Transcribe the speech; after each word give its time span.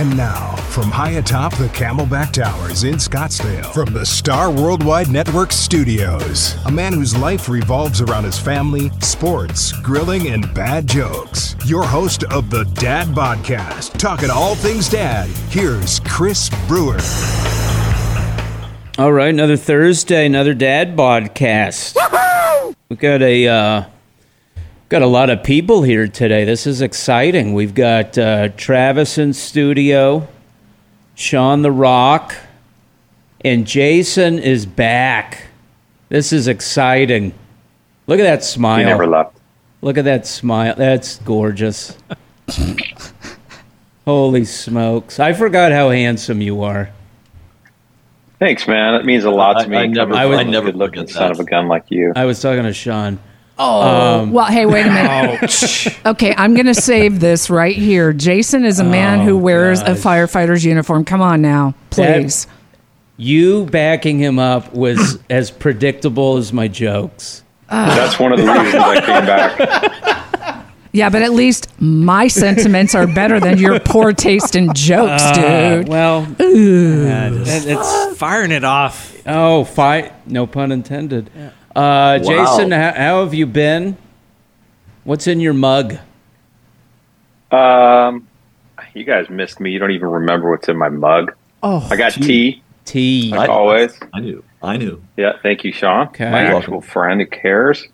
And 0.00 0.16
now, 0.16 0.56
from 0.70 0.84
high 0.84 1.10
atop 1.10 1.54
the 1.58 1.66
Camelback 1.66 2.32
Towers 2.32 2.84
in 2.84 2.94
Scottsdale, 2.94 3.70
from 3.74 3.92
the 3.92 4.06
Star 4.06 4.50
Worldwide 4.50 5.10
Network 5.10 5.52
studios, 5.52 6.56
a 6.64 6.70
man 6.70 6.94
whose 6.94 7.14
life 7.14 7.50
revolves 7.50 8.00
around 8.00 8.24
his 8.24 8.38
family, 8.38 8.90
sports, 9.00 9.72
grilling, 9.80 10.28
and 10.28 10.54
bad 10.54 10.86
jokes. 10.86 11.54
Your 11.66 11.84
host 11.84 12.24
of 12.32 12.48
the 12.48 12.64
Dad 12.76 13.08
Podcast, 13.08 13.98
talking 13.98 14.30
all 14.30 14.54
things 14.54 14.88
dad, 14.88 15.28
here's 15.50 16.00
Chris 16.00 16.48
Brewer. 16.66 16.96
All 18.96 19.12
right, 19.12 19.28
another 19.28 19.58
Thursday, 19.58 20.24
another 20.24 20.54
Dad 20.54 20.96
Podcast. 20.96 21.94
We've 22.88 22.98
got 22.98 23.20
a 23.20 23.46
uh, 23.46 23.84
got 24.90 25.02
a 25.02 25.06
lot 25.06 25.30
of 25.30 25.42
people 25.44 25.82
here 25.84 26.08
today. 26.08 26.44
This 26.44 26.66
is 26.66 26.82
exciting. 26.82 27.54
We've 27.54 27.74
got 27.74 28.18
uh, 28.18 28.48
Travis 28.56 29.18
in 29.18 29.32
studio, 29.32 30.26
Sean 31.14 31.62
the 31.62 31.70
Rock, 31.70 32.34
and 33.42 33.66
Jason 33.66 34.40
is 34.40 34.66
back. 34.66 35.44
This 36.08 36.32
is 36.32 36.48
exciting. 36.48 37.32
Look 38.08 38.18
at 38.18 38.24
that 38.24 38.42
smile. 38.42 38.80
He 38.80 38.84
never 38.84 39.06
left. 39.06 39.36
Look 39.80 39.96
at 39.96 40.04
that 40.06 40.26
smile. 40.26 40.74
That's 40.76 41.20
gorgeous. 41.20 41.96
Holy 44.04 44.44
smokes! 44.44 45.20
I 45.20 45.32
forgot 45.34 45.70
how 45.70 45.90
handsome 45.90 46.40
you 46.42 46.64
are. 46.64 46.90
Thanks, 48.40 48.66
man. 48.66 48.94
It 48.94 49.04
means 49.04 49.22
a 49.22 49.30
lot 49.30 49.62
to 49.62 49.68
me. 49.68 49.76
I 49.76 49.86
never- 49.86 50.14
I 50.14 50.24
from 50.24 50.48
a 50.48 50.50
never 50.50 50.66
good-looking 50.66 51.06
son 51.06 51.30
of 51.30 51.38
a 51.38 51.44
gun 51.44 51.68
like 51.68 51.84
you. 51.90 52.12
I 52.16 52.24
was 52.24 52.40
talking 52.42 52.64
to 52.64 52.72
Sean. 52.72 53.20
Oh, 53.62 53.82
Um, 54.22 54.32
well, 54.32 54.46
hey, 54.46 54.64
wait 54.64 54.86
a 54.86 54.90
minute. 54.90 55.98
okay, 56.06 56.34
I'm 56.36 56.54
going 56.54 56.64
to 56.66 56.74
save 56.74 57.20
this 57.20 57.50
right 57.50 57.76
here. 57.76 58.12
Jason 58.14 58.64
is 58.64 58.80
a 58.80 58.84
man 58.84 59.20
who 59.20 59.36
wears 59.36 59.80
a 59.82 59.90
firefighter's 59.94 60.64
uniform. 60.64 61.04
Come 61.04 61.20
on 61.20 61.42
now, 61.42 61.74
please. 61.90 62.46
You 63.18 63.66
backing 63.66 64.18
him 64.18 64.38
up 64.38 64.72
was 64.72 65.18
as 65.30 65.50
predictable 65.50 66.38
as 66.38 66.54
my 66.54 66.68
jokes. 66.68 67.42
That's 67.68 68.18
one 68.18 68.32
of 68.32 68.38
the 68.38 68.46
reasons 68.46 68.74
I 68.74 69.00
came 69.04 69.26
back. 69.26 70.64
yeah, 70.92 71.10
but 71.10 71.20
at 71.20 71.32
least 71.32 71.68
my 71.80 72.28
sentiments 72.28 72.94
are 72.94 73.06
better 73.06 73.38
than 73.38 73.58
your 73.58 73.78
poor 73.78 74.14
taste 74.14 74.56
in 74.56 74.72
jokes, 74.74 75.22
dude. 75.32 75.86
Well, 75.88 76.26
Yeah, 76.40 77.28
just 77.44 77.66
it's 77.68 78.16
firing 78.18 78.52
it 78.52 78.64
off. 78.64 79.14
oh, 79.26 79.64
fi 79.64 80.12
No 80.26 80.46
pun 80.46 80.72
intended. 80.72 81.30
Uh, 81.74 82.18
Jason, 82.18 82.70
how, 82.72 82.92
how 82.92 83.24
have 83.24 83.34
you 83.34 83.46
been? 83.46 83.96
What's 85.04 85.26
in 85.26 85.40
your 85.40 85.54
mug? 85.54 85.96
Um, 87.50 88.28
you 88.94 89.04
guys 89.04 89.30
missed 89.30 89.60
me. 89.60 89.70
You 89.70 89.78
don't 89.78 89.92
even 89.92 90.08
remember 90.08 90.50
what's 90.50 90.68
in 90.68 90.76
my 90.76 90.88
mug. 90.88 91.34
Oh, 91.62 91.86
I 91.90 91.96
got 91.96 92.12
tea, 92.12 92.62
Tea. 92.84 93.30
like 93.30 93.50
I- 93.50 93.52
always. 93.52 93.98
I 94.12 94.20
knew. 94.20 94.44
I 94.62 94.76
knew. 94.76 95.02
Yeah, 95.16 95.32
thank 95.42 95.64
you, 95.64 95.72
Sean. 95.72 96.08
Okay. 96.08 96.30
My 96.30 96.46
You're 96.48 96.56
actual 96.58 96.80
friend 96.82 97.20
who 97.20 97.26
cares. 97.26 97.86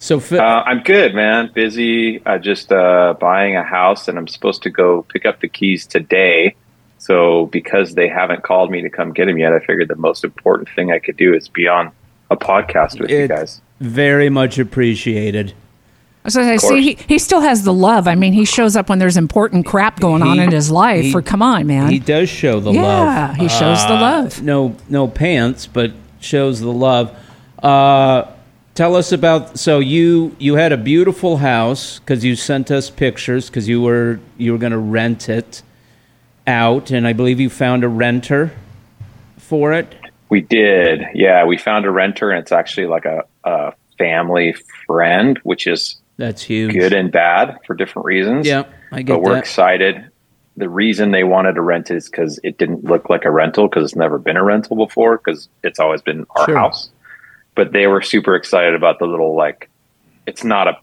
So, 0.00 0.18
fi- 0.18 0.38
Uh, 0.38 0.62
I'm 0.64 0.82
good, 0.82 1.14
man. 1.14 1.50
Busy. 1.54 2.24
I 2.26 2.38
just 2.38 2.72
uh, 2.72 3.14
buying 3.20 3.56
a 3.56 3.62
house, 3.62 4.08
and 4.08 4.18
I'm 4.18 4.26
supposed 4.26 4.62
to 4.64 4.70
go 4.70 5.02
pick 5.02 5.24
up 5.24 5.40
the 5.40 5.48
keys 5.48 5.86
today. 5.86 6.56
So 6.98 7.46
because 7.46 7.94
they 7.94 8.08
haven't 8.08 8.42
called 8.42 8.70
me 8.70 8.80
to 8.82 8.90
come 8.90 9.12
get 9.12 9.26
them 9.26 9.38
yet, 9.38 9.52
I 9.52 9.60
figured 9.60 9.88
the 9.88 9.94
most 9.96 10.24
important 10.24 10.68
thing 10.74 10.90
I 10.90 10.98
could 10.98 11.16
do 11.16 11.34
is 11.34 11.48
be 11.48 11.68
on 11.68 11.92
a 12.34 12.44
podcast 12.44 13.00
with 13.00 13.10
you 13.10 13.26
guys. 13.28 13.60
very 13.80 14.28
much 14.30 14.58
appreciated. 14.58 15.52
so 16.28 16.40
I 16.42 16.56
see 16.56 16.82
he, 16.82 16.94
he 17.08 17.18
still 17.18 17.40
has 17.40 17.64
the 17.64 17.72
love. 17.72 18.08
I 18.08 18.14
mean, 18.14 18.32
he 18.32 18.44
shows 18.44 18.76
up 18.76 18.88
when 18.88 18.98
there's 18.98 19.16
important 19.16 19.66
crap 19.66 20.00
going 20.00 20.22
on 20.22 20.38
in 20.40 20.50
his 20.50 20.70
life. 20.70 21.04
he- 21.06 21.14
or 21.14 21.22
come 21.22 21.42
on, 21.42 21.66
man. 21.66 21.90
He 21.90 21.98
does 21.98 22.28
show 22.28 22.60
the 22.60 22.72
yeah, 22.72 22.82
love. 22.82 23.06
Yeah, 23.06 23.34
he 23.42 23.48
shows 23.48 23.78
the 23.86 23.94
Uh, 23.94 24.00
love. 24.00 24.42
no, 24.42 24.74
no 24.88 25.06
pants, 25.08 25.66
but 25.66 25.92
shows 26.20 26.60
the 26.60 26.72
love. 26.72 27.14
Uh, 27.62 28.24
tell 28.74 28.96
us 28.96 29.12
about. 29.12 29.58
So 29.58 29.78
you 29.80 30.34
you 30.38 30.54
had 30.56 30.72
a 30.72 30.76
beautiful 30.78 31.36
house 31.38 31.98
because 31.98 32.24
you 32.24 32.36
sent 32.36 32.70
us 32.70 32.88
pictures 32.90 33.48
because 33.50 33.68
you 33.68 33.80
were 33.82 34.18
you 34.38 34.52
were 34.52 34.58
going 34.58 34.72
to 34.72 34.78
rent 34.78 35.28
it 35.28 35.62
out, 36.46 36.90
and 36.90 37.06
I 37.06 37.12
believe 37.12 37.38
you 37.40 37.50
found 37.50 37.84
a 37.84 37.88
renter 37.88 38.52
for 39.38 39.72
it. 39.74 39.94
We 40.34 40.40
did. 40.40 41.02
Yeah, 41.14 41.44
we 41.44 41.56
found 41.56 41.84
a 41.84 41.92
renter, 41.92 42.32
and 42.32 42.40
it's 42.40 42.50
actually 42.50 42.88
like 42.88 43.04
a, 43.04 43.22
a 43.44 43.72
family 43.98 44.56
friend, 44.84 45.38
which 45.44 45.68
is 45.68 45.94
That's 46.16 46.42
huge. 46.42 46.72
good 46.72 46.92
and 46.92 47.12
bad 47.12 47.56
for 47.64 47.74
different 47.76 48.06
reasons. 48.06 48.44
Yeah, 48.44 48.64
I 48.90 49.02
get 49.02 49.12
but 49.14 49.22
we're 49.22 49.34
that. 49.34 49.38
excited. 49.38 50.10
The 50.56 50.68
reason 50.68 51.12
they 51.12 51.22
wanted 51.22 51.52
to 51.52 51.60
rent 51.62 51.92
it 51.92 51.98
is 51.98 52.08
because 52.10 52.40
it 52.42 52.58
didn't 52.58 52.82
look 52.82 53.08
like 53.08 53.24
a 53.24 53.30
rental 53.30 53.68
because 53.68 53.84
it's 53.84 53.94
never 53.96 54.18
been 54.18 54.36
a 54.36 54.42
rental 54.42 54.74
before 54.76 55.18
because 55.18 55.48
it's 55.62 55.78
always 55.78 56.02
been 56.02 56.26
our 56.34 56.46
Sure. 56.46 56.58
house. 56.58 56.90
But 57.54 57.70
they 57.70 57.86
were 57.86 58.02
super 58.02 58.34
excited 58.34 58.74
about 58.74 58.98
the 58.98 59.06
little 59.06 59.36
like, 59.36 59.70
it's 60.26 60.42
not 60.42 60.66
a 60.66 60.76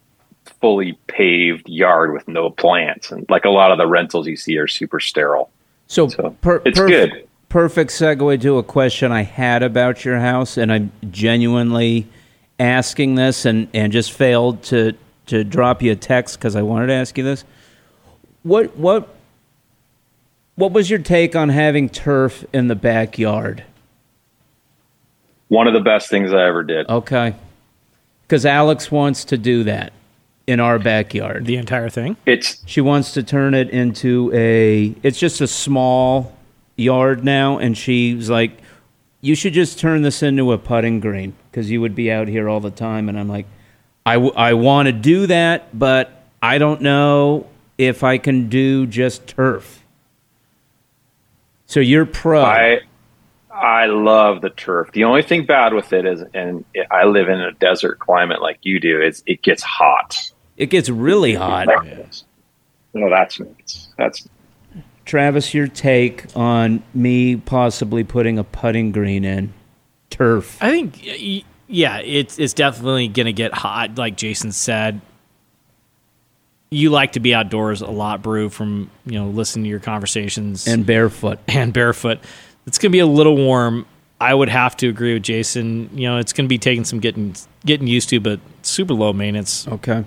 fully 0.61 0.97
paved 1.07 1.67
yard 1.67 2.13
with 2.13 2.25
no 2.29 2.49
plants 2.51 3.11
and 3.11 3.25
like 3.29 3.43
a 3.43 3.49
lot 3.49 3.73
of 3.73 3.77
the 3.77 3.87
rentals 3.87 4.27
you 4.27 4.37
see 4.37 4.57
are 4.57 4.67
super 4.67 5.01
sterile. 5.01 5.49
So, 5.87 6.07
So, 6.07 6.29
per- 6.41 6.61
it's 6.63 6.79
perf- 6.79 6.87
good. 6.87 7.27
Perfect 7.51 7.91
segue 7.91 8.39
to 8.43 8.59
a 8.59 8.63
question 8.63 9.11
I 9.11 9.23
had 9.23 9.61
about 9.61 10.05
your 10.05 10.17
house, 10.17 10.55
and 10.55 10.71
I'm 10.71 10.89
genuinely 11.09 12.07
asking 12.57 13.15
this, 13.15 13.43
and, 13.43 13.67
and 13.73 13.91
just 13.91 14.13
failed 14.13 14.63
to 14.63 14.93
to 15.25 15.43
drop 15.43 15.81
you 15.81 15.91
a 15.91 15.95
text 15.97 16.37
because 16.37 16.55
I 16.55 16.61
wanted 16.61 16.87
to 16.87 16.93
ask 16.93 17.17
you 17.17 17.25
this. 17.25 17.43
What 18.43 18.77
what 18.77 19.09
what 20.55 20.71
was 20.71 20.89
your 20.89 20.99
take 20.99 21.35
on 21.35 21.49
having 21.49 21.89
turf 21.89 22.45
in 22.53 22.69
the 22.69 22.75
backyard? 22.75 23.65
One 25.49 25.67
of 25.67 25.73
the 25.73 25.81
best 25.81 26.09
things 26.09 26.31
I 26.31 26.47
ever 26.47 26.63
did. 26.63 26.87
Okay, 26.87 27.35
because 28.21 28.45
Alex 28.45 28.89
wants 28.89 29.25
to 29.25 29.37
do 29.37 29.65
that 29.65 29.91
in 30.47 30.61
our 30.61 30.79
backyard. 30.79 31.47
The 31.47 31.57
entire 31.57 31.89
thing. 31.89 32.15
It's 32.25 32.63
She 32.65 32.79
wants 32.79 33.13
to 33.15 33.23
turn 33.23 33.55
it 33.55 33.69
into 33.71 34.31
a. 34.33 34.95
It's 35.03 35.19
just 35.19 35.41
a 35.41 35.47
small 35.47 36.33
yard 36.81 37.23
now, 37.23 37.57
and 37.57 37.77
she's 37.77 38.29
like, 38.29 38.51
"You 39.21 39.35
should 39.35 39.53
just 39.53 39.79
turn 39.79 40.01
this 40.01 40.23
into 40.23 40.51
a 40.51 40.57
putting 40.57 40.99
green 40.99 41.33
because 41.49 41.69
you 41.71 41.81
would 41.81 41.95
be 41.95 42.11
out 42.11 42.27
here 42.27 42.49
all 42.49 42.59
the 42.59 42.71
time." 42.71 43.09
And 43.09 43.19
I'm 43.19 43.27
like, 43.29 43.45
"I, 44.05 44.15
w- 44.15 44.33
I 44.35 44.53
want 44.53 44.87
to 44.87 44.91
do 44.91 45.27
that, 45.27 45.77
but 45.77 46.23
I 46.41 46.57
don't 46.57 46.81
know 46.81 47.47
if 47.77 48.03
I 48.03 48.17
can 48.17 48.49
do 48.49 48.85
just 48.87 49.27
turf." 49.27 49.83
So 51.67 51.79
you're 51.79 52.05
pro. 52.05 52.43
I 52.43 52.81
I 53.53 53.85
love 53.85 54.41
the 54.41 54.49
turf. 54.49 54.91
The 54.91 55.03
only 55.03 55.21
thing 55.21 55.45
bad 55.45 55.73
with 55.73 55.93
it 55.93 56.05
is, 56.05 56.23
and 56.33 56.65
I 56.89 57.05
live 57.05 57.29
in 57.29 57.39
a 57.39 57.51
desert 57.51 57.99
climate 57.99 58.41
like 58.41 58.59
you 58.63 58.79
do, 58.79 59.01
is 59.01 59.23
it 59.25 59.41
gets 59.41 59.61
hot. 59.61 60.17
it 60.57 60.67
gets 60.67 60.89
really 60.89 61.33
hot. 61.33 61.67
No, 62.93 63.05
oh, 63.05 63.09
that's 63.09 63.39
that's 63.97 64.27
Travis, 65.11 65.53
your 65.53 65.67
take 65.67 66.25
on 66.37 66.81
me 66.93 67.35
possibly 67.35 68.05
putting 68.05 68.39
a 68.39 68.45
putting 68.45 68.93
green 68.93 69.25
in 69.25 69.51
turf? 70.09 70.57
I 70.63 70.71
think, 70.71 71.43
yeah, 71.67 71.99
it's 71.99 72.39
it's 72.39 72.53
definitely 72.53 73.09
gonna 73.09 73.33
get 73.33 73.53
hot, 73.53 73.97
like 73.97 74.15
Jason 74.15 74.53
said. 74.53 75.01
You 76.69 76.91
like 76.91 77.11
to 77.11 77.19
be 77.19 77.35
outdoors 77.35 77.81
a 77.81 77.91
lot, 77.91 78.21
Brew, 78.21 78.47
from 78.47 78.89
you 79.05 79.19
know 79.19 79.27
listening 79.27 79.65
to 79.65 79.69
your 79.69 79.81
conversations 79.81 80.65
and 80.65 80.85
barefoot. 80.85 81.39
and 81.49 81.73
barefoot. 81.73 82.19
It's 82.65 82.77
gonna 82.77 82.93
be 82.93 82.99
a 82.99 83.05
little 83.05 83.35
warm. 83.35 83.85
I 84.21 84.33
would 84.33 84.47
have 84.47 84.77
to 84.77 84.87
agree 84.87 85.13
with 85.15 85.23
Jason. 85.23 85.89
You 85.93 86.07
know, 86.07 86.17
it's 86.19 86.31
gonna 86.31 86.47
be 86.47 86.57
taking 86.57 86.85
some 86.85 87.01
getting 87.01 87.35
getting 87.65 87.87
used 87.87 88.07
to, 88.11 88.21
but 88.21 88.39
super 88.61 88.93
low 88.93 89.11
maintenance. 89.11 89.67
Okay. 89.67 90.05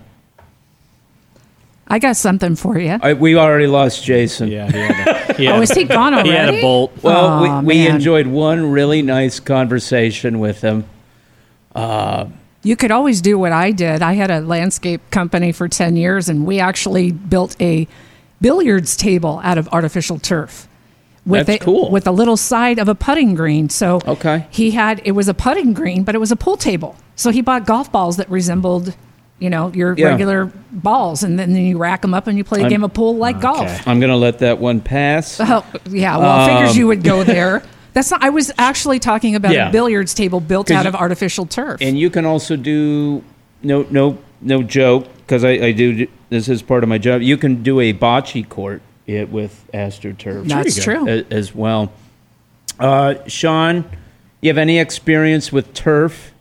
I 1.87 1.99
got 1.99 2.17
something 2.17 2.57
for 2.57 2.79
you. 2.79 2.99
I, 3.01 3.13
we 3.13 3.37
already 3.37 3.67
lost 3.67 4.03
Jason. 4.05 4.49
Yeah, 4.49 4.71
he 4.71 4.79
had 4.79 4.91
a, 5.31 5.35
he 5.35 5.45
had 5.45 5.57
Oh, 5.57 5.63
is 5.63 5.71
he 5.73 5.85
gone 5.85 6.15
already? 6.15 6.31
He 6.33 6.37
had 6.37 6.55
a 6.55 6.61
bolt. 6.61 6.93
Well, 7.03 7.27
Aw, 7.27 7.43
we, 7.43 7.49
oh, 7.49 7.61
we 7.61 7.75
man. 7.87 7.97
enjoyed 7.97 8.27
one 8.27 8.71
really 8.71 9.03
nice 9.03 9.39
conversation 9.41 10.39
with 10.41 10.61
him. 10.63 10.85
Uh, 11.75 12.27
you 12.63 12.77
could 12.77 12.91
always 12.91 13.21
do 13.21 13.39
what 13.39 13.53
I 13.53 13.71
did. 13.73 14.01
I 14.01 14.15
had 14.15 14.31
a 14.31 14.41
landscape 14.41 15.03
company 15.11 15.53
for 15.53 15.69
10 15.69 15.97
years, 15.97 16.29
and 16.31 16.47
we 16.47 16.59
actually 16.61 17.13
built 17.13 17.55
a 17.61 17.87
billiards 18.41 18.97
table 18.97 19.41
out 19.45 19.59
of 19.59 19.69
artificial 19.69 20.19
turf. 20.19 20.67
With 21.27 21.47
That's 21.47 21.63
a, 21.63 21.65
cool. 21.65 21.91
With 21.91 22.07
a 22.07 22.13
little 22.13 22.37
side 22.37 22.79
of 22.79 22.89
a 22.89 22.95
putting 22.95 23.35
green. 23.35 23.69
So 23.71 24.01
Okay. 24.07 24.47
he 24.51 24.71
had, 24.73 25.01
it 25.05 25.13
was 25.13 25.29
a 25.29 25.35
putting 25.35 25.73
green, 25.73 26.05
but 26.05 26.15
it 26.15 26.19
was 26.19 26.31
a 26.33 26.37
pool 26.37 26.57
table. 26.57 26.97
So 27.17 27.31
he 27.31 27.41
bought 27.41 27.67
golf 27.67 27.91
balls 27.93 28.17
that 28.19 28.31
resembled, 28.31 28.95
you 29.45 29.51
know, 29.51 29.71
your 29.75 29.95
Yeah. 29.97 30.07
regular 30.09 30.51
balls. 30.73 31.23
And 31.23 31.39
then 31.39 31.55
you 31.55 31.79
rack 31.79 32.01
them 32.03 32.15
up 32.15 32.27
and 32.27 32.37
you 32.37 32.43
play 32.45 32.61
a 32.61 32.63
I'm- 32.63 32.71
game 32.71 32.83
of 32.83 32.93
pool 32.95 33.15
like 33.17 33.41
golf. 33.41 33.87
I'm 33.87 34.01
going 34.01 34.11
to 34.11 34.17
let 34.17 34.39
that 34.41 34.59
one 34.59 34.81
pass. 34.81 35.39
Oh, 35.41 35.65
yeah. 35.91 36.17
Well, 36.17 36.31
I 36.31 36.49
figures 36.49 36.71
Um, 36.73 36.77
you 36.79 36.87
would 36.89 37.05
go 37.05 37.23
there. 37.35 37.63
That's 37.93 38.11
not, 38.11 38.25
I 38.25 38.31
was 38.31 38.51
actually 38.59 38.99
talking 38.99 39.37
about 39.37 39.53
Yeah. 39.53 39.69
a 39.69 39.73
billiards 39.73 40.15
table 40.15 40.41
built 40.41 40.71
out 40.73 40.87
of 40.87 40.97
artificial 40.97 41.47
turf. 41.47 41.81
And 41.81 41.97
you 41.97 42.11
can 42.11 42.25
also 42.27 42.57
do 42.57 43.23
no 43.63 43.87
no 43.91 44.19
no 44.43 44.63
joke 44.65 45.07
because 45.19 45.45
I, 45.45 45.51
I 45.51 45.73
do 45.73 46.07
this 46.29 46.49
is 46.49 46.61
part 46.63 46.83
of 46.83 46.89
my 46.89 46.99
job. 46.99 47.23
You 47.23 47.37
can 47.37 47.63
do 47.63 47.79
a 47.79 47.93
bocce 47.93 48.49
court 48.49 48.83
it 49.07 49.31
with 49.31 49.65
AstroTurf. 49.73 50.49
That's 50.49 50.83
true. 50.83 51.07
a- 51.09 51.25
as 51.31 51.55
well. 51.55 51.93
Uh, 52.81 53.15
Sean, 53.29 53.85
you 54.41 54.49
have 54.51 54.59
any 54.59 54.79
experience 54.81 55.53
with 55.53 55.73
turf? 55.75 56.33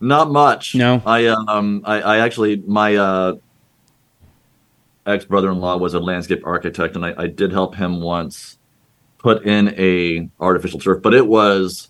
Not 0.00 0.30
much. 0.30 0.74
No? 0.74 1.02
I 1.04 1.26
um 1.26 1.82
I, 1.84 2.00
I 2.00 2.18
actually 2.18 2.56
my 2.66 2.96
uh 2.96 3.34
ex 5.06 5.24
brother 5.24 5.50
in 5.50 5.58
law 5.60 5.76
was 5.76 5.94
a 5.94 6.00
landscape 6.00 6.42
architect 6.44 6.94
and 6.96 7.04
I, 7.04 7.14
I 7.16 7.26
did 7.28 7.50
help 7.52 7.74
him 7.74 8.00
once 8.00 8.58
put 9.18 9.44
in 9.44 9.68
a 9.78 10.28
artificial 10.40 10.78
turf, 10.78 11.02
but 11.02 11.14
it 11.14 11.26
was 11.26 11.88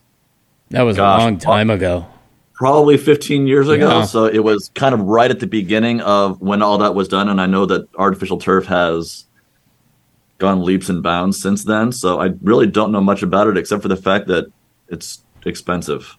That 0.70 0.82
was 0.82 0.96
Gosh, 0.96 1.20
a 1.20 1.24
long 1.24 1.38
time 1.38 1.68
ago. 1.70 2.06
probably 2.54 2.96
15 2.96 3.46
years 3.46 3.68
ago. 3.68 3.98
Yeah. 4.00 4.04
So 4.04 4.24
it 4.26 4.42
was 4.42 4.70
kind 4.74 4.94
of 4.94 5.00
right 5.02 5.30
at 5.30 5.40
the 5.40 5.46
beginning 5.46 6.00
of 6.00 6.40
when 6.40 6.62
all 6.62 6.78
that 6.78 6.94
was 6.94 7.08
done. 7.08 7.28
And 7.28 7.40
I 7.40 7.46
know 7.46 7.66
that 7.66 7.88
artificial 7.96 8.38
turf 8.38 8.66
has 8.66 9.26
gone 10.38 10.62
leaps 10.64 10.88
and 10.88 11.02
bounds 11.02 11.40
since 11.40 11.64
then. 11.64 11.92
So 11.92 12.20
I 12.20 12.30
really 12.42 12.66
don't 12.66 12.92
know 12.92 13.00
much 13.00 13.22
about 13.22 13.48
it 13.48 13.56
except 13.58 13.82
for 13.82 13.88
the 13.88 13.96
fact 13.96 14.26
that 14.28 14.46
it's 14.88 15.22
expensive. 15.44 16.16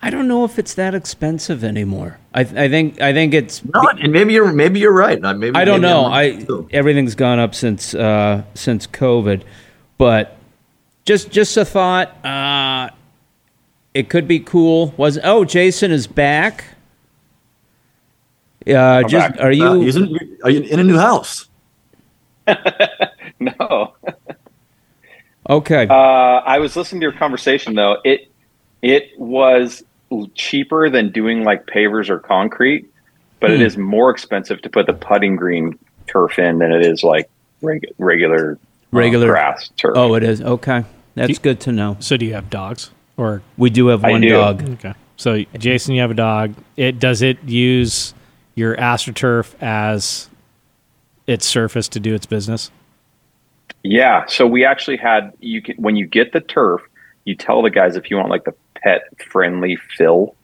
I 0.00 0.10
don't 0.10 0.28
know 0.28 0.44
if 0.44 0.58
it's 0.58 0.74
that 0.74 0.94
expensive 0.94 1.64
anymore. 1.64 2.18
I, 2.32 2.42
I 2.42 2.68
think 2.68 3.00
I 3.00 3.12
think 3.12 3.34
it's. 3.34 3.64
No, 3.64 3.80
and 3.88 4.12
maybe 4.12 4.32
you're 4.32 4.52
maybe 4.52 4.78
you're 4.78 4.92
right. 4.92 5.20
Maybe 5.20 5.56
I 5.56 5.64
don't 5.64 5.80
maybe 5.80 5.90
know. 5.92 6.02
wrong, 6.02 6.12
I 6.12 6.44
too. 6.44 6.68
everything's 6.70 7.14
gone 7.16 7.38
up 7.40 7.54
since 7.54 7.94
uh, 7.94 8.44
since 8.54 8.86
COVID, 8.86 9.42
but 9.96 10.36
just 11.04 11.30
just 11.30 11.56
a 11.56 11.64
thought. 11.64 12.24
Uh, 12.24 12.90
it 13.92 14.08
could 14.08 14.28
be 14.28 14.38
cool. 14.38 14.94
Was 14.96 15.18
oh 15.24 15.44
Jason 15.44 15.90
is 15.90 16.06
back. 16.06 16.64
Uh, 18.66 19.02
just 19.02 19.32
back. 19.32 19.40
are 19.40 19.50
you? 19.50 19.64
Uh, 19.64 19.74
he's 19.74 19.96
in, 19.96 20.38
are 20.44 20.50
you 20.50 20.60
in 20.60 20.78
a 20.78 20.84
new 20.84 20.98
house? 20.98 21.48
No. 23.40 23.94
okay. 25.48 25.86
Uh, 25.88 25.92
I 25.92 26.58
was 26.58 26.74
listening 26.74 27.00
to 27.02 27.04
your 27.04 27.12
conversation 27.12 27.74
though. 27.74 27.98
It 28.04 28.32
it 28.82 29.10
was 29.16 29.84
cheaper 30.34 30.88
than 30.90 31.10
doing 31.10 31.44
like 31.44 31.66
pavers 31.66 32.08
or 32.08 32.18
concrete, 32.18 32.86
but 33.40 33.50
it 33.50 33.58
Hmm. 33.60 33.66
is 33.66 33.76
more 33.76 34.10
expensive 34.10 34.62
to 34.62 34.68
put 34.70 34.86
the 34.86 34.92
putting 34.92 35.36
green 35.36 35.78
turf 36.06 36.38
in 36.38 36.58
than 36.58 36.72
it 36.72 36.84
is 36.84 37.02
like 37.04 37.28
reg- 37.62 37.86
regular 37.98 38.52
uh, 38.60 38.96
Regular- 38.96 39.28
grass 39.28 39.68
turf. 39.76 39.92
oh, 39.96 40.14
it 40.14 40.22
is 40.22 40.40
okay. 40.40 40.84
That's 41.14 41.38
good 41.38 41.60
to 41.60 41.72
know. 41.72 41.96
So 42.00 42.16
do 42.16 42.24
you 42.24 42.34
have 42.34 42.48
dogs 42.48 42.90
or 43.16 43.42
We 43.56 43.70
do 43.70 43.88
have 43.88 44.02
one 44.02 44.20
do. 44.20 44.28
dog. 44.30 44.62
okay? 44.74 44.94
So 45.16 45.44
Jason, 45.58 45.94
you 45.94 46.00
have 46.00 46.10
a 46.12 46.14
dog. 46.14 46.54
It 46.76 46.98
does 47.00 47.22
it 47.22 47.38
use 47.44 48.14
your 48.54 48.76
AstroTurf 48.76 49.54
as 49.60 50.28
its 51.26 51.44
surface 51.44 51.88
to 51.88 52.00
do 52.00 52.14
its 52.14 52.24
business? 52.26 52.70
Yeah, 53.82 54.24
so 54.26 54.46
we 54.46 54.64
actually 54.64 54.96
had 54.96 55.32
you 55.40 55.60
can 55.60 55.76
when 55.76 55.96
you 55.96 56.06
get 56.06 56.32
the 56.32 56.40
turf, 56.40 56.80
you 57.28 57.34
tell 57.34 57.60
the 57.62 57.70
guys 57.70 57.94
if 57.96 58.10
you 58.10 58.16
want 58.16 58.30
like 58.30 58.44
the 58.44 58.54
pet 58.82 59.02
friendly 59.30 59.76
fill, 59.96 60.34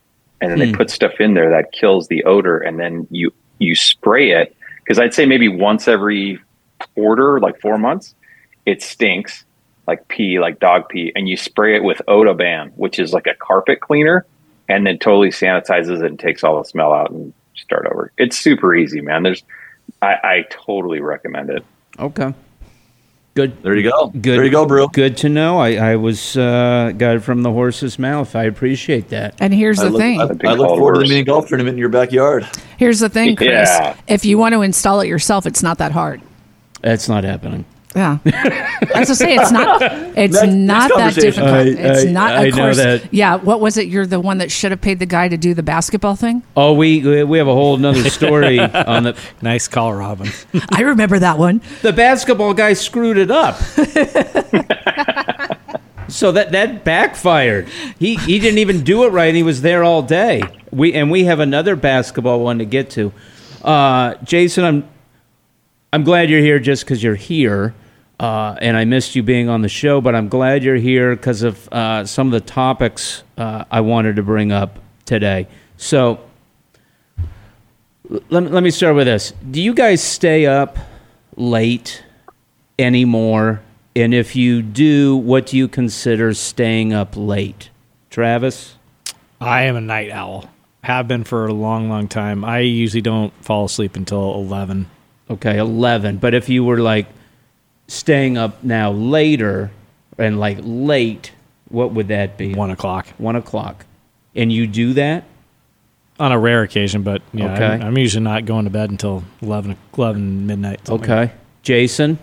and 0.40 0.50
then 0.50 0.58
they 0.58 0.66
Hmm. 0.70 0.76
put 0.76 0.90
stuff 0.90 1.20
in 1.20 1.34
there 1.34 1.50
that 1.50 1.72
kills 1.72 2.08
the 2.08 2.22
odor, 2.24 2.58
and 2.58 2.78
then 2.78 3.06
you 3.10 3.32
you 3.58 3.74
spray 3.74 4.30
it 4.32 4.54
because 4.78 4.98
I'd 4.98 5.14
say 5.14 5.24
maybe 5.26 5.48
once 5.48 5.88
every 5.88 6.38
quarter, 6.94 7.40
like 7.40 7.60
four 7.60 7.78
months, 7.78 8.14
it 8.66 8.82
stinks 8.82 9.44
like 9.86 10.06
pee, 10.08 10.38
like 10.40 10.58
dog 10.60 10.88
pee, 10.88 11.12
and 11.16 11.28
you 11.28 11.36
spray 11.36 11.76
it 11.76 11.84
with 11.84 12.00
Odoban, 12.08 12.72
which 12.76 12.98
is 12.98 13.12
like 13.12 13.26
a 13.26 13.34
carpet 13.34 13.80
cleaner, 13.80 14.26
and 14.68 14.86
then 14.86 14.98
totally 14.98 15.28
sanitizes 15.30 16.00
it 16.02 16.06
and 16.06 16.18
takes 16.18 16.42
all 16.44 16.58
the 16.58 16.64
smell 16.64 16.92
out 16.92 17.10
and 17.10 17.32
start 17.54 17.86
over. 17.86 18.10
It's 18.18 18.36
super 18.38 18.74
easy, 18.74 19.00
man. 19.00 19.22
There's 19.22 19.42
I, 20.02 20.14
I 20.24 20.46
totally 20.50 21.00
recommend 21.00 21.50
it. 21.50 21.64
Okay. 21.98 22.32
Good. 23.34 23.60
There 23.64 23.74
you 23.76 23.90
go. 23.90 24.08
Good. 24.10 24.22
There 24.22 24.44
you 24.44 24.50
go, 24.50 24.64
bro. 24.64 24.86
Good 24.86 25.16
to 25.18 25.28
know. 25.28 25.58
I, 25.58 25.74
I 25.74 25.96
was 25.96 26.36
uh, 26.36 26.92
got 26.96 27.16
it 27.16 27.20
from 27.20 27.42
the 27.42 27.50
horse's 27.50 27.98
mouth. 27.98 28.36
I 28.36 28.44
appreciate 28.44 29.08
that. 29.08 29.34
And 29.40 29.52
here's 29.52 29.80
I 29.80 29.86
the 29.86 29.90
look, 29.90 30.00
thing. 30.00 30.20
I, 30.20 30.24
I 30.24 30.26
look 30.26 30.38
forward 30.38 30.46
to 30.46 30.56
the 30.56 30.66
followers. 30.68 31.08
mini 31.08 31.24
golf 31.24 31.48
tournament 31.48 31.74
in 31.74 31.78
your 31.78 31.88
backyard. 31.88 32.48
Here's 32.78 33.00
the 33.00 33.08
thing, 33.08 33.34
Chris. 33.34 33.68
Yeah. 33.68 33.96
If 34.06 34.24
you 34.24 34.38
want 34.38 34.52
to 34.52 34.62
install 34.62 35.00
it 35.00 35.08
yourself, 35.08 35.46
it's 35.46 35.64
not 35.64 35.78
that 35.78 35.90
hard. 35.90 36.22
That's 36.80 37.08
not 37.08 37.24
happening. 37.24 37.64
Yeah. 37.94 38.18
As 38.94 39.08
I 39.10 39.14
say, 39.14 39.34
it's 39.36 39.52
not. 39.52 39.80
It's 40.16 40.34
Next- 40.34 40.52
not 40.52 40.90
next 40.98 41.14
that 41.14 41.20
difficult. 41.22 41.52
I- 41.52 41.60
it's 41.62 42.06
I- 42.06 42.10
not. 42.10 42.32
I 42.32 42.46
of 42.46 42.56
know 42.56 42.62
course. 42.64 42.76
that. 42.78 43.14
Yeah. 43.14 43.36
What 43.36 43.60
was 43.60 43.76
it? 43.76 43.86
You're 43.86 44.06
the 44.06 44.18
one 44.20 44.38
that 44.38 44.50
should 44.50 44.72
have 44.72 44.80
paid 44.80 44.98
the 44.98 45.06
guy 45.06 45.28
to 45.28 45.36
do 45.36 45.54
the 45.54 45.62
basketball 45.62 46.16
thing. 46.16 46.42
Oh, 46.56 46.72
we 46.72 47.24
we 47.24 47.38
have 47.38 47.46
a 47.48 47.54
whole 47.54 47.76
nother 47.76 48.10
story 48.18 48.58
on 48.58 49.04
the 49.04 49.16
Nice 49.42 49.68
call, 49.68 49.94
Robin. 49.94 50.28
I 50.72 50.82
remember 50.82 51.18
that 51.20 51.38
one. 51.38 51.60
the 51.82 51.92
basketball 51.92 52.52
guy 52.54 52.72
screwed 52.72 53.16
it 53.16 53.30
up. 53.30 53.56
so 56.08 56.32
that 56.32 56.52
that 56.52 56.84
backfired. 56.84 57.68
He 57.98 58.16
he 58.16 58.38
didn't 58.38 58.58
even 58.58 58.82
do 58.82 59.04
it 59.04 59.08
right. 59.10 59.34
He 59.34 59.42
was 59.42 59.62
there 59.62 59.82
all 59.84 60.02
day. 60.02 60.42
We 60.70 60.92
and 60.94 61.10
we 61.10 61.24
have 61.24 61.40
another 61.40 61.76
basketball 61.76 62.40
one 62.40 62.58
to 62.58 62.64
get 62.64 62.90
to. 62.90 63.12
Uh, 63.62 64.14
Jason, 64.24 64.64
I'm 64.64 64.88
I'm 65.92 66.04
glad 66.04 66.30
you're 66.30 66.40
here 66.40 66.58
just 66.58 66.84
because 66.84 67.02
you're 67.02 67.14
here. 67.14 67.74
Uh, 68.20 68.56
and 68.60 68.76
I 68.76 68.84
missed 68.84 69.16
you 69.16 69.22
being 69.22 69.48
on 69.48 69.62
the 69.62 69.68
show, 69.68 70.00
but 70.00 70.14
I'm 70.14 70.28
glad 70.28 70.62
you're 70.62 70.76
here 70.76 71.16
because 71.16 71.42
of 71.42 71.68
uh, 71.72 72.04
some 72.06 72.28
of 72.28 72.32
the 72.32 72.40
topics 72.40 73.22
uh, 73.36 73.64
I 73.70 73.80
wanted 73.80 74.16
to 74.16 74.22
bring 74.22 74.52
up 74.52 74.78
today. 75.04 75.48
So 75.76 76.20
let, 78.08 78.42
me- 78.44 78.48
let 78.50 78.62
me 78.62 78.70
start 78.70 78.94
with 78.94 79.06
this. 79.06 79.32
Do 79.50 79.60
you 79.60 79.74
guys 79.74 80.02
stay 80.02 80.46
up 80.46 80.78
late 81.36 82.04
anymore? 82.78 83.62
And 83.96 84.12
if 84.14 84.34
you 84.36 84.62
do, 84.62 85.16
what 85.16 85.46
do 85.46 85.56
you 85.56 85.68
consider 85.68 86.34
staying 86.34 86.92
up 86.92 87.16
late? 87.16 87.70
Travis? 88.10 88.76
I 89.40 89.62
am 89.62 89.76
a 89.76 89.80
night 89.80 90.10
owl. 90.10 90.48
Have 90.82 91.08
been 91.08 91.24
for 91.24 91.46
a 91.46 91.52
long, 91.52 91.88
long 91.88 92.08
time. 92.08 92.44
I 92.44 92.60
usually 92.60 93.00
don't 93.00 93.32
fall 93.44 93.64
asleep 93.64 93.96
until 93.96 94.34
eleven. 94.34 94.88
Okay, 95.30 95.56
11. 95.56 96.18
But 96.18 96.34
if 96.34 96.50
you 96.50 96.62
were 96.64 96.78
like 96.80 97.06
staying 97.88 98.36
up 98.38 98.62
now 98.64 98.90
later 98.90 99.70
and 100.18 100.38
like 100.40 100.58
late, 100.62 101.32
what 101.68 101.92
would 101.92 102.08
that 102.08 102.36
be? 102.38 102.54
One 102.54 102.70
o'clock 102.70 103.06
One 103.18 103.36
o'clock. 103.36 103.84
And 104.34 104.52
you 104.52 104.66
do 104.66 104.94
that? 104.94 105.24
on 106.20 106.30
a 106.30 106.38
rare 106.38 106.62
occasion, 106.62 107.02
but 107.02 107.22
yeah, 107.32 107.54
Okay. 107.54 107.66
I'm, 107.66 107.82
I'm 107.82 107.98
usually 107.98 108.22
not 108.22 108.44
going 108.44 108.66
to 108.66 108.70
bed 108.70 108.88
until 108.88 109.24
11, 109.42 109.76
11 109.98 110.46
midnight. 110.46 110.86
something 110.86 111.08
like 111.10 111.28
Okay. 111.28 111.34
Jason? 111.64 112.20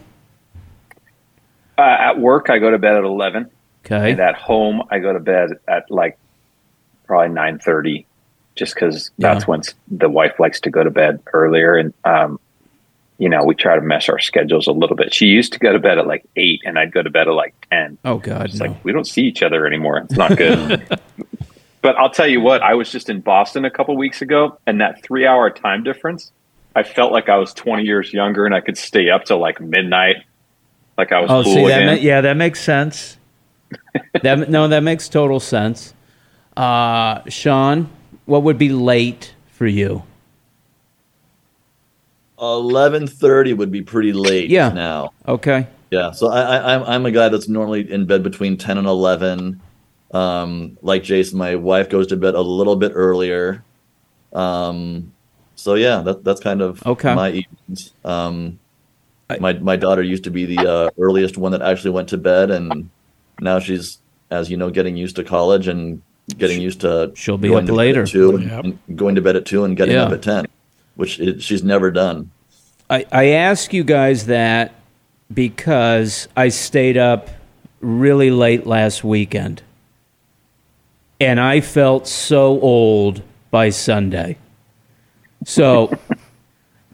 Uh, 1.78 1.82
at 1.82 2.18
work, 2.18 2.50
I 2.50 2.60
go 2.60 2.72
to 2.72 2.78
bed 2.78 2.96
at 2.96 3.04
eleven. 3.04 3.50
Okay. 3.86 4.12
And 4.12 4.20
at 4.22 4.36
home, 4.36 4.84
I 4.92 5.00
go 5.00 5.12
to 5.12 5.20
bed 5.20 5.50
at 5.68 5.90
like 5.90 6.18
probably 7.06 7.34
nine 7.34 7.60
thirty, 7.60 8.06
just 8.56 8.76
because 8.76 9.12
that's 9.18 9.42
Yeah. 9.44 9.46
when 9.48 9.62
the 9.90 10.10
wife 10.10 10.40
likes 10.40 10.62
to 10.62 10.70
go 10.70 10.84
to 10.84 10.92
bed 10.92 11.20
earlier, 11.34 11.76
and 11.76 11.94
um, 12.06 12.40
you 13.22 13.30
know 13.30 13.44
we 13.46 13.54
try 13.54 13.76
to 13.76 13.82
mesh 13.82 14.10
our 14.10 14.18
schedules 14.18 14.66
a 14.66 14.72
little 14.72 14.96
bit. 14.96 15.14
She 15.14 15.28
used 15.28 15.54
to 15.54 15.60
go 15.60 15.72
to 15.72 15.78
bed 15.78 16.00
at 16.00 16.08
like 16.08 16.26
eight, 16.38 16.60
and 16.66 16.80
I'd 16.80 16.92
go 16.92 17.04
to 17.04 17.10
bed 17.12 17.28
at 17.28 17.34
like 17.36 17.54
ten. 17.70 18.00
Oh, 18.04 18.18
God, 18.18 18.46
It's 18.48 18.60
no. 18.60 18.66
like 18.66 18.84
we 18.84 18.92
don't 18.92 19.06
see 19.06 19.22
each 19.22 19.44
other 19.44 19.68
anymore. 19.68 20.00
It's 20.00 20.18
not 20.18 20.36
good. 20.36 20.82
but 21.84 21.96
I'll 21.98 22.10
tell 22.10 22.26
you 22.28 22.42
what, 22.42 22.64
I 22.64 22.74
was 22.74 22.92
just 22.92 23.10
in 23.10 23.22
Boston 23.22 23.64
a 23.64 23.70
couple 23.70 23.96
weeks 23.96 24.24
ago, 24.24 24.58
and 24.66 24.82
that 24.82 25.04
three-hour 25.04 25.52
time 25.52 25.84
difference, 25.84 26.32
I 26.76 26.82
felt 26.82 27.12
like 27.12 27.30
I 27.30 27.38
was 27.38 27.54
twenty 27.54 27.84
years 27.84 28.12
younger, 28.12 28.48
and 28.48 28.56
I 28.56 28.60
could 28.62 28.78
stay 28.78 29.12
up 29.12 29.26
till 29.26 29.38
like 29.40 29.62
midnight, 29.62 30.18
like 30.98 31.12
I 31.12 31.20
was 31.22 31.30
Oh, 31.30 31.44
cool 31.44 31.54
see, 31.54 31.68
that 31.68 31.86
ma- 31.86 31.92
yeah, 32.02 32.22
that 32.22 32.38
makes 32.38 32.60
sense. 32.60 33.18
that 34.24 34.50
no, 34.50 34.68
that 34.68 34.82
makes 34.82 35.08
total 35.08 35.40
sense. 35.40 35.94
Uh, 36.58 37.22
Sean, 37.30 37.88
what 38.26 38.42
would 38.42 38.58
be 38.58 38.70
late 38.70 39.36
for 39.52 39.68
you? 39.68 40.02
Eleven 42.42 43.06
thirty 43.08 43.54
would 43.54 43.72
be 43.72 43.82
pretty 43.84 44.14
late. 44.14 44.50
Yeah. 44.50 44.70
Now. 44.70 45.14
Okay. 45.28 45.68
Yeah. 45.92 46.12
So 46.12 46.28
I, 46.30 46.42
I 46.42 46.76
I'm 46.76 46.84
I'm 46.84 47.06
a 47.06 47.12
guy 47.12 47.30
that's 47.30 47.48
normally 47.48 47.90
in 47.92 48.06
bed 48.08 48.24
between 48.24 48.58
ten 48.58 48.78
and 48.80 48.88
eleven. 48.88 49.62
Um, 50.12 50.78
like 50.82 51.04
Jason, 51.04 51.38
my 51.38 51.56
wife 51.56 51.88
goes 51.90 52.08
to 52.08 52.18
bed 52.18 52.34
a 52.36 52.42
little 52.42 52.76
bit 52.76 52.92
earlier. 52.96 53.64
Um, 54.34 55.14
so 55.56 55.76
yeah, 55.76 56.02
that 56.02 56.24
that's 56.24 56.42
kind 56.42 56.62
of 56.62 56.86
Okay. 56.86 57.14
my 57.14 57.30
evenings. 57.30 57.94
Um, 58.04 58.60
I- 59.30 59.38
my 59.40 59.54
my 59.54 59.76
daughter 59.76 60.02
used 60.02 60.24
to 60.26 60.32
be 60.32 60.46
the 60.46 60.68
uh, 60.70 60.90
earliest 60.98 61.38
one 61.38 61.52
that 61.54 61.62
actually 61.62 61.92
went 61.92 62.10
to 62.10 62.18
bed, 62.18 62.52
and 62.52 62.90
now 63.40 63.60
she's, 63.60 64.00
as 64.32 64.50
you 64.50 64.58
know, 64.58 64.70
getting 64.70 64.98
used 64.98 65.16
to 65.18 65.24
college 65.24 65.68
and 65.68 66.02
getting 66.38 66.60
used 66.62 66.82
to 66.82 67.12
She'll 67.16 67.38
be 67.38 67.50
going 67.50 67.64
up 67.64 67.68
to 67.68 67.72
bed 67.74 67.78
later. 67.78 68.02
at 68.04 68.10
two 68.10 68.40
Yep. 68.42 68.64
and 68.66 68.80
going 68.98 69.16
to 69.16 69.22
bed 69.22 69.36
at 69.36 69.46
two 69.46 69.64
and 69.64 69.78
getting 69.78 69.96
Yeah. 69.96 70.04
up 70.06 70.12
at 70.14 70.22
ten, 70.22 70.48
which 70.96 71.20
it, 71.20 71.42
she's 71.42 71.64
never 71.64 71.92
done. 71.92 72.32
I, 72.90 73.06
I 73.12 73.26
ask 73.30 73.74
you 73.74 73.84
guys 73.84 74.26
that 74.28 74.74
because 75.34 76.28
I 76.36 76.50
stayed 76.50 76.98
up 76.98 77.30
really 77.80 78.32
late 78.32 78.68
last 78.68 79.04
weekend. 79.04 79.62
And 81.20 81.40
I 81.40 81.62
felt 81.62 82.08
so 82.08 82.60
old 82.60 83.22
by 83.52 83.70
Sunday. 83.70 84.38
So 85.46 85.92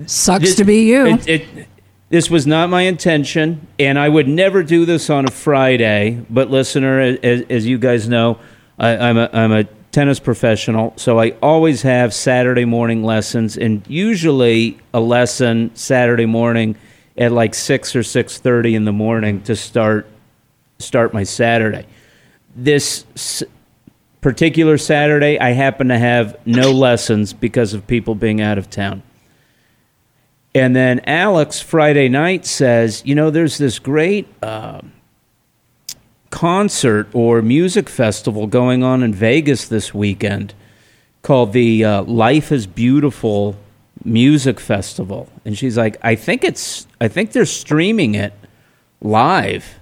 Sucks 0.05 0.43
This- 0.45 0.55
to 0.55 0.63
be 0.63 0.87
you. 0.89 1.07
It, 1.07 1.27
it, 1.27 1.67
this 2.09 2.29
was 2.29 2.47
not 2.47 2.69
my 2.69 2.83
intention, 2.83 3.67
and 3.79 3.99
I 3.99 4.07
would 4.07 4.27
never 4.29 4.63
do 4.63 4.85
this 4.85 5.09
on 5.09 5.25
a 5.27 5.31
Friday. 5.31 6.23
But 6.29 6.49
listener, 6.49 7.01
as, 7.01 7.41
as 7.49 7.65
you 7.65 7.77
guys 7.77 8.07
know, 8.07 8.39
I, 8.79 8.95
I'm 8.95 9.17
a 9.17 9.29
I'm 9.33 9.51
a 9.51 9.65
tennis 9.97 10.19
professional, 10.19 10.93
so 10.95 11.19
I 11.19 11.31
always 11.41 11.81
have 11.81 12.13
Saturday 12.13 12.65
morning 12.65 13.03
lessons, 13.03 13.57
and 13.57 13.81
usually 13.87 14.77
a 14.93 14.99
lesson 14.99 15.71
Saturday 15.73 16.27
morning 16.27 16.75
at 17.17 17.31
like 17.31 17.55
six 17.55 17.95
or 17.95 18.03
six 18.03 18.37
thirty 18.37 18.75
in 18.75 18.85
the 18.85 18.91
morning 18.91 19.41
to 19.45 19.55
start 19.55 20.05
start 20.77 21.15
my 21.15 21.23
Saturday. 21.23 21.87
This 22.55 23.05
s- 23.15 23.41
particular 24.21 24.77
Saturday, 24.77 25.39
I 25.39 25.53
happen 25.53 25.87
to 25.87 25.97
have 25.97 26.37
no 26.45 26.73
lessons 26.73 27.33
because 27.33 27.73
of 27.73 27.87
people 27.87 28.13
being 28.13 28.39
out 28.39 28.59
of 28.59 28.69
town. 28.69 29.01
And 30.53 30.75
then 30.75 31.01
Alex 31.07 31.59
Friday 31.59 32.07
night 32.07 32.45
says, 32.45 33.01
you 33.03 33.15
know, 33.15 33.31
there's 33.31 33.57
this 33.57 33.79
great 33.79 34.27
uh, 34.43 34.81
concert 36.29 37.07
or 37.13 37.41
music 37.41 37.89
festival 37.89 38.47
going 38.47 38.83
on 38.83 39.03
in 39.03 39.13
Vegas 39.13 39.67
this 39.67 39.93
weekend 39.93 40.53
called 41.21 41.53
the 41.53 41.83
uh, 41.83 42.03
Life 42.03 42.51
is 42.51 42.67
Beautiful 42.67 43.55
Music 44.03 44.59
Festival. 44.59 45.29
And 45.45 45.57
she's 45.57 45.77
like, 45.77 45.97
I 46.01 46.15
think 46.15 46.43
it's, 46.43 46.87
I 47.01 47.07
think 47.07 47.31
they're 47.31 47.45
streaming 47.45 48.15
it 48.15 48.33
live. 49.01 49.79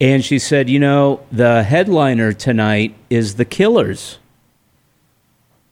And 0.00 0.24
she 0.24 0.38
said, 0.38 0.68
you 0.68 0.78
know, 0.78 1.20
the 1.30 1.62
headliner 1.62 2.32
tonight 2.32 2.94
is 3.08 3.36
The 3.36 3.44
Killers. 3.44 4.18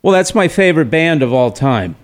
Well, 0.00 0.12
that's 0.12 0.34
my 0.34 0.48
favorite 0.48 0.90
band 0.90 1.22
of 1.22 1.32
all 1.32 1.50
time 1.50 1.96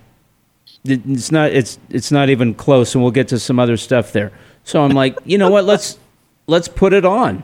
it's 0.85 1.31
not 1.31 1.51
it's 1.51 1.77
it's 1.89 2.11
not 2.11 2.29
even 2.29 2.53
close 2.53 2.95
and 2.95 3.03
we'll 3.03 3.11
get 3.11 3.27
to 3.27 3.39
some 3.39 3.59
other 3.59 3.77
stuff 3.77 4.11
there 4.13 4.31
so 4.63 4.83
i'm 4.83 4.91
like 4.91 5.17
you 5.25 5.37
know 5.37 5.49
what 5.49 5.65
let's 5.65 5.97
let's 6.47 6.67
put 6.67 6.93
it 6.93 7.05
on 7.05 7.43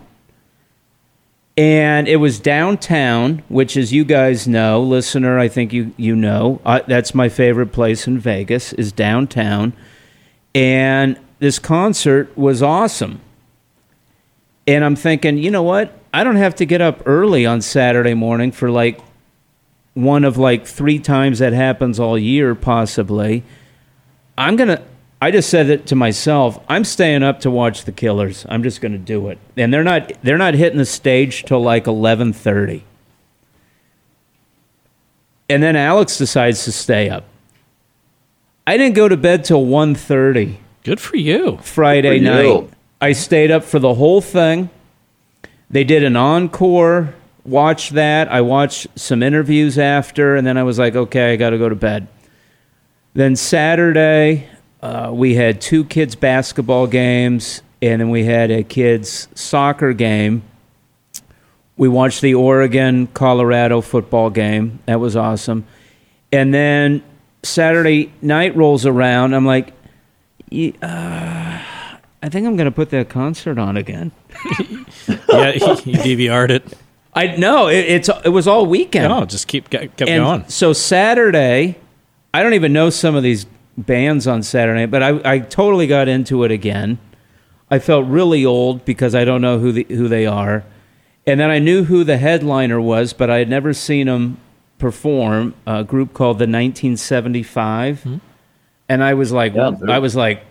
and 1.58 2.08
it 2.08 2.18
was 2.18 2.40
downtown 2.40 3.42
which 3.48 3.78
as 3.78 3.94
you 3.94 4.04
guys 4.04 4.48
know 4.48 4.82
listener 4.82 5.40
i 5.40 5.48
think 5.48 5.72
you 5.72 5.94
you 5.98 6.16
know 6.16 6.60
that's 6.88 7.16
my 7.16 7.30
favorite 7.30 7.72
place 7.72 8.08
in 8.08 8.20
vegas 8.20 8.74
is 8.74 8.92
downtown 8.92 9.72
and 10.54 11.18
this 11.40 11.58
concert 11.60 12.36
was 12.38 12.62
awesome 12.62 13.22
and 14.68 14.84
i'm 14.84 14.96
thinking 14.96 15.38
you 15.38 15.50
know 15.50 15.64
what 15.64 15.98
i 16.14 16.24
don't 16.24 16.36
have 16.36 16.56
to 16.56 16.66
get 16.66 16.82
up 16.82 17.02
early 17.06 17.46
on 17.46 17.62
saturday 17.62 18.14
morning 18.14 18.52
for 18.52 18.70
like 18.70 19.00
one 19.96 20.26
of 20.26 20.38
like 20.38 20.68
three 20.68 21.00
times 21.00 21.40
that 21.40 21.54
happens 21.54 22.00
all 22.00 22.20
year, 22.20 22.54
possibly. 22.54 23.44
I'm 24.38 24.56
gonna. 24.56 24.84
I 25.22 25.32
just 25.32 25.50
said 25.50 25.70
it 25.70 25.88
to 25.88 25.96
myself. 25.96 26.60
I'm 26.68 26.84
staying 26.84 27.24
up 27.24 27.40
to 27.42 27.50
watch 27.50 27.86
the 27.86 27.92
Killers. 27.92 28.46
I'm 28.50 28.64
just 28.64 28.82
gonna 28.82 28.98
do 28.98 29.30
it, 29.30 29.38
and 29.58 29.74
they're 29.74 29.84
not. 29.84 30.12
They're 30.22 30.38
not 30.38 30.54
hitting 30.54 30.78
the 30.78 30.86
stage 30.86 31.44
till 31.44 31.62
like 31.62 31.86
11:30. 31.86 32.84
And 35.50 35.62
then 35.62 35.76
Alex 35.76 36.18
decides 36.18 36.64
to 36.66 36.72
stay 36.72 37.10
up. 37.10 37.24
I 38.68 38.78
didn't 38.78 38.96
go 38.96 39.08
to 39.08 39.18
bed 39.18 39.44
till 39.44 39.66
1:30 39.66 40.58
Good 40.84 41.00
for 41.00 41.18
you. 41.18 41.58
Friday 41.64 42.20
for 42.20 42.24
you. 42.24 42.54
night. 42.54 42.70
I 43.02 43.12
stayed 43.14 43.52
up 43.52 43.64
for 43.64 43.80
the 43.80 43.96
whole 43.96 44.22
thing. 44.22 44.70
They 45.70 45.84
did 45.84 46.04
an 46.04 46.16
encore. 46.16 47.14
Watched 47.44 47.94
that. 47.94 48.32
I 48.32 48.42
watched 48.42 48.88
some 48.96 49.22
interviews 49.24 49.78
after, 49.78 50.36
and 50.36 50.46
then 50.46 50.58
I 50.58 50.64
was 50.64 50.80
like, 50.80 50.96
okay, 50.96 51.34
I 51.34 51.36
got 51.36 51.52
to 51.52 51.58
go 51.58 51.70
to 51.70 51.76
bed. 51.76 52.08
Then 53.14 53.36
Saturday, 53.36 54.48
uh, 54.82 55.12
we 55.14 55.36
had 55.36 55.62
two 55.62 55.84
kids' 55.86 56.16
basketball 56.16 56.88
games, 56.88 57.62
and 57.82 58.02
then 58.02 58.10
we 58.10 58.26
had 58.26 58.52
a 58.52 58.64
kids' 58.64 59.28
soccer 59.36 59.94
game. 59.94 60.44
We 61.78 61.88
watched 61.88 62.22
the 62.22 62.36
Oregon 62.36 63.08
Colorado 63.08 63.82
football 63.82 64.30
game. 64.30 64.80
That 64.86 65.00
was 65.00 65.16
awesome. 65.16 65.66
And 66.32 66.54
then 66.54 67.04
Saturday 67.44 68.14
night 68.22 68.56
rolls 68.56 68.86
around. 68.86 69.34
I'm 69.34 69.46
like, 69.46 69.74
uh, 70.52 70.76
I 70.82 72.30
think 72.30 72.48
I'm 72.48 72.56
going 72.56 72.66
to 72.66 72.72
put 72.72 72.90
that 72.92 73.10
concert 73.10 73.58
on 73.58 73.78
again. 73.78 74.12
Yeah, 75.08 75.52
you 75.54 75.98
DVR'd 75.98 76.52
it. 76.52 76.74
I 77.14 77.36
no, 77.36 77.68
it, 77.68 77.86
it's 77.86 78.10
it 78.24 78.30
was 78.30 78.48
all 78.48 78.66
weekend. 78.66 79.10
No, 79.10 79.26
just 79.26 79.48
keep 79.48 79.70
kept 79.70 80.02
and 80.02 80.24
going. 80.24 80.50
so 80.50 80.74
Saturday, 80.74 81.78
I 82.34 82.42
don't 82.42 82.54
even 82.54 82.74
know 82.74 82.90
some 82.90 83.16
of 83.16 83.24
these 83.24 83.46
bands 83.78 84.28
on 84.28 84.44
Saturday, 84.44 84.86
but 84.86 85.04
I, 85.04 85.34
I 85.34 85.40
totally 85.40 85.88
got 85.88 86.08
into 86.08 86.44
it 86.44 86.52
again. 86.52 86.98
I 87.70 87.80
felt 87.80 88.06
really 88.06 88.46
old 88.46 88.86
because 88.86 89.16
I 89.16 89.26
don't 89.26 89.42
know 89.42 89.60
who 89.60 89.72
the, 89.72 89.86
who 89.90 90.08
they 90.08 90.26
are, 90.26 90.64
and 91.26 91.40
then 91.40 91.50
I 91.50 91.60
knew 91.60 91.86
who 91.86 92.04
the 92.04 92.18
headliner 92.18 92.80
was, 92.80 93.14
but 93.14 93.30
I 93.30 93.40
had 93.40 93.50
never 93.50 93.74
seen 93.74 94.08
them 94.08 94.38
perform. 94.78 95.56
A 95.66 95.84
group 95.84 96.14
called 96.14 96.38
the 96.38 96.44
1975, 96.44 98.04
hmm. 98.04 98.18
and 98.88 99.04
I 99.04 99.14
was 99.14 99.32
like, 99.32 99.56
Yeah, 99.56 99.72
I 99.88 100.00
was 100.00 100.16
like, 100.16 100.44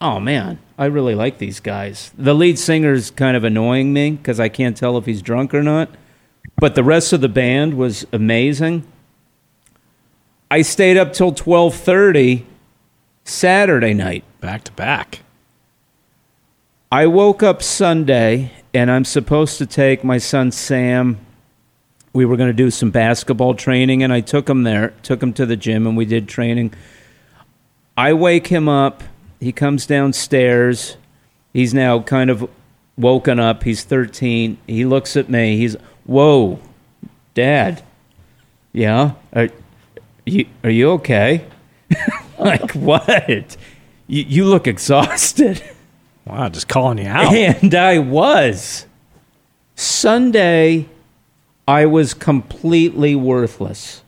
oh 0.00 0.20
man, 0.20 0.58
I 0.78 0.86
really 0.86 1.14
like 1.14 1.38
these 1.38 1.60
guys. 1.60 2.12
The 2.16 2.34
lead 2.34 2.58
singer's 2.58 3.10
kind 3.10 3.36
of 3.36 3.44
annoying 3.44 3.92
me 3.92 4.12
because 4.12 4.40
I 4.40 4.48
can't 4.48 4.76
tell 4.76 4.96
if 4.98 5.06
he's 5.06 5.22
drunk 5.22 5.54
or 5.54 5.62
not, 5.62 5.90
but 6.58 6.74
the 6.74 6.84
rest 6.84 7.12
of 7.12 7.20
the 7.20 7.28
band 7.28 7.74
was 7.74 8.06
amazing. 8.12 8.86
I 10.50 10.62
stayed 10.62 10.96
up 10.96 11.12
till 11.12 11.32
12:30 11.32 12.44
Saturday 13.26 13.92
night. 13.92 14.24
Back 14.40 14.64
to 14.64 14.72
back. 14.72 15.20
I 16.92 17.08
woke 17.08 17.42
up 17.42 17.62
Sunday 17.62 18.52
and 18.72 18.90
I'm 18.90 19.04
supposed 19.04 19.58
to 19.58 19.66
take 19.66 20.04
my 20.04 20.18
son 20.18 20.52
Sam. 20.52 21.18
We 22.12 22.24
were 22.24 22.36
going 22.36 22.48
to 22.48 22.54
do 22.54 22.70
some 22.70 22.90
basketball 22.90 23.54
training 23.54 24.04
and 24.04 24.12
I 24.12 24.20
took 24.20 24.48
him 24.48 24.62
there, 24.62 24.94
took 25.02 25.20
him 25.22 25.32
to 25.34 25.44
the 25.44 25.56
gym 25.56 25.86
and 25.86 25.96
we 25.96 26.04
did 26.04 26.28
training. 26.28 26.72
I 27.96 28.12
wake 28.12 28.46
him 28.46 28.68
up. 28.68 29.02
He 29.40 29.50
comes 29.50 29.86
downstairs. 29.86 30.96
He's 31.52 31.74
now 31.74 32.00
kind 32.00 32.30
of 32.30 32.48
woken 32.96 33.40
up. 33.40 33.64
He's 33.64 33.82
13. 33.82 34.56
He 34.68 34.84
looks 34.84 35.16
at 35.16 35.28
me. 35.28 35.56
He's, 35.56 35.76
"Whoa, 36.04 36.60
Dad. 37.34 37.82
Yeah? 38.72 39.12
Are 39.34 39.48
you 40.24 40.46
are 40.62 40.70
you 40.70 40.90
okay?" 40.92 41.44
like, 42.46 42.72
"What? 42.72 43.56
You, 44.06 44.22
you 44.22 44.44
look 44.46 44.66
exhausted." 44.66 45.62
Wow, 46.24 46.48
just 46.48 46.66
calling 46.68 46.98
you 46.98 47.06
out. 47.06 47.32
And 47.32 47.72
I 47.74 47.98
was. 48.00 48.86
Sunday, 49.76 50.88
I 51.68 51.86
was 51.86 52.14
completely 52.14 53.14
worthless. 53.14 54.02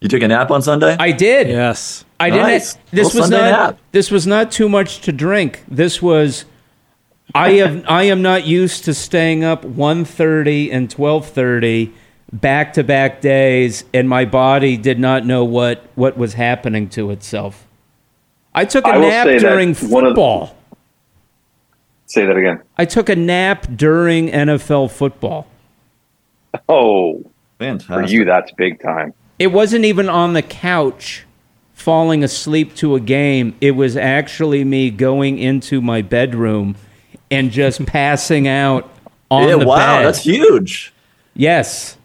You 0.00 0.08
took 0.08 0.22
a 0.22 0.28
nap 0.28 0.50
on 0.50 0.62
Sunday? 0.62 0.96
I 0.98 1.10
did. 1.12 1.48
Yes. 1.48 2.04
I 2.20 2.30
didn't. 2.30 2.48
This 2.48 2.76
Little 2.92 3.02
was 3.02 3.12
Sunday 3.30 3.50
not. 3.50 3.70
nap. 3.74 3.78
This 3.92 4.10
was 4.10 4.26
not 4.26 4.52
too 4.52 4.68
much 4.68 5.00
to 5.02 5.12
drink. 5.12 5.64
This 5.68 6.00
was. 6.00 6.44
I 7.34 7.50
have. 7.54 7.84
I 7.88 8.04
am 8.04 8.22
not 8.22 8.46
used 8.46 8.84
to 8.84 8.94
staying 8.94 9.44
up 9.44 9.62
1.30 9.64 10.72
and 10.72 10.88
twelve 10.90 11.28
thirty 11.28 11.92
back 12.32 12.74
to 12.74 12.84
back 12.84 13.20
days, 13.20 13.84
and 13.94 14.08
my 14.08 14.24
body 14.24 14.76
did 14.76 14.98
not 14.98 15.24
know 15.26 15.44
what 15.44 15.84
what 15.94 16.16
was 16.16 16.34
happening 16.34 16.88
to 16.90 17.10
itself. 17.10 17.66
I 18.54 18.64
took 18.64 18.84
a 18.86 18.90
I 18.90 18.98
nap 18.98 19.26
during 19.40 19.74
one 19.74 20.04
of 20.04 20.10
the- 20.10 20.14
football. 20.14 20.54
Say 22.06 22.24
that 22.24 22.36
again. 22.36 22.62
I 22.78 22.86
took 22.86 23.10
a 23.10 23.16
nap 23.16 23.66
during 23.76 24.28
NFL 24.30 24.90
football. 24.90 25.46
Oh, 26.68 27.18
for 27.22 27.28
Fantastic. 27.58 28.10
you, 28.10 28.24
that's 28.24 28.50
big 28.52 28.82
time. 28.82 29.12
It 29.38 29.48
wasn't 29.48 29.84
even 29.84 30.08
on 30.08 30.32
the 30.32 30.40
couch 30.40 31.26
falling 31.74 32.24
asleep 32.24 32.74
to 32.76 32.94
a 32.94 33.00
game. 33.00 33.54
It 33.60 33.72
was 33.72 33.94
actually 33.94 34.64
me 34.64 34.90
going 34.90 35.38
into 35.38 35.82
my 35.82 36.00
bedroom 36.00 36.76
and 37.30 37.50
just 37.50 37.84
passing 37.86 38.48
out 38.48 38.90
on 39.30 39.46
yeah, 39.46 39.56
the 39.58 39.66
wow, 39.66 39.98
bed. 39.98 40.06
that's 40.06 40.22
huge. 40.24 40.94
yes. 41.34 41.97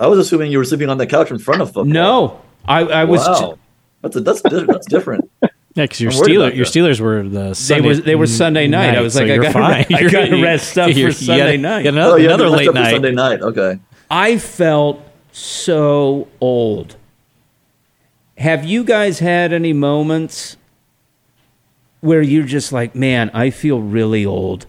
I 0.00 0.06
was 0.06 0.18
assuming 0.18 0.52
you 0.52 0.58
were 0.58 0.64
sleeping 0.64 0.88
on 0.90 0.98
the 0.98 1.06
couch 1.06 1.30
in 1.30 1.38
front 1.38 1.60
of 1.62 1.68
football. 1.68 1.84
No. 1.84 2.40
I, 2.66 2.80
I 2.80 3.04
was 3.04 3.20
wow. 3.26 3.58
That's 4.02 4.16
a, 4.16 4.20
that's 4.20 4.42
that's 4.42 4.86
different. 4.86 5.30
Yeah, 5.74 5.84
because 5.84 6.00
your 6.00 6.10
Steelers, 6.10 6.56
your. 6.56 6.64
Steelers 6.66 6.98
were 7.00 7.22
the 7.22 7.48
they 7.50 7.54
Sunday 7.54 7.88
was 7.88 8.02
they 8.02 8.14
were 8.16 8.26
Sunday 8.26 8.66
night. 8.66 8.96
I 8.98 9.00
was 9.00 9.12
so 9.14 9.22
like, 9.22 9.30
I 9.30 9.36
got 9.36 9.52
fine. 9.52 9.86
I 9.94 10.02
got 10.10 10.24
to 10.26 10.42
rest 10.42 10.76
up 10.76 10.88
you're- 10.88 11.12
for 11.12 11.20
you 11.20 11.26
Sunday 11.26 11.56
got- 11.56 11.62
night. 11.62 11.82
got 11.84 11.92
another, 11.94 12.12
oh, 12.14 12.16
you 12.16 12.28
had 12.30 12.36
to 12.38 12.42
another 12.46 12.56
rest 12.56 12.58
late 12.58 12.68
up 12.68 12.74
for 12.74 12.80
night. 12.80 12.90
Sunday 12.90 13.12
night. 13.12 13.40
Okay. 13.42 13.78
I 14.10 14.38
felt 14.38 15.00
so 15.30 16.26
old. 16.40 16.96
Have 18.38 18.64
you 18.64 18.82
guys 18.82 19.20
had 19.20 19.52
any 19.52 19.72
moments 19.72 20.56
where 22.00 22.22
you're 22.22 22.42
just 22.46 22.72
like, 22.72 22.96
man, 22.96 23.30
I 23.32 23.50
feel 23.50 23.80
really 23.80 24.26
old? 24.26 24.66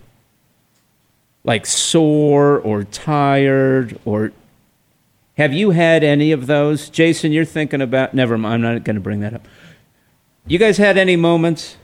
Like 1.43 1.65
sore 1.65 2.59
or 2.59 2.83
tired 2.83 3.97
or 4.05 4.31
have 5.39 5.53
you 5.53 5.69
had 5.69 6.03
any 6.03 6.33
of 6.33 6.47
those? 6.47 6.89
Jason, 6.89 7.31
you're 7.31 7.45
thinking 7.45 7.81
about 7.81 8.13
never 8.13 8.37
mind, 8.37 8.55
I'm 8.55 8.73
not 8.73 8.83
going 8.83 8.97
to 8.97 9.01
bring 9.01 9.21
that 9.21 9.33
up. 9.33 9.47
You 10.45 10.59
guys 10.59 10.77
had 10.77 10.97
any 10.97 11.15
moments 11.15 11.77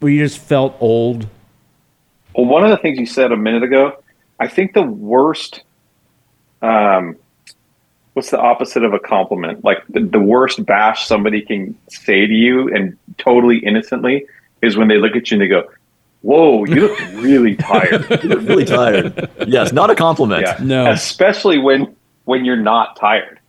where 0.00 0.10
you 0.10 0.24
just 0.24 0.40
felt 0.40 0.76
old? 0.80 1.28
Well, 2.34 2.46
one 2.46 2.64
of 2.64 2.70
the 2.70 2.78
things 2.78 2.98
you 2.98 3.06
said 3.06 3.30
a 3.30 3.36
minute 3.36 3.62
ago, 3.62 4.02
I 4.40 4.48
think 4.48 4.74
the 4.74 4.82
worst, 4.82 5.62
um, 6.62 7.16
what's 8.14 8.30
the 8.30 8.40
opposite 8.40 8.82
of 8.82 8.92
a 8.92 8.98
compliment? 8.98 9.62
Like 9.62 9.86
the, 9.88 10.00
the 10.00 10.18
worst 10.18 10.66
bash 10.66 11.06
somebody 11.06 11.42
can 11.42 11.78
say 11.88 12.26
to 12.26 12.34
you 12.34 12.74
and 12.74 12.98
totally 13.18 13.58
innocently 13.58 14.26
is 14.62 14.76
when 14.76 14.88
they 14.88 14.98
look 14.98 15.14
at 15.14 15.30
you 15.30 15.36
and 15.36 15.42
they 15.42 15.48
go, 15.48 15.70
Whoa, 16.22 16.64
you 16.64 16.88
look 16.88 16.98
really 17.22 17.54
tired. 17.70 18.04
You 18.24 18.30
look 18.30 18.48
really 18.48 18.64
tired. 18.64 19.30
Yes, 19.46 19.72
not 19.72 19.90
a 19.90 19.94
compliment. 19.94 20.42
Yeah. 20.42 20.58
No. 20.60 20.90
Especially 20.90 21.58
when 21.58 21.94
when 22.26 22.44
you're 22.44 22.56
not 22.56 22.96
tired. 22.96 23.40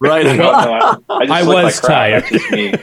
Right. 0.00 0.24
No, 0.26 0.34
no, 0.34 0.50
I, 0.50 0.96
I, 1.10 1.26
just 1.26 1.32
I 1.32 1.42
was 1.42 1.64
like 1.64 1.82
tired. 1.82 2.24
Just 2.30 2.50
me. 2.50 2.74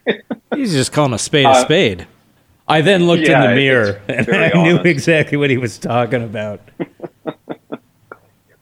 He's 0.54 0.72
just 0.72 0.92
calling 0.92 1.12
a 1.12 1.18
spade 1.18 1.46
a 1.46 1.50
Uh, 1.50 1.54
spade. 1.62 2.06
I 2.68 2.80
then 2.80 3.06
looked 3.06 3.22
Yeah, 3.22 3.44
in 3.44 3.50
the 3.50 3.56
mirror 3.56 4.00
and 4.08 4.24
very 4.26 4.52
I 4.52 4.62
knew 4.62 4.72
honest. 4.74 4.86
exactly 4.86 5.36
what 5.38 5.50
he 5.50 5.58
was 5.58 5.78
talking 5.78 6.22
about. 6.22 6.60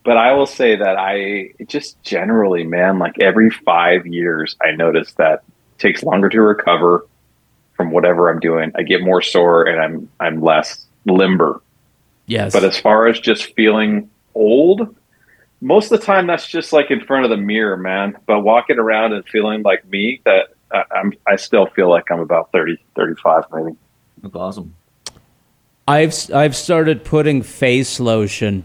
But 0.03 0.17
I 0.17 0.33
will 0.33 0.47
say 0.47 0.77
that 0.77 0.97
I 0.99 1.51
just 1.67 2.03
generally, 2.03 2.65
man, 2.65 2.99
like 2.99 3.21
every 3.21 3.51
five 3.51 4.07
years, 4.07 4.57
I 4.63 4.73
notice 4.73 5.13
that 5.15 5.43
it 5.45 5.79
takes 5.79 6.03
longer 6.03 6.29
to 6.31 6.41
recover 6.41 7.07
from 7.77 7.91
whatever 7.91 8.31
I'm 8.31 8.41
doing. 8.41 8.73
I 8.75 8.83
get 8.83 9.03
more 9.03 9.21
sore 9.23 9.65
and 9.65 9.81
I'm 9.81 10.09
I'm 10.19 10.41
less 10.43 10.87
limber. 11.05 11.61
Yes. 12.27 12.53
But 12.53 12.65
as 12.65 12.79
far 12.79 13.07
as 13.09 13.21
just 13.21 13.55
feeling 13.55 14.09
old, 14.35 14.97
most 15.61 15.93
of 15.93 16.01
the 16.01 16.05
time 16.07 16.27
that's 16.27 16.47
just 16.47 16.73
like 16.73 16.91
in 16.91 17.01
front 17.05 17.25
of 17.25 17.31
the 17.31 17.37
mirror, 17.37 17.77
man. 17.77 18.17
But 18.27 18.41
walking 18.41 18.79
around 18.79 19.13
and 19.13 19.27
feeling 19.29 19.63
like 19.63 19.87
me, 19.89 20.21
that 20.25 20.49
I, 20.73 20.85
I'm 20.95 21.13
I 21.27 21.37
still 21.37 21.67
feel 21.67 21.89
like 21.91 22.11
I'm 22.11 22.21
about 22.21 22.51
30, 22.53 22.79
35 22.97 23.45
maybe. 23.53 23.77
That's 24.23 24.35
awesome. 24.37 24.75
I've 25.89 26.15
I've 26.33 26.55
started 26.57 27.05
putting 27.05 27.43
face 27.43 27.99
lotion. 28.01 28.65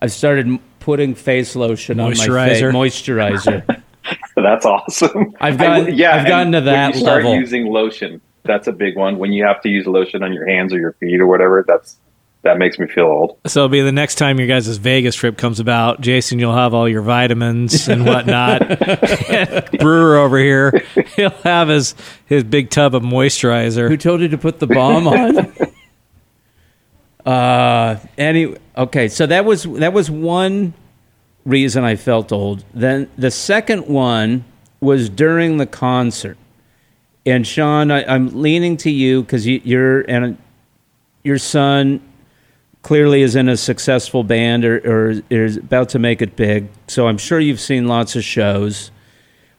I've 0.00 0.12
started 0.12 0.58
putting 0.80 1.14
face 1.14 1.54
lotion 1.54 2.00
on 2.00 2.10
my 2.10 2.14
face. 2.14 2.26
Moisturizer. 2.28 2.72
Moisturizer. 2.72 3.82
That's 4.36 4.64
awesome. 4.64 5.34
I've 5.40 5.60
I- 5.60 5.80
gotten- 5.82 6.02
I've 6.02 6.26
gotten 6.26 6.52
to 6.52 6.58
when 6.58 6.64
that 6.66 6.94
you 6.94 7.00
start 7.00 7.24
level. 7.24 7.38
using 7.38 7.66
lotion, 7.66 8.20
that's 8.44 8.66
a 8.66 8.72
big 8.72 8.96
one. 8.96 9.18
When 9.18 9.32
you 9.34 9.44
have 9.44 9.60
to 9.62 9.68
use 9.68 9.86
lotion 9.86 10.22
on 10.22 10.32
your 10.32 10.46
hands 10.48 10.72
or 10.72 10.78
your 10.78 10.92
feet 10.94 11.20
or 11.20 11.26
whatever, 11.26 11.62
that's 11.68 11.98
that 12.42 12.56
makes 12.56 12.78
me 12.78 12.86
feel 12.86 13.04
old. 13.04 13.38
So 13.46 13.60
it'll 13.60 13.68
be 13.68 13.82
the 13.82 13.92
next 13.92 14.14
time 14.14 14.38
your 14.38 14.48
guys' 14.48 14.74
Vegas 14.78 15.14
trip 15.14 15.36
comes 15.36 15.60
about, 15.60 16.00
Jason, 16.00 16.38
you'll 16.38 16.54
have 16.54 16.72
all 16.72 16.88
your 16.88 17.02
vitamins 17.02 17.86
and 17.86 18.06
whatnot. 18.06 18.60
Brewer 19.78 20.16
over 20.16 20.38
here, 20.38 20.82
he'll 21.16 21.30
have 21.30 21.68
his 21.68 21.94
his 22.26 22.42
big 22.44 22.70
tub 22.70 22.94
of 22.94 23.02
moisturizer. 23.02 23.88
Who 23.88 23.96
told 23.98 24.22
you 24.22 24.28
to 24.28 24.38
put 24.38 24.58
the 24.58 24.66
balm 24.66 25.06
on? 25.06 25.52
uh, 27.26 28.00
any 28.16 28.56
okay, 28.76 29.08
so 29.08 29.26
that 29.26 29.44
was 29.44 29.64
that 29.64 29.92
was 29.92 30.10
one 30.10 30.72
reason 31.44 31.84
I 31.84 31.96
felt 31.96 32.32
old. 32.32 32.64
Then 32.72 33.10
the 33.18 33.30
second 33.30 33.86
one 33.86 34.46
was 34.80 35.10
during 35.10 35.58
the 35.58 35.66
concert, 35.66 36.38
and 37.26 37.46
Sean, 37.46 37.90
I, 37.90 38.02
I'm 38.04 38.40
leaning 38.40 38.78
to 38.78 38.90
you 38.90 39.20
because 39.22 39.46
you, 39.46 39.60
you're 39.62 40.00
and 40.08 40.38
your 41.22 41.36
son 41.36 42.00
clearly 42.82 43.22
is 43.22 43.36
in 43.36 43.48
a 43.48 43.56
successful 43.56 44.24
band 44.24 44.64
or, 44.64 44.78
or 44.78 45.22
is 45.30 45.56
about 45.56 45.88
to 45.90 45.98
make 45.98 46.22
it 46.22 46.36
big. 46.36 46.68
So 46.88 47.08
I'm 47.08 47.18
sure 47.18 47.38
you've 47.38 47.60
seen 47.60 47.88
lots 47.88 48.16
of 48.16 48.24
shows. 48.24 48.90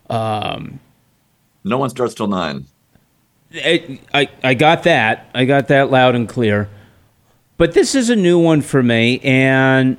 Um, 0.10 0.80
no 1.64 1.78
one 1.78 1.90
starts 1.90 2.14
till 2.14 2.28
nine. 2.28 2.66
I, 3.54 4.00
I, 4.14 4.30
I 4.44 4.54
got 4.54 4.84
that. 4.84 5.30
I 5.36 5.46
got 5.46 5.68
that 5.68 5.92
loud 5.92 6.16
and 6.16 6.28
clear. 6.28 6.70
But 7.58 7.74
this 7.74 7.94
is 7.94 8.10
a 8.10 8.16
new 8.16 8.40
one 8.40 8.62
for 8.62 8.82
me, 8.82 9.20
and 9.20 9.98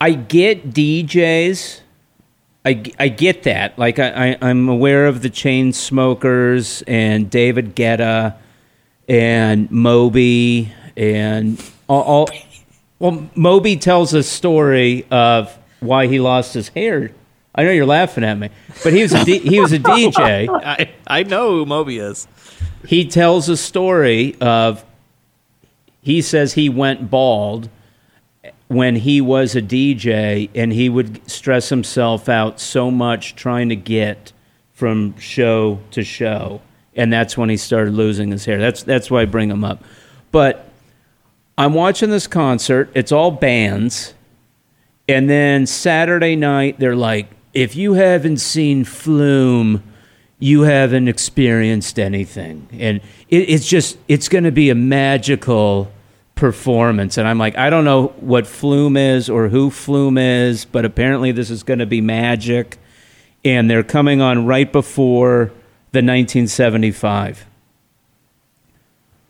I 0.00 0.12
get 0.12 0.70
DJs. 0.70 1.80
I, 2.64 2.82
I 2.98 3.08
get 3.08 3.42
that. 3.42 3.78
Like, 3.78 3.98
I, 3.98 4.30
I, 4.30 4.38
I'm 4.40 4.68
aware 4.70 5.06
of 5.06 5.20
the 5.20 5.28
Chainsmokers 5.28 6.82
and 6.86 7.28
David 7.28 7.76
Guetta 7.76 8.36
and 9.06 9.70
Moby 9.70 10.72
and 10.96 11.60
all, 11.88 12.02
all. 12.02 12.28
Well, 12.98 13.28
Moby 13.34 13.76
tells 13.76 14.14
a 14.14 14.22
story 14.22 15.06
of 15.10 15.56
why 15.80 16.06
he 16.06 16.20
lost 16.20 16.54
his 16.54 16.68
hair. 16.68 17.10
I 17.54 17.62
know 17.64 17.70
you're 17.70 17.86
laughing 17.86 18.24
at 18.24 18.38
me, 18.38 18.50
but 18.82 18.92
he 18.92 19.02
was 19.02 19.12
a 19.12 19.24
D, 19.24 19.38
he 19.38 19.60
was 19.60 19.72
a 19.72 19.78
DJ 19.80 20.48
I, 20.48 20.92
I 21.06 21.22
know 21.22 21.50
who 21.50 21.66
Moby 21.66 21.98
is. 21.98 22.26
he 22.86 23.06
tells 23.06 23.48
a 23.48 23.56
story 23.56 24.36
of 24.40 24.84
he 26.00 26.20
says 26.20 26.54
he 26.54 26.68
went 26.68 27.10
bald 27.10 27.68
when 28.68 28.96
he 28.96 29.20
was 29.20 29.54
a 29.54 29.62
DJ 29.62 30.50
and 30.54 30.72
he 30.72 30.88
would 30.88 31.28
stress 31.30 31.68
himself 31.68 32.28
out 32.28 32.58
so 32.58 32.90
much 32.90 33.36
trying 33.36 33.68
to 33.68 33.76
get 33.76 34.32
from 34.72 35.16
show 35.18 35.78
to 35.92 36.02
show 36.02 36.60
and 36.96 37.12
that's 37.12 37.38
when 37.38 37.48
he 37.48 37.56
started 37.56 37.94
losing 37.94 38.30
his 38.32 38.44
hair 38.44 38.58
that's 38.58 38.82
that's 38.82 39.10
why 39.10 39.22
I 39.22 39.24
bring 39.26 39.50
him 39.50 39.62
up 39.64 39.84
but 40.32 40.63
I'm 41.56 41.74
watching 41.74 42.10
this 42.10 42.26
concert. 42.26 42.90
It's 42.94 43.12
all 43.12 43.30
bands. 43.30 44.14
And 45.08 45.28
then 45.28 45.66
Saturday 45.66 46.36
night 46.36 46.78
they're 46.78 46.96
like 46.96 47.28
if 47.52 47.76
you 47.76 47.92
haven't 47.94 48.38
seen 48.38 48.84
Flume 48.84 49.82
you 50.38 50.62
haven't 50.62 51.08
experienced 51.08 51.98
anything. 51.98 52.68
And 52.72 53.00
it, 53.28 53.48
it's 53.48 53.66
just 53.66 53.96
it's 54.08 54.28
going 54.28 54.44
to 54.44 54.52
be 54.52 54.68
a 54.70 54.74
magical 54.74 55.90
performance. 56.34 57.16
And 57.16 57.28
i'm 57.28 57.38
like 57.38 57.56
i 57.56 57.70
don't 57.70 57.84
know 57.84 58.08
what 58.18 58.46
flume 58.46 58.96
is 58.96 59.30
or 59.30 59.48
who 59.48 59.70
flume 59.70 60.18
is 60.18 60.64
but 60.64 60.84
apparently 60.84 61.30
this 61.30 61.48
is 61.48 61.62
going 61.62 61.78
to 61.78 61.86
be 61.86 62.00
magic. 62.00 62.78
And 63.44 63.70
they're 63.70 63.84
coming 63.84 64.20
on 64.20 64.46
right 64.46 64.70
before 64.70 65.52
the 65.92 65.98
1975 66.00 67.46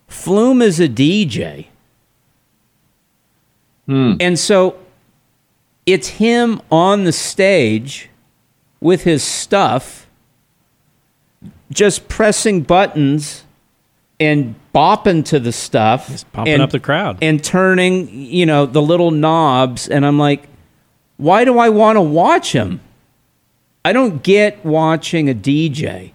flume 0.06 0.62
is 0.62 0.80
a 0.80 0.88
dj 0.88 1.66
Hmm. 3.86 4.14
and 4.20 4.38
so 4.38 4.78
it's 5.84 6.08
him 6.08 6.60
on 6.70 7.04
the 7.04 7.12
stage 7.12 8.08
with 8.80 9.02
his 9.04 9.22
stuff 9.22 10.06
just 11.70 12.08
pressing 12.08 12.62
buttons 12.62 13.44
and 14.18 14.54
bopping 14.74 15.24
to 15.26 15.38
the 15.40 15.52
stuff 15.52 16.08
Just 16.08 16.32
pumping 16.32 16.54
and, 16.54 16.62
up 16.62 16.70
the 16.70 16.80
crowd. 16.80 17.18
and 17.20 17.42
turning 17.44 18.08
you 18.10 18.46
know 18.46 18.64
the 18.64 18.80
little 18.80 19.10
knobs 19.10 19.88
and 19.88 20.06
i'm 20.06 20.18
like 20.18 20.48
why 21.18 21.44
do 21.44 21.58
i 21.58 21.68
want 21.68 21.96
to 21.96 22.00
watch 22.02 22.52
him 22.52 22.80
i 23.84 23.92
don't 23.92 24.22
get 24.22 24.64
watching 24.64 25.28
a 25.28 25.34
dj 25.34 26.12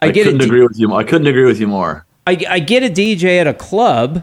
i, 0.00 0.06
I, 0.06 0.10
get 0.10 0.24
couldn't 0.24 0.40
a 0.42 0.44
D- 0.44 0.46
agree 0.46 0.62
with 0.62 0.78
you. 0.78 0.94
I 0.94 1.02
couldn't 1.02 1.26
agree 1.26 1.44
with 1.46 1.58
you 1.58 1.66
more. 1.66 2.04
I, 2.26 2.38
I 2.48 2.58
get 2.58 2.82
a 2.82 2.88
DJ 2.88 3.38
at 3.40 3.46
a 3.46 3.52
club, 3.54 4.22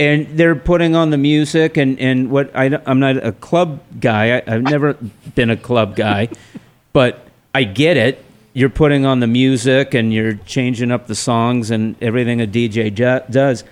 and 0.00 0.26
they're 0.38 0.56
putting 0.56 0.96
on 0.96 1.10
the 1.10 1.18
music, 1.18 1.76
and, 1.76 2.00
and 2.00 2.30
what 2.30 2.50
I, 2.56 2.80
I'm 2.86 2.98
not 2.98 3.18
a 3.18 3.32
club 3.32 3.80
guy. 4.00 4.38
I, 4.38 4.42
I've 4.46 4.62
never 4.62 4.94
been 5.34 5.50
a 5.50 5.56
club 5.56 5.94
guy, 5.94 6.28
but 6.94 7.26
I 7.54 7.64
get 7.64 7.98
it. 7.98 8.24
You're 8.54 8.70
putting 8.70 9.04
on 9.04 9.20
the 9.20 9.26
music, 9.26 9.92
and 9.92 10.12
you're 10.12 10.34
changing 10.34 10.90
up 10.90 11.06
the 11.06 11.14
songs 11.14 11.70
and 11.70 11.94
everything 12.02 12.40
a 12.40 12.46
DJ 12.46 12.92
does. 13.30 13.62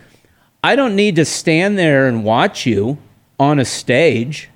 I 0.62 0.76
don't 0.76 0.94
need 0.94 1.16
to 1.16 1.24
stand 1.24 1.78
there 1.78 2.06
and 2.06 2.24
watch 2.24 2.66
you 2.66 2.98
on 3.40 3.58
a 3.58 3.64
stage. 3.64 4.50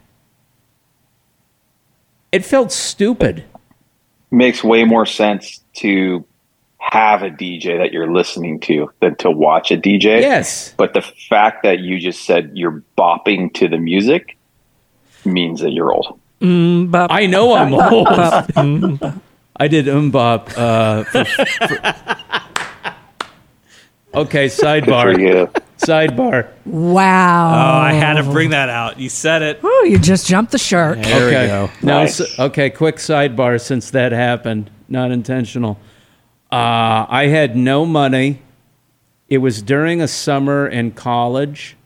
It 2.32 2.44
felt 2.44 2.70
stupid. 2.70 3.44
Makes 4.30 4.62
way 4.62 4.84
more 4.84 5.06
sense 5.06 5.60
to 5.76 6.24
have 6.90 7.22
a 7.22 7.30
DJ 7.30 7.78
that 7.78 7.92
you're 7.92 8.12
listening 8.12 8.58
to 8.60 8.90
than 9.00 9.14
to 9.16 9.30
watch 9.30 9.70
a 9.70 9.76
DJ. 9.76 10.20
Yes. 10.20 10.74
But 10.76 10.94
the 10.94 11.02
fact 11.02 11.62
that 11.62 11.78
you 11.78 11.98
just 11.98 12.24
said 12.24 12.50
you're 12.54 12.82
bopping 12.98 13.52
to 13.54 13.68
the 13.68 13.78
music 13.78 14.36
means 15.24 15.60
that 15.60 15.70
you're 15.70 15.92
old. 15.92 16.18
I 16.42 17.26
know 17.26 17.54
I'm 17.54 17.72
old. 17.92 18.08
I 19.56 19.68
did 19.68 19.86
MMMBop. 19.86 20.52
Uh, 20.58 21.04
for- 21.04 21.24
for- 24.12 24.20
okay, 24.20 24.48
For 24.48 24.62
sidebar. 24.64 25.18
you. 25.18 25.48
Sidebar. 25.78 26.48
Wow. 26.64 27.52
Oh, 27.54 27.80
I 27.80 27.92
had 27.92 28.14
to 28.14 28.22
bring 28.24 28.50
that 28.50 28.68
out. 28.68 28.98
You 28.98 29.08
said 29.08 29.42
it. 29.42 29.60
Oh, 29.62 29.84
you 29.88 29.98
just 29.98 30.26
jumped 30.26 30.52
the 30.52 30.58
shark. 30.58 30.98
There 31.02 31.28
okay. 31.28 31.42
we 31.42 31.46
go. 31.48 31.70
Now, 31.82 32.00
Nice. 32.00 32.20
s- 32.20 32.38
okay, 32.38 32.70
quick 32.70 32.96
sidebar 32.96 33.60
since 33.60 33.90
that 33.90 34.12
happened. 34.12 34.70
Not 34.88 35.10
intentional. 35.10 35.78
Uh, 36.52 37.06
I 37.08 37.28
had 37.28 37.56
no 37.56 37.86
money. 37.86 38.42
It 39.28 39.38
was 39.38 39.62
during 39.62 40.02
a 40.02 40.08
summer 40.08 40.68
in 40.68 40.90
college, 40.90 41.76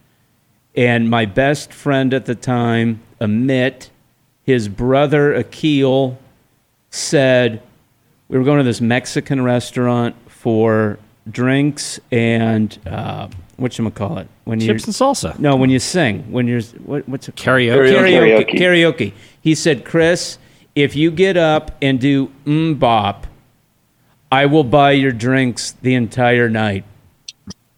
and 0.74 1.08
my 1.08 1.24
best 1.24 1.72
friend 1.72 2.12
at 2.12 2.26
the 2.26 2.34
time, 2.34 3.00
Amit, 3.20 3.90
his 4.42 4.68
brother 4.68 5.32
Akil, 5.32 6.18
said, 6.90 7.62
we 8.28 8.36
were 8.38 8.44
going 8.44 8.58
to 8.58 8.64
this 8.64 8.80
Mexican 8.80 9.44
restaurant 9.44 10.16
for 10.28 10.98
drinks 11.30 12.00
and 12.10 12.76
uh, 12.86 13.28
what 13.56 13.78
you 13.78 13.88
call 13.90 14.18
it 14.18 14.28
when 14.44 14.60
you 14.60 14.66
Chips 14.66 14.84
and 14.84 14.94
salsa. 14.94 15.38
no 15.38 15.56
when 15.56 15.70
you 15.70 15.78
sing 15.80 16.30
when 16.30 16.46
you're 16.46 16.60
what, 16.84 17.08
what's 17.08 17.28
it 17.28 17.36
called? 17.36 17.58
Karaoke. 17.58 17.92
karaoke 17.92 18.48
Karaoke. 18.48 18.58
karaoke. 18.58 19.12
He 19.40 19.54
said, 19.54 19.84
Chris, 19.84 20.38
if 20.74 20.94
you 20.94 21.10
get 21.10 21.36
up 21.36 21.76
and 21.82 22.00
do 22.00 22.30
mm 22.44 22.78
bop, 22.78 23.25
I 24.30 24.46
will 24.46 24.64
buy 24.64 24.92
your 24.92 25.12
drinks 25.12 25.72
the 25.82 25.94
entire 25.94 26.48
night. 26.48 26.84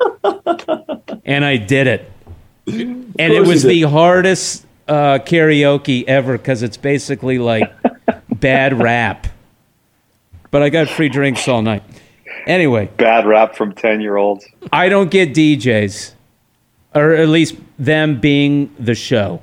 and 1.25 1.45
I 1.45 1.57
did 1.57 1.87
it. 1.87 2.13
And 2.67 3.15
it 3.19 3.47
was 3.47 3.63
the 3.63 3.83
hardest 3.83 4.67
uh, 4.87 5.19
karaoke 5.19 6.05
ever 6.07 6.39
because 6.39 6.63
it's 6.63 6.77
basically 6.77 7.39
like 7.39 7.71
bad 8.31 8.79
rap. 8.81 9.27
But 10.51 10.63
I 10.63 10.71
got 10.71 10.89
free 10.89 11.09
drinks 11.09 11.47
all 11.47 11.63
night. 11.63 11.83
Anyway, 12.47 12.89
Bad 12.97 13.27
rap 13.27 13.55
from 13.55 13.75
10 13.75 14.01
year 14.01 14.17
olds. 14.17 14.47
I 14.73 14.89
don't 14.89 15.11
get 15.11 15.35
DJs, 15.35 16.13
or 16.95 17.13
at 17.15 17.29
least 17.29 17.57
them 17.79 18.21
being 18.21 18.75
the 18.79 18.95
show. 18.95 19.43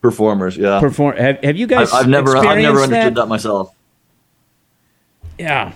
Performers, 0.00 0.56
yeah. 0.56 0.78
Perform. 0.78 1.16
Have, 1.16 1.42
have 1.42 1.56
you 1.56 1.66
guys? 1.66 1.92
I've, 1.92 2.02
I've 2.02 2.08
never, 2.08 2.36
I've 2.36 2.58
never 2.58 2.80
experienced 2.80 2.92
understood 2.92 3.14
that? 3.16 3.26
myself. 3.26 3.74
Yeah. 5.38 5.72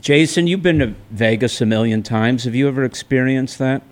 Jason, 0.00 0.46
you've 0.46 0.62
been 0.62 0.78
to 0.78 0.94
Vegas 1.10 1.60
a 1.60 1.66
million 1.66 2.02
times. 2.02 2.44
Have 2.44 2.54
you 2.54 2.68
ever 2.68 2.84
experienced 2.84 3.58
that? 3.58 3.82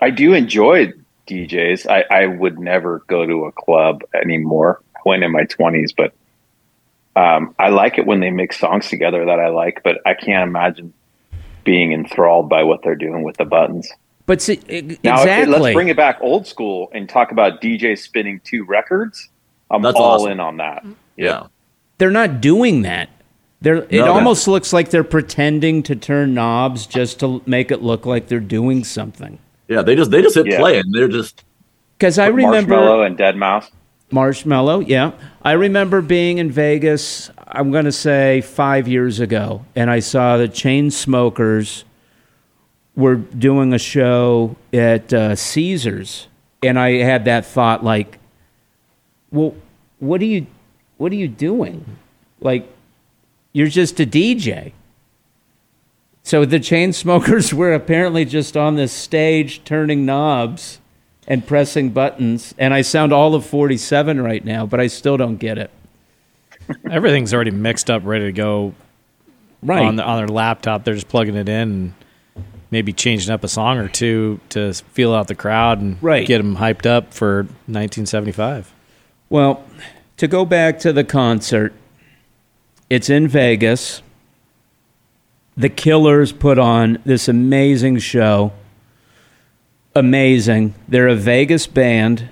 I 0.00 0.10
do 0.10 0.34
enjoy 0.34 0.92
DJs. 1.26 1.86
I, 1.88 2.04
I 2.10 2.26
would 2.26 2.58
never 2.58 3.02
go 3.06 3.24
to 3.26 3.46
a 3.46 3.52
club 3.52 4.02
anymore. 4.14 4.80
I 4.94 5.00
went 5.06 5.22
in 5.24 5.32
my 5.32 5.44
20s, 5.44 5.92
but 5.96 6.12
um, 7.20 7.54
I 7.58 7.68
like 7.70 7.96
it 7.98 8.06
when 8.06 8.20
they 8.20 8.30
mix 8.30 8.58
songs 8.58 8.88
together 8.88 9.24
that 9.24 9.40
I 9.40 9.48
like, 9.48 9.82
but 9.82 10.00
I 10.04 10.14
can't 10.14 10.46
imagine 10.48 10.92
being 11.64 11.92
enthralled 11.92 12.48
by 12.48 12.62
what 12.62 12.82
they're 12.82 12.94
doing 12.94 13.22
with 13.22 13.38
the 13.38 13.44
buttons. 13.46 13.90
But 14.26 14.42
see, 14.42 14.56
Now, 14.56 15.22
if- 15.22 15.22
exactly. 15.22 15.46
let's 15.58 15.74
bring 15.74 15.88
it 15.88 15.96
back 15.96 16.18
old 16.20 16.46
school 16.46 16.90
and 16.92 17.08
talk 17.08 17.32
about 17.32 17.62
DJ 17.62 17.96
spinning 17.98 18.40
two 18.44 18.64
records. 18.64 19.28
I'm 19.70 19.82
That's 19.82 19.96
all 19.96 20.16
awesome. 20.20 20.32
in 20.32 20.40
on 20.40 20.56
that. 20.58 20.84
Yeah. 21.16 21.46
They're 21.98 22.10
not 22.10 22.40
doing 22.40 22.82
that. 22.82 23.08
They're, 23.60 23.76
it 23.84 23.92
No. 23.92 24.12
almost 24.12 24.46
looks 24.48 24.72
like 24.72 24.90
they're 24.90 25.02
pretending 25.04 25.82
to 25.84 25.96
turn 25.96 26.34
knobs 26.34 26.86
just 26.86 27.20
to 27.20 27.42
make 27.46 27.70
it 27.70 27.82
look 27.82 28.04
like 28.06 28.28
they're 28.28 28.38
doing 28.40 28.84
something. 28.84 29.38
Yeah, 29.68 29.82
they 29.82 29.96
just 29.96 30.10
they 30.10 30.22
just 30.22 30.34
hit 30.34 30.46
Yeah. 30.46 30.58
play 30.58 30.78
and 30.78 30.92
they're 30.94 31.08
just 31.08 31.42
Because 31.98 32.18
I 32.18 32.26
remember 32.26 32.74
Marshmello 32.76 33.06
and 33.06 33.16
Dead 33.16 33.36
Mouse. 33.36 33.70
Marshmello, 34.12 34.84
yeah. 34.86 35.12
I 35.42 35.52
remember 35.52 36.00
being 36.00 36.38
in 36.38 36.50
Vegas, 36.50 37.30
I'm 37.48 37.72
going 37.72 37.86
to 37.86 37.92
say 37.92 38.40
five 38.42 38.86
years 38.86 39.18
ago, 39.18 39.64
and 39.74 39.90
I 39.90 39.98
saw 39.98 40.36
the 40.36 40.46
Chainsmokers 40.48 41.82
were 42.94 43.16
doing 43.16 43.72
a 43.72 43.78
show 43.78 44.54
at 44.72 45.12
uh, 45.12 45.34
Caesars, 45.34 46.28
and 46.62 46.78
I 46.78 46.98
had 47.02 47.24
that 47.24 47.46
thought 47.46 47.82
like, 47.82 48.18
well, 49.32 49.54
what 49.98 50.20
are 50.20 50.26
you, 50.26 50.46
what 50.98 51.10
are 51.10 51.16
you 51.16 51.28
doing? 51.28 51.84
Like, 52.40 52.68
you're 53.56 53.68
just 53.68 53.98
a 54.00 54.04
DJ. 54.06 54.72
So 56.22 56.44
the 56.44 56.58
Chainsmokers 56.60 57.52
were 57.60 57.72
apparently 57.72 58.26
just 58.26 58.54
on 58.54 58.74
this 58.76 58.92
stage 58.92 59.64
turning 59.64 60.04
knobs 60.04 60.78
and 61.26 61.46
pressing 61.46 61.88
buttons, 61.90 62.54
and 62.58 62.74
I 62.74 62.82
sound 62.82 63.14
all 63.14 63.34
of 63.34 63.46
47 63.46 64.20
right 64.20 64.44
now, 64.44 64.66
but 64.66 64.78
I 64.78 64.88
still 64.88 65.16
don't 65.16 65.38
get 65.38 65.56
it. 65.56 65.70
Everything's 66.90 67.32
already 67.32 67.50
mixed 67.50 67.90
up, 67.90 68.02
ready 68.04 68.26
to 68.26 68.32
go 68.32 68.74
Right. 69.62 69.82
on, 69.86 69.96
the, 69.96 70.04
on 70.04 70.18
their 70.18 70.28
laptop. 70.28 70.84
They're 70.84 70.94
just 70.94 71.08
plugging 71.08 71.34
it 71.34 71.48
in 71.48 71.68
and 71.70 71.94
maybe 72.70 72.92
changing 72.92 73.32
up 73.32 73.42
a 73.42 73.48
song 73.48 73.78
or 73.78 73.88
two 73.88 74.38
to 74.50 74.74
feel 74.74 75.14
out 75.14 75.28
the 75.28 75.34
crowd 75.34 75.80
and 75.80 75.96
Right. 76.02 76.26
get 76.26 76.38
them 76.38 76.56
hyped 76.56 76.84
up 76.84 77.14
for 77.14 77.44
1975. 77.66 78.70
Well, 79.30 79.64
to 80.18 80.28
go 80.28 80.44
back 80.44 80.78
to 80.80 80.92
the 80.92 81.04
concert, 81.04 81.72
it's 82.90 83.10
in 83.10 83.28
Vegas. 83.28 84.02
The 85.56 85.68
Killers 85.68 86.32
put 86.32 86.58
on 86.58 86.98
this 87.04 87.28
amazing 87.28 87.98
show. 87.98 88.52
Amazing. 89.94 90.74
They're 90.88 91.08
a 91.08 91.14
Vegas 91.16 91.66
band. 91.66 92.28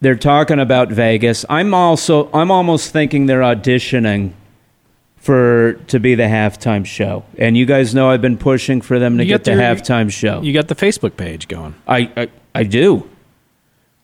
They're 0.00 0.16
talking 0.16 0.58
about 0.58 0.88
Vegas. 0.90 1.44
I'm 1.48 1.72
also 1.72 2.30
I'm 2.32 2.50
almost 2.50 2.92
thinking 2.92 3.26
they're 3.26 3.40
auditioning 3.40 4.32
for 5.16 5.74
to 5.88 5.98
be 5.98 6.14
the 6.14 6.24
halftime 6.24 6.84
show. 6.84 7.24
And 7.38 7.56
you 7.56 7.64
guys 7.66 7.94
know 7.94 8.10
I've 8.10 8.20
been 8.20 8.36
pushing 8.38 8.80
for 8.80 8.98
them 8.98 9.16
to 9.18 9.24
You 9.24 9.28
get 9.28 9.44
the 9.44 9.54
their- 9.54 9.74
halftime 9.74 10.10
show. 10.10 10.42
You 10.42 10.52
got 10.52 10.68
the 10.68 10.74
Facebook 10.74 11.16
page 11.16 11.48
going. 11.48 11.74
I, 11.86 12.10
I 12.16 12.28
I 12.54 12.62
do. 12.64 13.08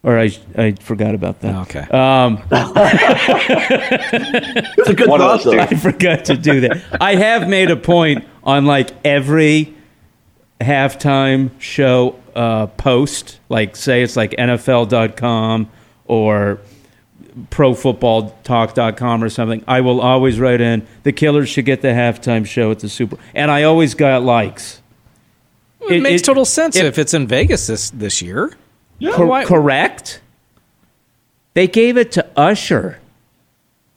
Or 0.05 0.19
I 0.19 0.31
I 0.57 0.73
forgot 0.73 1.15
about 1.15 1.41
that. 1.43 1.55
Okay. 1.69 1.81
Um, 1.91 2.43
it's 4.79 4.89
a 4.89 4.95
good 4.95 5.09
One 5.09 5.21
thought 5.21 5.45
though. 5.45 5.59
I 5.59 5.67
forgot 5.67 6.25
to 6.27 6.37
do 6.37 6.61
that. 6.63 6.83
I 7.01 7.15
have 7.15 7.49
made 7.49 7.71
a 7.71 7.77
point 7.77 8.25
on 8.43 8.67
like 8.67 8.91
every 9.05 9.75
halftime 10.61 11.51
show 11.61 12.17
uh, 12.35 12.67
post, 12.67 13.39
like 13.49 13.77
say 13.77 14.03
it's 14.03 14.17
like 14.17 14.33
NFL.com 14.33 15.71
or 16.07 16.59
profootballtalk.com 17.51 19.25
or 19.25 19.29
something. 19.31 19.65
I 19.69 19.81
will 19.83 20.01
always 20.01 20.39
write 20.41 20.61
in 20.61 20.87
the 21.05 21.13
Killers 21.13 21.49
should 21.49 21.65
get 21.65 21.81
the 21.83 21.89
halftime 21.89 22.45
show 22.47 22.71
at 22.71 22.81
the 22.81 22.89
Super, 22.89 23.17
and 23.35 23.51
I 23.51 23.63
always 23.65 23.95
got 23.95 24.23
likes. 24.23 24.81
It, 25.83 25.93
It- 25.97 26.03
makes 26.03 26.23
it- 26.23 26.25
total 26.25 26.45
sense 26.45 26.77
it- 26.77 26.87
if 26.87 26.99
it's 26.99 27.15
in 27.15 27.27
Vegas 27.27 27.67
this 27.67 27.91
this 27.91 28.21
year. 28.23 28.53
Cor- 29.11 29.27
why- 29.27 29.45
correct. 29.45 30.21
They 31.55 31.67
gave 31.67 31.97
it 31.97 32.13
to 32.13 32.27
Usher. 32.37 32.99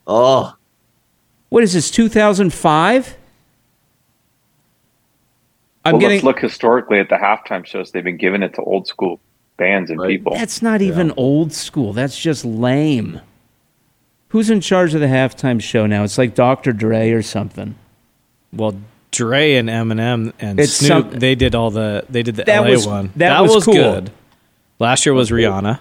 Oh, 0.07 0.55
What 1.49 1.63
is 1.63 1.73
this? 1.73 1.89
2005. 1.91 3.15
I'm 5.83 5.93
well, 5.93 5.99
getting. 6.01 6.15
let's 6.17 6.23
look 6.25 6.39
historically 6.39 6.99
at 6.99 7.09
the 7.09 7.15
halftime 7.15 7.65
shows. 7.65 7.91
They've 7.91 8.03
been 8.03 8.17
giving 8.17 8.41
it 8.43 8.55
to 8.55 8.61
old 8.61 8.87
school 8.87 9.19
bands 9.57 9.89
and 9.91 9.99
Right. 9.99 10.09
people. 10.09 10.33
That's 10.33 10.61
not 10.61 10.81
even 10.81 11.13
old 11.15 11.53
school. 11.53 11.93
That's 11.93 12.17
just 12.19 12.43
lame. 12.43 13.21
Who's 14.29 14.49
in 14.49 14.59
charge 14.61 14.93
of 14.95 15.01
the 15.01 15.07
halftime 15.07 15.61
show 15.61 15.85
now? 15.85 16.03
It's 16.03 16.17
like 16.17 16.33
Dr. 16.35 16.73
Dre 16.73 17.11
or 17.11 17.21
something. 17.21 17.75
Well, 18.51 18.75
Dre 19.11 19.53
and 19.53 19.69
Eminem 19.69 20.33
and 20.39 20.59
It's 20.59 20.73
Snoop, 20.73 21.11
some- 21.11 21.19
they 21.19 21.35
did 21.35 21.55
all 21.55 21.71
the 21.71 22.03
they 22.09 22.23
did 22.23 22.35
the 22.35 22.43
That 22.43 22.61
LA 22.63 22.71
was- 22.71 22.87
one. 22.87 23.11
that 23.15 23.41
was 23.43 23.63
cool. 23.63 23.73
good. 23.75 24.11
Last 24.79 25.05
year 25.05 25.13
was 25.13 25.31
Rihanna. 25.31 25.79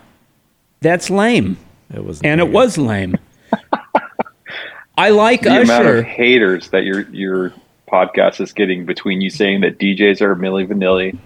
That's 0.81 1.11
lame. 1.11 1.57
It 1.93 2.05
was 2.05 2.21
And 2.23 2.41
it 2.41 2.49
was 2.49 2.79
lame. 2.79 3.17
I 4.99 5.11
like 5.11 5.47
Usher. 5.47 5.55
the 5.55 5.63
amount 5.63 5.87
of 5.89 6.05
haters 6.05 6.69
that 6.71 6.85
your 6.85 7.03
your 7.11 7.53
podcast 7.91 8.41
is 8.41 8.53
getting 8.53 8.87
between 8.87 9.21
you 9.21 9.31
saying 9.31 9.61
that 9.63 9.79
DJs 9.79 10.21
are 10.21 10.37
Milli 10.37 10.67
Vanilli 10.67 11.19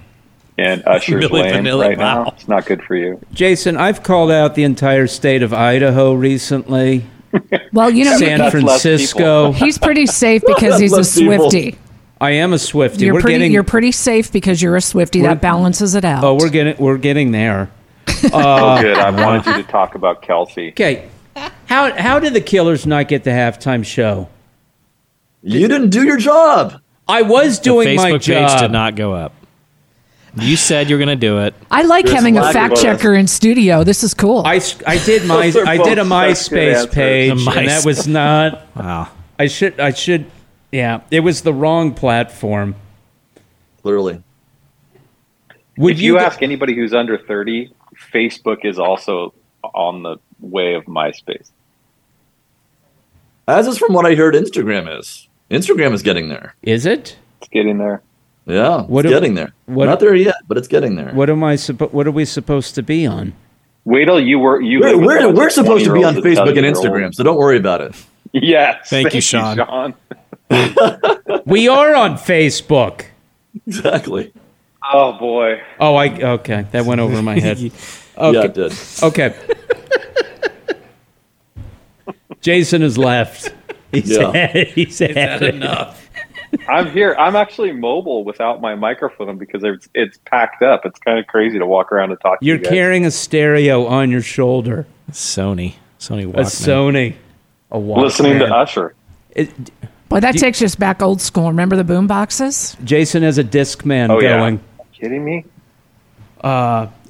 and 0.57 0.83
Usher's 0.87 1.25
Milli 1.27 1.43
lame 1.43 1.65
Vanilli, 1.65 1.89
right 1.89 1.99
wow. 1.99 2.25
now. 2.25 2.31
It's 2.31 2.49
not 2.49 2.67
good 2.67 2.83
for 2.83 2.97
you. 2.97 3.21
Jason, 3.33 3.77
I've 3.77 4.03
called 4.03 4.31
out 4.31 4.55
the 4.55 4.65
entire 4.65 5.07
state 5.07 5.43
of 5.43 5.53
Idaho 5.53 6.15
recently, 6.15 7.05
Well, 7.73 7.91
you 7.91 8.05
know, 8.05 8.17
San 8.17 8.51
Francisco. 8.51 9.53
he's 9.53 9.79
pretty 9.79 10.07
safe 10.07 10.43
because 10.47 10.81
he's 10.81 10.93
a 10.93 10.97
Less 10.97 11.19
people. 11.19 11.51
Swifty. 11.51 11.79
I 12.21 12.31
am 12.33 12.53
a 12.53 12.59
Swifty. 12.59 13.05
You're 13.05 13.15
we're 13.15 13.21
pretty, 13.21 13.39
getting 13.39 13.53
you're 13.53 13.63
pretty 13.63 13.93
safe 13.93 14.33
because 14.33 14.61
you're 14.61 14.77
a 14.77 14.81
Swifty. 14.81 15.23
That 15.23 15.41
balances 15.41 15.95
it 15.95 16.05
out. 16.05 16.25
Oh, 16.25 16.35
we're 16.35 16.51
getting 16.51 16.77
we're 16.83 16.99
getting 16.99 17.31
there. 17.31 17.71
oh, 18.33 18.39
uh, 18.39 18.83
good. 18.83 18.99
I 18.99 19.11
wanted 19.11 19.47
you 19.47 19.63
to 19.63 19.69
talk 19.71 19.95
about 19.95 20.23
Kelce. 20.23 20.71
Okay. 20.71 21.09
How 21.67 21.93
how 21.97 22.19
did 22.19 22.35
the 22.35 22.41
Killers 22.41 22.87
not 22.87 23.09
get 23.09 23.25
the 23.25 23.31
halftime 23.31 23.85
show? 23.85 24.29
you 25.43 25.69
didn't 25.69 25.91
do 25.91 26.05
your 26.05 26.17
job. 26.17 26.81
I 27.07 27.23
was 27.23 27.59
the 27.59 27.65
doing 27.65 27.97
my 27.97 28.13
Facebook 28.13 28.21
job. 28.23 28.51
page 28.51 28.61
did 28.61 28.73
not 28.73 28.97
go 28.97 29.13
up. 29.15 29.33
You 30.37 30.57
said 30.57 30.89
you're 30.89 30.99
going 30.99 31.09
to 31.09 31.17
do 31.17 31.41
it. 31.41 31.55
I 31.71 31.83
like 31.83 32.05
There's 32.05 32.17
having 32.17 32.37
a 32.37 32.53
fact 32.53 32.77
checker 32.77 33.15
in 33.15 33.27
studio. 33.27 33.83
This 33.83 34.05
is 34.05 34.15
cool. 34.15 34.43
I, 34.45 34.61
I 34.87 34.99
did 34.99 35.25
my 35.25 35.37
I 35.37 35.51
did 35.51 35.99
a 35.99 36.05
both 36.05 36.37
such 36.37 36.51
good 36.51 36.63
MySpace 36.79 36.93
page, 36.93 37.31
and 37.31 37.69
that 37.69 37.85
was 37.85 38.07
not. 38.07 38.67
Wow. 38.77 39.09
I 39.39 39.47
should 39.47 39.81
I 39.81 39.93
should 39.93 40.31
yeah. 40.73 41.01
It 41.11 41.21
was 41.21 41.43
the 41.43 41.53
wrong 41.53 41.95
platform. 41.95 42.75
Clearly, 43.83 44.23
Would 45.77 45.95
if 45.95 46.01
you, 46.01 46.15
you, 46.15 46.19
ask 46.19 46.43
anybody 46.43 46.75
who's 46.75 46.93
under 46.93 47.17
30, 47.17 47.73
Facebook 48.13 48.65
is 48.65 48.79
also 48.79 49.33
on 49.63 50.03
the 50.03 50.17
way 50.41 50.75
of 50.75 50.85
MySpace. 50.85 51.51
as 53.47 53.67
is 53.67 53.79
from 53.79 53.93
what 53.95 54.05
I 54.07 54.15
heard, 54.15 54.35
Instagram 54.35 54.99
is. 54.99 55.29
Instagram 55.51 55.93
is 55.95 56.03
getting 56.03 56.29
there. 56.29 56.55
Is 56.63 56.85
it? 56.87 57.17
It's 57.41 57.49
getting 57.49 57.79
there. 57.79 58.03
Yeah, 58.47 58.83
What 58.83 59.05
it's 59.05 59.11
do- 59.11 59.17
getting 59.17 59.35
there. 59.35 59.53
what- 59.67 59.87
Not 59.87 60.01
there 60.01 60.15
yet, 60.15 60.37
but 60.47 60.59
it's 60.59 60.69
getting 60.69 60.97
there. 60.97 61.13
What 61.13 61.31
am 61.31 61.45
I 61.45 61.55
suppo- 61.55 61.93
What 61.93 62.07
are 62.07 62.11
we 62.13 62.25
supposed 62.25 62.75
to 62.77 62.83
be 62.83 63.07
on? 63.07 63.33
Wait 63.85 64.05
till 64.07 64.21
you 64.21 64.39
were 64.39 64.61
you. 64.61 64.81
We're, 64.81 64.93
live 64.97 65.01
with 65.01 65.23
a 65.23 65.29
we're, 65.29 65.35
we're 65.35 65.51
supposed 65.51 65.85
to 65.85 65.93
be 65.95 66.05
on 66.05 66.15
20-year-olds 66.17 66.37
that 66.39 66.45
tell 66.45 66.47
Facebook 66.55 66.59
and. 66.67 66.77
Instagram, 66.77 67.15
so 67.15 67.23
don't 67.23 67.37
worry 67.39 67.57
about 67.57 67.81
it. 67.81 67.95
Yes. 68.33 68.89
Thank 68.91 69.15
you, 69.15 69.21
Sean. 69.23 69.95
We 71.45 71.69
are 71.69 71.95
on 71.95 72.15
Facebook. 72.17 73.05
Exactly. 73.67 74.33
Oh 74.91 75.13
boy. 75.19 75.61
Oh, 75.81 75.95
I 75.97 76.09
okay. 76.21 76.67
That 76.73 76.85
went 76.87 77.01
over 77.01 77.21
my 77.23 77.39
head. 77.39 77.59
Yeah, 78.21 78.25
Okay. 78.25 78.45
it 78.47 78.55
did. 78.55 78.73
Okay. 79.01 79.33
Jason 82.41 82.83
has 82.83 82.99
left. 82.99 83.53
He's 83.93 84.11
Yeah. 84.17 84.33
had, 84.33 84.67
he's 84.69 84.99
had 84.99 85.43
enough. 85.43 86.11
I'm 86.69 86.91
here. 86.91 87.15
I'm 87.19 87.37
actually 87.37 87.73
mobile 87.73 88.25
without 88.25 88.61
my 88.61 88.75
microphone 88.75 89.39
because 89.39 89.63
it's 89.65 89.89
it's 89.95 90.19
packed 90.25 90.63
up. 90.63 90.85
It's 90.85 90.99
kind 90.99 91.19
of 91.19 91.27
crazy 91.27 91.59
to 91.59 91.67
walk 91.67 91.93
around 91.93 92.11
and 92.11 92.21
talk. 92.21 92.39
You're 92.41 92.57
to 92.57 92.61
you 92.63 92.65
guys. 92.65 92.73
carrying 92.73 93.05
a 93.07 93.11
stereo 93.11 93.87
on 93.87 94.11
your 94.11 94.23
shoulder. 94.23 94.87
Sony. 95.13 95.75
Sony 96.01 96.25
A 96.35 96.43
Sony. 96.43 97.15
A 97.71 97.79
Walkman. 97.79 98.03
listening 98.03 98.39
to 98.41 98.47
Usher. 98.47 98.95
It- 99.31 99.51
Boy, 100.09 100.21
that 100.21 100.37
takes 100.37 100.63
us 100.63 100.75
back 100.75 101.03
old 101.03 101.21
school. 101.21 101.49
Remember 101.49 101.77
the 101.77 101.85
boom 101.85 102.07
boxes? 102.07 102.77
Jason 102.83 103.23
has 103.23 103.39
a 103.39 103.45
Discman 103.45 104.11
Oh 104.11 104.21
yeah. 104.21 104.39
going. 104.39 104.61
Kidding 104.93 105.25
me? 105.25 105.45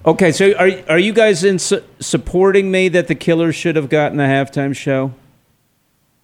Okay, 0.05 0.33
so 0.33 0.53
are 0.55 0.71
are 0.89 0.99
you 0.99 1.13
guys 1.13 1.45
in 1.45 1.59
su- 1.59 1.83
supporting 2.01 2.71
me 2.71 2.89
that 2.89 3.09
the 3.09 3.15
Killers 3.15 3.55
should 3.55 3.77
have 3.77 3.89
gotten 3.89 4.19
a 4.19 4.25
halftime 4.25 4.75
show? 4.75 5.13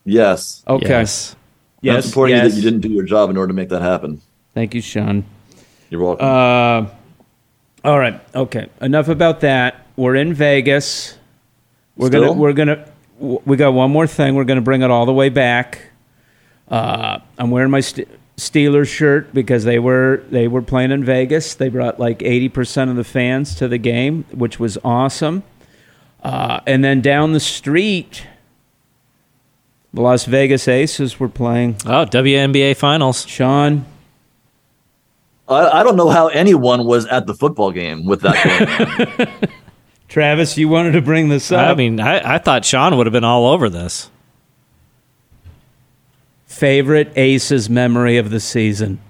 Yes. 0.05 0.65
Okay. 0.67 0.89
Yes. 0.89 1.37
Yes. 1.81 1.97
I'm 1.97 2.03
supporting 2.03 2.37
yes. 2.37 2.45
you 2.45 2.51
that 2.51 2.57
you 2.57 2.63
didn't 2.63 2.81
do 2.81 2.89
your 2.89 3.05
job 3.05 3.29
in 3.31 3.37
order 3.37 3.49
to 3.49 3.55
make 3.55 3.69
that 3.69 3.83
happen. 3.83 4.23
Thank 4.55 4.75
you, 4.75 4.81
Sean. 4.81 5.25
You're 5.91 6.03
welcome. 6.03 6.27
Uh, 6.27 6.89
all 7.87 7.99
right. 7.99 8.19
Okay. 8.35 8.69
Enough 8.81 9.09
about 9.09 9.41
that. 9.41 9.87
We're 9.97 10.15
in 10.15 10.33
Vegas. 10.33 11.19
We're 11.97 12.09
gonna. 12.09 12.33
We're 12.33 12.55
gonna. 12.55 12.89
We 13.19 13.57
got 13.57 13.75
one 13.75 13.91
more 13.91 14.07
thing. 14.07 14.35
We're 14.35 14.45
gonna 14.45 14.63
bring 14.63 14.81
it 14.81 14.91
all 14.91 15.05
the 15.05 15.13
way 15.13 15.29
back. 15.29 15.91
Uh, 16.69 17.19
I'm 17.39 17.51
wearing 17.51 17.71
my 17.71 17.81
St- 17.81 18.09
Steelers 18.37 18.89
shirt 18.89 19.33
because 19.33 19.65
they 19.65 19.79
were 19.79 20.23
they 20.31 20.49
were 20.49 20.63
playing 20.63 20.91
in 20.91 21.05
Vegas. 21.05 21.55
They 21.55 21.69
brought 21.69 22.01
like 22.01 22.23
80 22.23 22.49
percent 22.49 22.91
of 22.91 22.97
the 22.97 23.05
fans 23.05 23.55
to 23.57 23.69
the 23.69 23.79
game, 23.79 24.25
which 24.33 24.59
was 24.59 24.77
awesome. 24.85 25.43
Uh, 26.23 26.61
and 26.67 26.83
then 26.83 27.01
down 27.01 27.33
the 27.33 27.41
street, 27.41 28.27
the 29.93 30.01
Las 30.01 30.25
Vegas 30.25 30.67
Aces 30.67 31.21
were 31.21 31.29
playing. 31.29 31.77
Oh, 31.85 32.07
WNBA 32.07 32.77
Finals. 32.77 33.27
Sean, 33.27 33.85
I, 35.47 35.81
I 35.81 35.83
don't 35.83 35.97
know 35.97 36.09
how 36.09 36.29
anyone 36.29 36.87
was 36.87 37.07
at 37.07 37.27
the 37.27 37.35
football 37.35 37.71
game 37.71 38.05
with 38.07 38.23
that. 38.23 39.17
going. 39.19 39.51
Travis, 40.09 40.57
you 40.57 40.69
wanted 40.69 40.93
to 40.93 41.03
bring 41.03 41.29
this 41.29 41.53
up. 41.53 41.69
I 41.69 41.75
mean, 41.75 42.01
I, 42.01 42.37
I 42.37 42.39
thought 42.39 42.65
Sean 42.65 42.97
would 42.97 43.07
have 43.07 43.13
been 43.13 43.25
all 43.25 43.47
over 43.47 43.69
this. 43.69 44.11
Favorite 46.55 47.13
Aces 47.17 47.69
memory 47.69 48.17
of 48.17 48.31
the 48.31 48.39
season. 48.41 49.01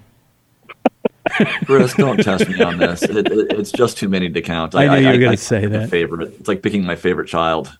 Chris, 1.67 1.93
don't 1.95 2.17
test 2.23 2.49
me 2.49 2.63
on 2.63 2.79
this. 2.79 3.03
It, 3.03 3.17
it, 3.17 3.53
it's 3.53 3.71
just 3.71 3.99
too 3.99 4.09
many 4.09 4.31
to 4.31 4.41
count. 4.41 4.75
I 4.75 4.87
knew 4.87 5.07
you 5.07 5.13
were 5.13 5.19
gonna 5.25 5.37
say 5.37 5.61
pick 5.61 5.69
a 5.69 5.73
that. 5.73 5.91
Favorite. 5.91 6.35
It's 6.39 6.49
like 6.49 6.63
picking 6.63 6.85
my 6.85 6.97
favorite 6.97 7.29
child. 7.29 7.77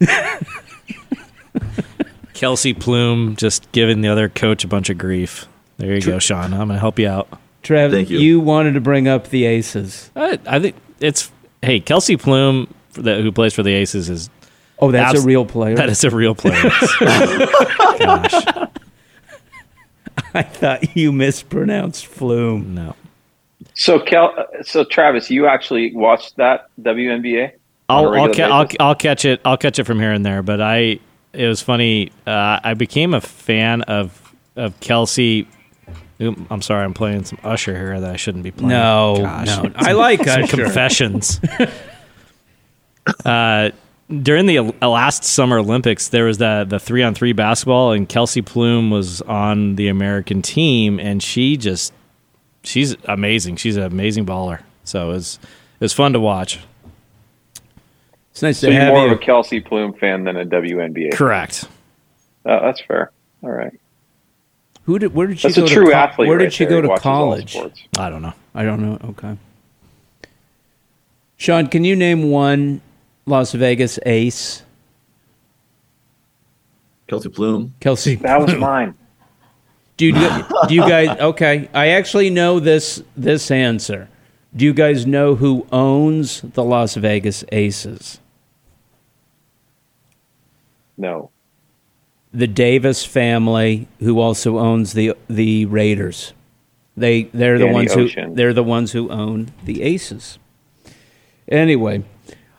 Kelsey 2.34 2.74
Plum 2.74 3.34
just 3.36 3.70
giving 3.72 4.02
the 4.02 4.08
other 4.08 4.28
coach 4.28 4.62
a 4.62 4.68
bunch 4.68 4.90
of 4.90 4.98
grief. 4.98 5.48
There 5.78 5.94
you 5.94 6.02
go, 6.02 6.18
Sean. 6.18 6.52
I'm 6.52 6.68
going 6.68 6.68
to 6.68 6.78
help 6.78 6.98
you 6.98 7.08
out. 7.08 7.28
Trev, 7.62 7.92
Thank 7.92 8.10
you. 8.10 8.40
wanted 8.40 8.72
to 8.74 8.80
bring 8.80 9.08
up 9.08 9.28
the 9.28 9.46
Aces. 9.46 10.10
I, 10.14 10.38
I 10.46 10.60
think 10.60 10.76
it's 11.00 11.32
hey 11.62 11.80
Kelsey 11.80 12.16
Plum 12.18 12.72
for 12.90 13.02
the, 13.02 13.22
who 13.22 13.32
plays 13.32 13.54
for 13.54 13.62
the 13.62 13.72
Aces 13.72 14.10
is 14.10 14.28
Oh, 14.78 14.90
that's 14.90 15.14
Abs- 15.14 15.24
a 15.24 15.26
real 15.26 15.46
player. 15.46 15.74
that 15.76 15.88
is 15.88 16.04
a 16.04 16.10
real 16.10 16.34
player. 16.34 16.62
Gosh, 17.00 18.34
I 20.34 20.42
thought 20.42 20.96
you 20.96 21.12
mispronounced 21.12 22.06
Flume. 22.06 22.74
no. 22.74 22.94
So 23.74 23.98
Kel, 24.00 24.34
so 24.62 24.84
Travis, 24.84 25.30
you 25.30 25.46
actually 25.46 25.94
watched 25.94 26.36
that 26.36 26.68
WNBA? 26.80 27.52
on 27.88 28.04
a 28.04 28.08
I'll 28.08 28.14
I'll, 28.22 28.34
ca- 28.34 28.42
I'll? 28.50 28.66
I'll 28.80 28.94
catch 28.94 29.24
it. 29.24 29.40
I'll 29.44 29.56
catch 29.58 29.78
it 29.78 29.84
from 29.84 29.98
here 30.00 30.12
and 30.12 30.24
there. 30.24 30.42
But 30.42 30.60
I 30.60 30.98
it 31.32 31.46
was 31.46 31.60
funny. 31.62 32.10
Uh, 32.26 32.58
I 32.62 32.74
became 32.74 33.14
a 33.14 33.20
fan 33.20 33.82
of 33.82 34.34
of 34.56 34.78
Kelsey. 34.80 35.46
Oop, 36.20 36.38
I'm 36.50 36.62
sorry, 36.62 36.84
I'm 36.84 36.94
playing 36.94 37.24
some 37.24 37.38
Usher 37.44 37.76
here 37.76 38.00
that 38.00 38.10
I 38.10 38.16
shouldn't 38.16 38.44
be 38.44 38.50
playing. 38.50 38.70
No, 38.70 39.16
Gosh. 39.20 39.46
no. 39.46 39.70
I 39.76 39.92
like 39.92 40.24
Some 40.24 40.44
Usher. 40.44 40.56
confessions. 40.56 41.40
uh, 43.24 43.70
during 44.22 44.46
the 44.46 44.58
uh, 44.58 44.88
last 44.88 45.24
Summer 45.24 45.58
Olympics, 45.58 46.08
there 46.08 46.24
was 46.24 46.38
the 46.38 46.64
the 46.68 46.78
three 46.78 47.02
on 47.02 47.14
three 47.14 47.32
basketball, 47.32 47.92
and 47.92 48.08
Kelsey 48.08 48.42
Plum 48.42 48.90
was 48.90 49.20
on 49.22 49.76
the 49.76 49.88
American 49.88 50.42
team, 50.42 50.98
and 51.00 51.22
she 51.22 51.56
just 51.56 51.92
she's 52.62 52.96
amazing. 53.06 53.56
She's 53.56 53.76
an 53.76 53.82
amazing 53.84 54.26
baller. 54.26 54.60
So 54.84 55.10
it 55.10 55.12
was 55.14 55.38
it 55.74 55.80
was 55.80 55.92
fun 55.92 56.12
to 56.12 56.20
watch. 56.20 56.60
It's 58.30 58.42
nice 58.42 58.58
So 58.58 58.66
to 58.68 58.72
you're 58.72 58.82
have 58.82 58.92
more 58.92 59.06
you. 59.06 59.12
of 59.14 59.18
a 59.20 59.24
Kelsey 59.24 59.60
Plum 59.60 59.92
fan 59.94 60.24
than 60.24 60.36
a 60.36 60.44
WNBA. 60.44 61.12
Correct. 61.14 61.64
Oh, 62.44 62.60
that's 62.62 62.80
fair. 62.82 63.10
All 63.42 63.50
right. 63.50 63.72
Who 64.84 64.98
did? 65.00 65.14
Where 65.14 65.26
did 65.26 65.40
she 65.40 65.48
That's 65.48 65.56
go 65.58 65.64
a 65.64 65.68
to? 65.68 65.74
true 65.74 65.86
co- 65.86 65.94
athlete. 65.96 66.28
Where 66.28 66.38
did 66.38 66.44
right 66.44 66.52
she 66.52 66.64
go 66.66 66.80
to 66.80 66.96
college? 66.98 67.56
I 67.98 68.08
don't 68.08 68.22
know. 68.22 68.34
I 68.54 68.62
don't 68.62 68.80
know. 68.80 68.98
Okay. 69.10 69.36
Sean, 71.38 71.66
can 71.66 71.84
you 71.84 71.96
name 71.96 72.30
one 72.30 72.80
Las 73.26 73.52
Vegas 73.52 73.98
Ace? 74.06 74.62
Kelsey 77.08 77.28
Plum. 77.28 77.74
Kelsey. 77.80 78.14
That 78.16 78.40
was 78.40 78.54
mine. 78.54 78.94
Do 79.96 80.06
you, 80.06 80.12
do 80.68 80.74
you 80.74 80.82
guys? 80.82 81.18
Okay, 81.18 81.68
I 81.72 81.88
actually 81.88 82.30
know 82.30 82.60
this 82.60 83.02
this 83.16 83.50
answer. 83.50 84.08
Do 84.54 84.64
you 84.64 84.74
guys 84.74 85.06
know 85.06 85.34
who 85.34 85.66
owns 85.72 86.42
the 86.42 86.62
Las 86.62 86.94
Vegas 86.94 87.44
Aces? 87.50 88.20
No. 90.96 91.30
The 92.32 92.46
Davis 92.46 93.04
family, 93.04 93.88
who 94.00 94.20
also 94.20 94.58
owns 94.58 94.92
the 94.92 95.14
the 95.28 95.64
Raiders. 95.66 96.34
They 96.96 97.24
they're 97.24 97.58
the 97.58 97.66
ones 97.68 97.92
Ocean. 97.92 98.30
who 98.30 98.34
they're 98.34 98.52
the 98.52 98.62
ones 98.64 98.92
who 98.92 99.10
own 99.10 99.52
the 99.64 99.82
Aces. 99.82 100.38
Anyway, 101.48 102.04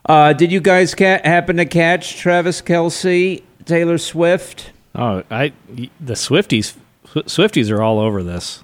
uh, 0.08 0.34
did 0.34 0.52
you 0.52 0.60
guys 0.60 0.96
ca- 0.96 1.22
happen 1.24 1.58
to 1.58 1.66
catch 1.66 2.18
Travis 2.18 2.62
Kelce, 2.62 3.44
Taylor 3.66 3.98
Swift? 3.98 4.72
Oh, 4.96 5.24
I 5.30 5.54
the 6.00 6.14
Swifties 6.14 6.76
Swifties 7.06 7.72
are 7.72 7.82
all 7.82 8.00
over 8.00 8.24
this. 8.24 8.64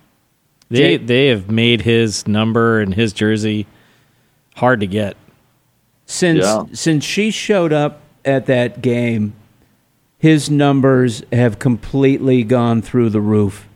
They 0.70 0.98
Jay- 0.98 0.98
they 0.98 1.28
have 1.28 1.50
made 1.52 1.82
his 1.82 2.28
number 2.28 2.80
and 2.80 2.94
his 2.94 3.14
jersey 3.14 3.68
hard 4.56 4.80
to 4.80 4.88
get. 4.88 5.16
Since 6.06 6.44
Yeah. 6.44 6.64
since 6.74 7.04
she 7.04 7.30
showed 7.32 7.72
up 7.74 8.02
at 8.26 8.46
that 8.48 8.82
game, 8.82 9.34
his 10.18 10.50
numbers 10.50 11.24
have 11.32 11.60
completely 11.60 12.44
gone 12.44 12.82
through 12.82 13.10
the 13.10 13.22
roof. 13.22 13.68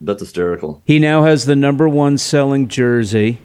That's 0.00 0.20
hysterical. 0.20 0.80
He 0.84 0.98
now 0.98 1.24
has 1.24 1.44
the 1.44 1.56
number 1.56 1.88
one 1.88 2.18
selling 2.18 2.68
jersey, 2.68 3.26
Yep. 3.30 3.38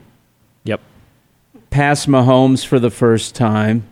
Past 1.74 2.08
Mahomes 2.08 2.64
for 2.64 2.80
the 2.80 2.92
first 2.92 3.34
time. 3.34 3.84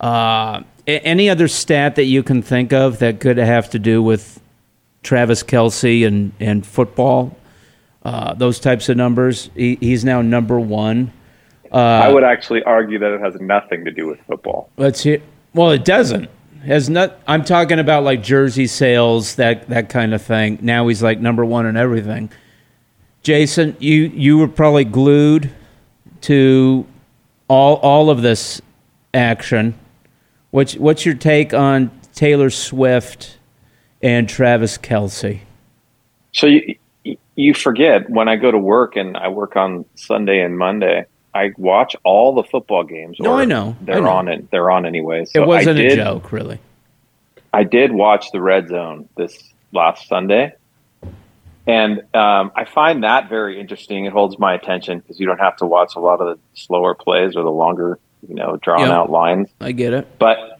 Uh, 0.00 0.62
any 0.86 1.28
other 1.28 1.46
stat 1.46 1.96
that 1.96 2.04
you 2.04 2.22
can 2.22 2.40
think 2.40 2.72
of 2.72 3.00
that 3.00 3.20
could 3.20 3.36
have 3.36 3.68
to 3.68 3.78
do 3.78 4.02
with 4.02 4.40
Travis 5.02 5.42
Kelce 5.42 6.06
and, 6.06 6.32
and 6.40 6.66
football? 6.66 7.36
Uh, 8.02 8.32
those 8.32 8.58
types 8.58 8.88
of 8.88 8.96
numbers. 8.96 9.50
He, 9.54 9.76
he's 9.78 10.06
now 10.06 10.22
number 10.22 10.58
one. 10.58 11.12
Uh, 11.70 11.76
I 11.76 12.08
would 12.08 12.24
actually 12.24 12.62
argue 12.62 12.98
that 12.98 13.12
it 13.12 13.20
has 13.20 13.38
nothing 13.42 13.84
to 13.84 13.90
do 13.90 14.06
with 14.06 14.18
football. 14.22 14.70
Let's 14.78 15.02
hear. 15.02 15.20
Well, 15.52 15.70
it 15.72 15.84
doesn't. 15.84 16.30
Has 16.64 16.88
not. 16.88 17.20
I'm 17.26 17.44
talking 17.44 17.78
about 17.78 18.04
like 18.04 18.22
jersey 18.22 18.66
sales, 18.66 19.34
that 19.34 19.68
that 19.68 19.90
kind 19.90 20.14
of 20.14 20.22
thing. 20.22 20.60
Now 20.62 20.88
he's 20.88 21.02
like 21.02 21.20
number 21.20 21.44
one 21.44 21.66
in 21.66 21.76
everything. 21.76 22.30
Jason, 23.22 23.76
you 23.80 24.04
you 24.14 24.38
were 24.38 24.48
probably 24.48 24.84
glued 24.84 25.52
to 26.22 26.86
all 27.48 27.76
all 27.76 28.10
of 28.10 28.22
this 28.22 28.60
action. 29.12 29.74
What's 30.50 30.76
what's 30.76 31.04
your 31.04 31.14
take 31.14 31.52
on 31.52 31.90
Taylor 32.14 32.50
Swift 32.50 33.38
and 34.02 34.28
Travis 34.28 34.78
Kelce? 34.78 35.40
So 36.32 36.46
you 36.46 36.76
you 37.34 37.54
forget 37.54 38.08
when 38.10 38.28
I 38.28 38.36
go 38.36 38.50
to 38.50 38.58
work 38.58 38.96
and 38.96 39.16
I 39.16 39.28
work 39.28 39.56
on 39.56 39.84
Sunday 39.94 40.40
and 40.40 40.58
Monday. 40.58 41.06
I 41.34 41.52
watch 41.56 41.94
all 42.04 42.34
the 42.34 42.42
football 42.42 42.82
games. 42.82 43.18
No, 43.20 43.34
I 43.34 43.44
know. 43.44 43.76
They're 43.82 44.00
know. 44.00 44.08
on 44.08 44.28
it. 44.28 44.50
They're 44.50 44.70
on 44.70 44.86
anyway. 44.86 45.24
So 45.26 45.42
it 45.42 45.46
wasn't 45.46 45.78
I 45.78 45.82
a 45.82 45.88
did, 45.90 45.96
joke, 45.96 46.32
really. 46.32 46.58
I 47.52 47.64
did 47.64 47.92
watch 47.92 48.32
the 48.32 48.40
Red 48.40 48.68
Zone 48.68 49.08
this 49.16 49.38
last 49.72 50.08
Sunday, 50.08 50.52
and 51.68 51.98
um, 52.14 52.50
I 52.56 52.64
find 52.64 53.04
that 53.04 53.28
very 53.28 53.60
interesting. 53.60 54.06
It 54.06 54.12
holds 54.12 54.38
my 54.38 54.54
attention 54.54 54.98
because 54.98 55.20
you 55.20 55.26
don't 55.26 55.38
have 55.38 55.56
to 55.58 55.66
watch 55.66 55.94
a 55.96 56.00
lot 56.00 56.20
of 56.20 56.36
the 56.36 56.42
slower 56.54 56.94
plays 56.94 57.36
or 57.36 57.42
the 57.44 57.50
longer, 57.50 57.98
you 58.26 58.34
know, 58.34 58.56
drawn 58.56 58.88
Yeah. 58.88 58.96
out 58.96 59.10
lines. 59.10 59.48
I 59.60 59.72
get 59.72 59.92
it. 59.92 60.18
But 60.18 60.58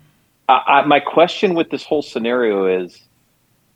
I, 0.48 0.62
I, 0.66 0.86
my 0.86 1.00
question 1.00 1.54
with 1.54 1.70
this 1.70 1.84
whole 1.84 2.02
scenario 2.02 2.84
is: 2.84 3.00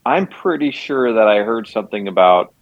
I'm 0.05 0.27
pretty 0.27 0.71
sure 0.71 1.15
that 1.15 1.27
I 1.27 1.39
heard 1.39 1.67
something 1.67 2.07
about 2.07 2.53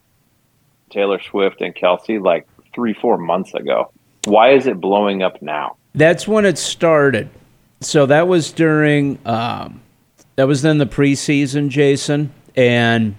Taylor 0.90 1.20
Swift 1.20 1.60
and 1.60 1.74
Kelce 1.74 2.22
like 2.22 2.46
three, 2.74 2.94
four 2.94 3.18
months 3.18 3.52
ago. 3.54 3.90
Why 4.24 4.52
is 4.52 4.66
it 4.66 4.80
blowing 4.80 5.22
up 5.22 5.42
now? 5.42 5.76
That's 5.94 6.28
when 6.28 6.44
it 6.44 6.58
started. 6.58 7.28
So 7.80 8.06
that 8.06 8.28
was 8.28 8.52
during 8.52 9.18
um, 9.26 9.80
that 10.36 10.46
was 10.46 10.62
then 10.62 10.78
the 10.78 10.86
preseason, 10.86 11.70
Jason, 11.70 12.32
and 12.54 13.16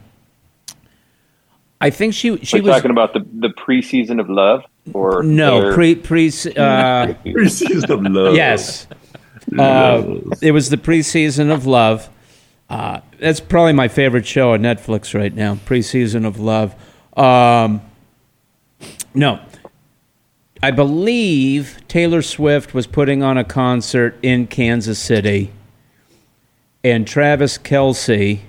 I 1.82 1.90
think 1.90 2.14
she 2.14 2.38
she 2.46 2.60
We're 2.62 2.68
was 2.68 2.76
talking 2.76 2.92
about 2.92 3.14
the 3.14 3.20
the 3.40 3.50
preseason 3.50 4.20
of 4.20 4.30
love, 4.30 4.64
or 4.94 5.24
no 5.24 5.62
their- 5.62 5.74
pre 5.74 5.96
pre 5.96 6.28
uh, 6.28 6.32
Preseason 7.26 7.90
of 7.90 8.02
love. 8.12 8.36
yes. 8.36 8.88
Uh, 9.58 10.04
it 10.42 10.52
was 10.52 10.70
the 10.70 10.78
preseason 10.78 11.52
of 11.52 11.66
love. 11.66 12.10
Uh, 12.70 13.02
that's 13.20 13.40
probably 13.42 13.74
my 13.74 13.88
favorite 13.88 14.26
show 14.26 14.54
on 14.54 14.62
Netflix 14.62 15.14
right 15.18 15.34
now. 15.34 15.56
Preseason 15.56 16.26
of 16.26 16.40
love. 16.40 16.74
Um, 17.18 17.82
no, 19.14 19.40
I 20.64 20.72
believe 20.72 21.80
Taylor 21.88 22.22
Swift 22.22 22.74
was 22.74 22.88
putting 22.88 23.24
on 23.24 23.38
a 23.38 23.44
concert 23.44 24.16
in 24.22 24.48
Kansas 24.48 25.00
City, 25.00 25.52
and 26.84 27.06
Travis 27.08 27.58
Kelce 27.58 28.40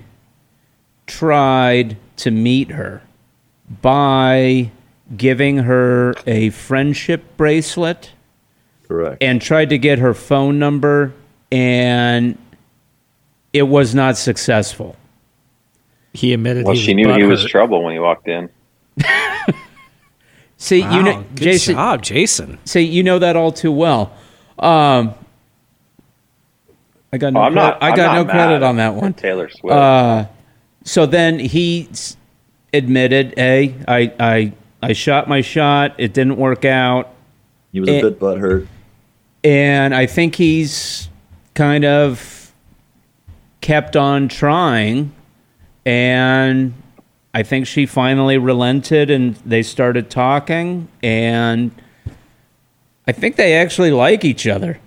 tried 1.07 1.97
to 2.17 2.31
meet 2.31 2.71
her 2.71 3.01
by 3.81 4.71
giving 5.15 5.57
her 5.59 6.13
a 6.25 6.49
friendship 6.51 7.23
bracelet 7.37 8.11
Correct. 8.87 9.21
and 9.21 9.41
tried 9.41 9.69
to 9.69 9.77
get 9.77 9.99
her 9.99 10.13
phone 10.13 10.59
number, 10.59 11.13
and 11.51 12.37
it 13.51 13.63
was 13.63 13.93
not 13.93 14.17
successful. 14.17 14.95
He 16.13 16.33
admitted 16.33 16.65
Well, 16.65 16.75
he 16.75 16.81
she 16.81 16.93
knew 16.93 17.11
he 17.13 17.23
was 17.23 17.43
trouble 17.45 17.83
when 17.83 17.93
he 17.93 17.99
walked 17.99 18.27
in. 18.27 18.49
See, 20.57 20.81
Wow, 20.81 20.95
you 20.97 21.03
know, 21.03 21.21
good 21.35 21.35
Jason. 21.43 21.75
job, 21.75 22.01
Jason. 22.03 22.57
See, 22.65 22.81
you 22.81 23.03
know 23.03 23.19
that 23.19 23.35
all 23.35 23.51
too 23.51 23.71
well. 23.71 24.13
Um, 24.59 25.13
I 27.11 27.17
got 27.17 27.33
no. 27.33 27.41
Oh, 27.41 27.43
I'm 27.43 27.53
not. 27.53 27.79
credit- 27.79 27.83
I 27.83 27.89
I'm 27.89 27.95
got 27.95 28.05
not 28.15 28.27
no 28.27 28.31
credit 28.31 28.63
on 28.63 28.75
that 28.77 28.93
one. 28.95 29.13
Taylor 29.13 29.49
Swift. 29.49 29.73
Uh, 29.75 30.25
so 30.83 31.05
then 31.05 31.39
he 31.39 31.87
s- 31.91 32.15
admitted, 32.73 33.33
"Hey, 33.37 33.75
I, 33.87 34.11
I, 34.19 34.53
I 34.81 34.93
shot 34.93 35.27
my 35.29 35.41
shot. 35.41 35.95
It 35.97 36.13
didn't 36.13 36.37
work 36.37 36.65
out." 36.65 37.13
He 37.71 37.79
was 37.79 37.89
a 37.89 37.97
it- 37.97 38.01
bit 38.01 38.19
butthurt. 38.19 38.67
and 39.43 39.93
I 39.95 40.05
think 40.05 40.35
he's 40.35 41.09
kind 41.55 41.85
of 41.85 42.51
kept 43.61 43.95
on 43.95 44.27
trying, 44.27 45.11
and 45.85 46.73
I 47.33 47.43
think 47.43 47.65
she 47.67 47.85
finally 47.85 48.37
relented, 48.37 49.09
and 49.09 49.35
they 49.37 49.63
started 49.63 50.09
talking, 50.09 50.87
and 51.01 51.71
I 53.07 53.11
think 53.11 53.35
they 53.37 53.53
actually 53.55 53.91
like 53.91 54.23
each 54.25 54.47
other. 54.47 54.79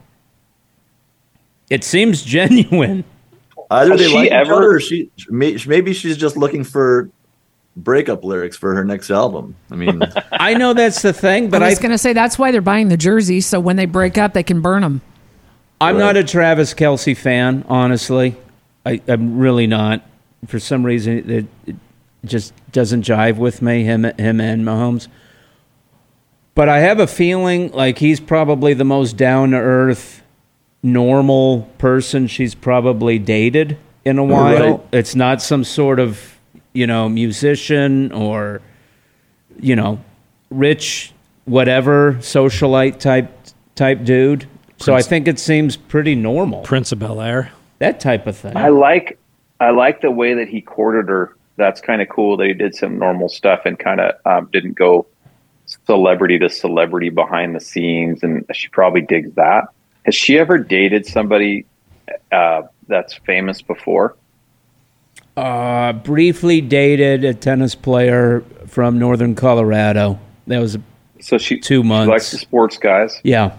It 1.71 1.83
seems 1.85 2.23
genuine. 2.37 3.05
Either 3.71 3.91
Has 3.93 4.01
they 4.01 4.09
she 4.09 4.15
like 4.15 4.27
each 4.27 4.33
ever- 4.33 4.55
other, 4.55 4.71
or 4.77 4.81
she 4.81 5.11
maybe 5.29 5.93
she's 5.93 6.17
just 6.17 6.37
looking 6.37 6.63
for 6.63 7.11
breakup 7.77 8.25
lyrics 8.25 8.57
for 8.57 8.75
her 8.75 8.85
next 8.85 9.11
album. 9.11 9.55
I 9.71 9.77
mean, 9.77 10.03
I 10.33 10.55
know 10.55 10.73
that's 10.73 11.03
the 11.03 11.13
thing, 11.13 11.51
but 11.51 11.63
I 11.63 11.67
I, 11.67 11.69
was 11.71 11.79
going 11.79 11.93
to 11.93 11.99
say 11.99 12.13
that's 12.13 12.39
why 12.39 12.51
they're 12.51 12.61
buying 12.63 12.89
the 12.89 12.97
jerseys, 12.97 13.47
so 13.47 13.61
when 13.61 13.77
they 13.77 13.87
break 13.87 14.17
up, 14.19 14.33
they 14.33 14.43
can 14.43 14.61
burn 14.61 14.83
them. 14.83 15.03
I'm 15.81 15.97
Right. 15.97 16.01
not 16.03 16.17
a 16.17 16.25
Travis 16.25 16.73
Kelce 16.73 17.17
fan, 17.17 17.65
honestly. 17.69 18.37
I, 18.87 19.01
I'm 19.09 19.39
really 19.39 19.67
not. 19.67 20.03
For 20.47 20.59
some 20.59 20.85
reason, 20.87 21.29
it, 21.31 21.47
it 21.67 21.77
just 22.25 22.55
doesn't 22.73 23.03
jive 23.05 23.37
with 23.37 23.61
me. 23.61 23.85
Him, 23.85 24.05
him, 24.05 24.41
and 24.41 24.65
Mahomes. 24.65 25.09
But 26.55 26.71
I 26.71 26.79
have 26.79 26.99
a 27.01 27.07
feeling 27.07 27.73
like 27.73 27.99
he's 27.99 28.21
probably 28.21 28.73
the 28.73 28.85
most 28.85 29.17
down 29.19 29.51
to 29.51 29.59
earth, 29.59 30.23
normal 30.83 31.63
person 31.79 32.27
she's 32.27 32.55
probably 32.55 33.19
dated 33.19 33.77
in 34.05 34.19
a 34.19 34.25
while. 34.25 34.79
Right. 34.79 34.81
It's 34.93 35.15
not 35.15 35.43
some 35.43 35.65
sort 35.65 36.01
of 36.01 36.36
you 36.77 36.87
know 36.87 37.09
musician 37.09 38.13
or 38.13 38.61
you 39.59 39.75
know 39.75 39.99
rich 40.51 41.13
whatever 41.47 42.15
socialite 42.15 42.99
type 42.99 43.33
type 43.75 44.05
dude. 44.05 44.47
So 44.79 44.95
I 44.95 45.01
think 45.01 45.27
it 45.27 45.39
seems 45.39 45.77
pretty 45.77 46.15
normal. 46.15 46.61
Prince 46.63 46.93
of 46.93 46.99
Bel 46.99 47.21
Air. 47.21 47.51
That 47.79 47.99
type 47.99 48.27
of 48.27 48.37
thing. 48.37 48.57
I 48.57 48.69
like 48.69 49.19
I 49.59 49.71
like 49.71 50.03
the 50.03 50.11
way 50.11 50.35
that 50.35 50.49
he 50.49 50.61
courted 50.61 51.09
her. 51.09 51.35
That's 51.57 51.81
kind 51.81 52.03
of 52.03 52.11
cool 52.11 52.37
that 52.37 52.47
he 52.47 52.53
did 52.53 52.75
some 52.75 52.99
normal 52.99 53.31
stuff 53.31 53.63
and 53.65 53.79
kind 53.79 54.01
of 54.01 54.15
um, 54.27 54.51
didn't 54.53 54.75
go 54.75 55.07
celebrity 55.87 56.39
to 56.39 56.51
celebrity 56.51 57.09
behind 57.09 57.57
the 57.57 57.61
scenes, 57.61 58.23
and 58.23 58.45
she 58.53 58.69
probably 58.69 59.01
digs 59.01 59.33
that. 59.35 59.65
Has 60.05 60.15
she 60.15 60.39
ever 60.39 60.59
dated 60.59 61.07
somebody 61.07 61.65
uh, 62.31 62.63
that's 62.87 63.15
famous 63.15 63.63
before? 63.63 64.15
Uh, 65.37 65.93
briefly 65.93 66.61
dated 66.63 67.23
a 67.25 67.35
tennis 67.35 67.75
player 67.75 68.43
from 68.67 68.99
northern 68.99 69.35
Colorado. 69.35 70.19
That 70.47 70.61
was, 70.61 70.79
So 71.21 71.37
she 71.37 71.59
Two 71.61 71.83
She 71.83 71.89
likes 71.89 72.31
the 72.31 72.39
sports 72.39 72.79
guys. 72.79 73.21
yeah, 73.23 73.59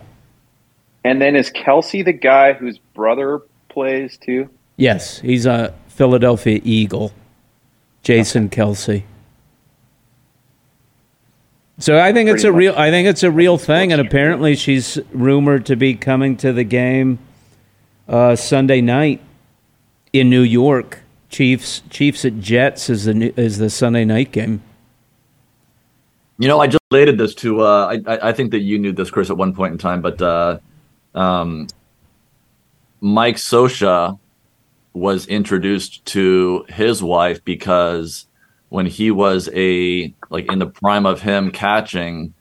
And 1.04 1.22
then 1.22 1.36
is 1.36 1.52
Kelce 1.52 2.04
the 2.04 2.13
guy 2.13 2.54
whose 2.54 2.80
brother 2.96 3.42
plays 3.70 4.18
too? 4.18 4.50
yes, 4.78 5.20
he's 5.20 5.46
a 5.46 5.74
Philadelphia 5.88 6.60
Eagle, 6.63 7.12
Jason 8.04 8.50
Kelce. 8.50 9.04
So 11.80 12.00
I 12.00 12.12
think 12.12 12.28
it's 12.30 12.44
a 12.44 12.52
real. 12.52 12.74
I 12.76 12.90
think 12.90 13.08
it's 13.08 13.22
a 13.22 13.30
real 13.30 13.60
thing, 13.60 13.92
and 13.92 14.02
apparently 14.02 14.56
she's 14.56 14.98
rumored 15.12 15.68
to 15.68 15.76
be 15.76 15.94
coming 15.94 16.36
to 16.38 16.52
the 16.52 16.63
game 16.63 17.20
uh, 18.08 18.36
Sunday 18.36 18.82
night 18.82 19.22
in 20.12 20.28
New 20.32 20.42
York. 20.42 21.02
Chiefs 21.30 21.82
Chiefs 21.90 22.26
at 22.26 22.40
Jets 22.40 22.90
is 22.90 23.06
the 23.06 23.34
is 23.40 23.58
the 23.58 23.70
Sunday 23.70 24.06
night 24.06 24.32
game. 24.32 24.62
you 26.40 26.48
know, 26.48 26.60
I 26.60 26.68
just 26.68 26.82
related 26.92 27.18
this 27.18 27.34
to. 27.36 27.62
Uh, 27.62 27.98
I- 28.08 28.13
I 28.13 28.30
I 28.30 28.34
think 28.34 28.52
that 28.52 28.60
you 28.60 28.78
knew 28.80 28.92
this, 28.94 29.10
Chris, 29.10 29.30
at 29.30 29.38
one 29.38 29.54
point 29.54 29.72
in 29.74 29.78
time, 29.78 30.02
but 30.02 30.22
uh, 30.22 30.60
um, 31.16 31.68
Mike 33.02 33.36
Scioscia 33.38 34.18
was 34.94 35.28
introduced 35.28 36.06
to 36.06 36.66
his 36.70 37.04
wife 37.04 37.44
because 37.46 38.26
when 38.70 38.86
he 38.86 39.12
was 39.12 39.50
a 39.54 40.13
like 40.30 40.52
in 40.52 40.60
the 40.60 40.68
prime 40.68 41.06
of 41.06 41.22
him 41.22 41.52
catching, 41.52 42.34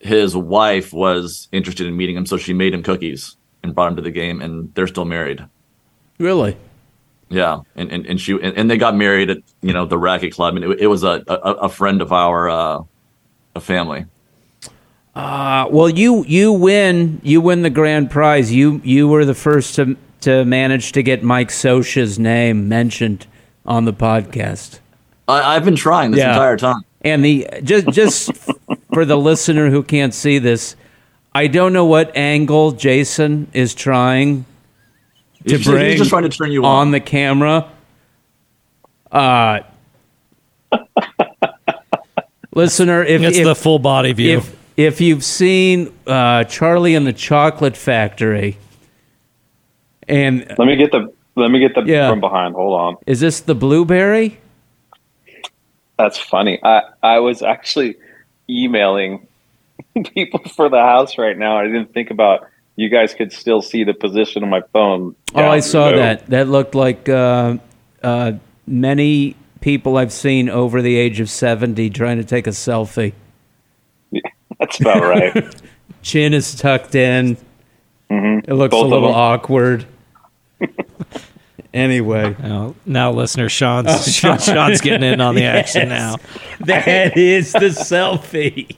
his 0.00 0.36
wife 0.36 0.92
was 0.92 1.48
interested 1.52 1.86
in 1.86 1.96
meeting 1.96 2.16
him, 2.16 2.26
so 2.26 2.36
she 2.36 2.52
made 2.52 2.72
him 2.74 2.82
cookies 2.82 3.36
and 3.62 3.74
brought 3.74 3.90
him 3.90 3.96
to 3.96 4.02
the 4.02 4.10
game, 4.10 4.40
and 4.40 4.72
they're 4.74 4.86
still 4.86 5.04
married. 5.04 5.44
Really? 6.18 6.56
Yeah, 7.28 7.60
and 7.74 7.90
and, 7.90 8.06
and 8.06 8.20
she 8.20 8.32
and, 8.32 8.56
and 8.56 8.70
they 8.70 8.76
got 8.78 8.94
married 8.94 9.30
at 9.30 9.38
you 9.62 9.72
know 9.72 9.84
the 9.84 9.98
racket 9.98 10.32
club, 10.32 10.54
and 10.56 10.64
it, 10.64 10.80
it 10.82 10.86
was 10.86 11.02
a, 11.02 11.22
a 11.26 11.34
a 11.34 11.68
friend 11.68 12.00
of 12.00 12.12
our 12.12 12.48
uh, 12.48 12.82
a 13.54 13.60
family. 13.60 14.04
Uh, 15.14 15.66
well, 15.70 15.88
you 15.88 16.24
you 16.26 16.52
win 16.52 17.20
you 17.24 17.40
win 17.40 17.62
the 17.62 17.70
grand 17.70 18.10
prize. 18.10 18.52
You 18.52 18.80
you 18.84 19.08
were 19.08 19.24
the 19.24 19.34
first 19.34 19.74
to 19.76 19.96
to 20.20 20.44
manage 20.44 20.92
to 20.92 21.02
get 21.02 21.22
Mike 21.22 21.48
Scioscia's 21.48 22.18
name 22.18 22.68
mentioned 22.68 23.26
on 23.64 23.86
the 23.86 23.92
podcast. 23.92 24.78
I, 25.26 25.56
I've 25.56 25.64
been 25.64 25.76
trying 25.76 26.10
this 26.12 26.18
Yeah. 26.18 26.32
entire 26.32 26.56
time. 26.56 26.82
And 27.02 27.24
the 27.24 27.48
just 27.62 27.88
just 27.88 28.30
for 28.92 29.04
the 29.04 29.16
listener 29.16 29.70
who 29.70 29.82
can't 29.82 30.12
see 30.14 30.38
this, 30.38 30.76
I 31.34 31.46
don't 31.46 31.72
know 31.72 31.86
what 31.86 32.14
angle 32.16 32.72
Jason 32.72 33.48
is 33.52 33.74
trying 33.74 34.44
to 35.46 35.56
He's, 35.56 35.66
bring 35.66 35.90
he's 35.90 35.98
just 35.98 36.10
trying 36.10 36.24
to 36.24 36.28
turn 36.28 36.50
you 36.52 36.64
on 36.64 36.88
on. 36.88 36.90
the 36.90 37.00
camera. 37.00 37.70
Uh 39.10 39.60
listener, 42.54 43.02
if, 43.04 43.22
It's 43.22 43.38
if 43.38 43.44
the 43.44 43.54
full 43.54 43.78
body 43.78 44.12
view. 44.12 44.38
if 44.38 44.56
if 44.76 45.00
you've 45.00 45.24
seen 45.24 45.90
uh, 46.06 46.44
Charlie 46.44 46.94
and 46.94 47.06
the 47.06 47.12
Chocolate 47.12 47.76
Factory, 47.76 48.58
and 50.06 50.46
Let 50.58 50.66
me 50.66 50.76
get 50.76 50.92
the 50.92 51.12
let 51.34 51.50
me 51.50 51.58
get 51.60 51.74
the 51.74 51.82
Yeah. 51.82 52.10
from 52.10 52.20
behind. 52.20 52.54
Hold 52.54 52.78
on. 52.80 52.96
is 53.06 53.20
this 53.20 53.40
the 53.40 53.54
blueberry? 53.54 54.38
That's 55.98 56.18
funny. 56.18 56.58
I 56.62 56.82
I 57.02 57.18
was 57.20 57.42
actually 57.42 57.96
emailing 58.50 59.26
people 60.14 60.40
for 60.54 60.68
the 60.68 60.80
house 60.80 61.16
right 61.18 61.36
now. 61.38 61.56
I 61.58 61.64
didn't 61.66 61.92
think 61.94 62.10
about 62.10 62.46
you 62.76 62.88
guys 62.88 63.14
could 63.14 63.32
still 63.32 63.62
see 63.62 63.84
the 63.84 63.94
position 63.94 64.42
of 64.42 64.48
my 64.48 64.60
phone. 64.72 65.16
Oh, 65.34 65.44
I 65.44 65.60
saw 65.60 65.86
low. 65.86 65.96
that. 65.96 66.26
That 66.26 66.48
looked 66.48 66.74
like 66.74 67.08
uh, 67.08 67.56
uh, 68.02 68.32
many 68.66 69.34
people 69.60 69.96
I've 69.96 70.12
seen 70.12 70.48
over 70.48 70.82
the 70.82 70.96
age 70.96 71.18
of 71.20 71.28
seventy 71.30 71.90
trying 71.90 72.18
to 72.18 72.24
take 72.24 72.46
a 72.46 72.50
selfie. 72.50 73.12
That's 74.60 74.80
about 74.80 75.02
right. 75.02 75.54
Chin 76.02 76.34
is 76.34 76.54
tucked 76.54 76.94
in. 76.94 77.36
It 78.08 78.52
looks 78.52 78.70
Both 78.70 78.86
a 78.86 78.88
little 78.88 79.12
awkward. 79.12 79.86
Anyway, 81.74 82.34
Now, 82.38 82.74
now 82.86 83.12
listener, 83.12 83.50
Sean's 83.50 84.10
Sean, 84.10 84.38
Sean's 84.38 84.80
getting 84.80 85.12
in 85.12 85.20
on 85.20 85.34
the 85.34 85.44
action 85.44 85.90
now. 85.90 86.16
that 86.60 87.18
is 87.18 87.52
the 87.52 87.68
selfie. 87.68 88.76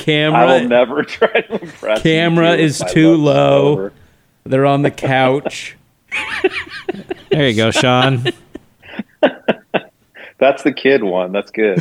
I 0.00 0.04
Camera. 0.04 0.46
will 0.46 0.68
never 0.68 1.02
try 1.04 1.40
to 1.40 1.60
impress. 1.60 2.02
Camera 2.02 2.56
you 2.56 2.62
is 2.64 2.82
too 2.92 3.14
low. 3.16 3.72
over. 3.72 3.92
They're 4.44 4.66
on 4.66 4.82
the 4.82 4.90
couch. 4.90 5.76
There 7.30 7.46
you 7.46 7.54
go, 7.56 7.70
Sean. 7.70 8.24
That's 10.38 10.62
the 10.62 10.72
kid 10.72 11.04
one. 11.04 11.30
That's 11.32 11.50
good. 11.50 11.78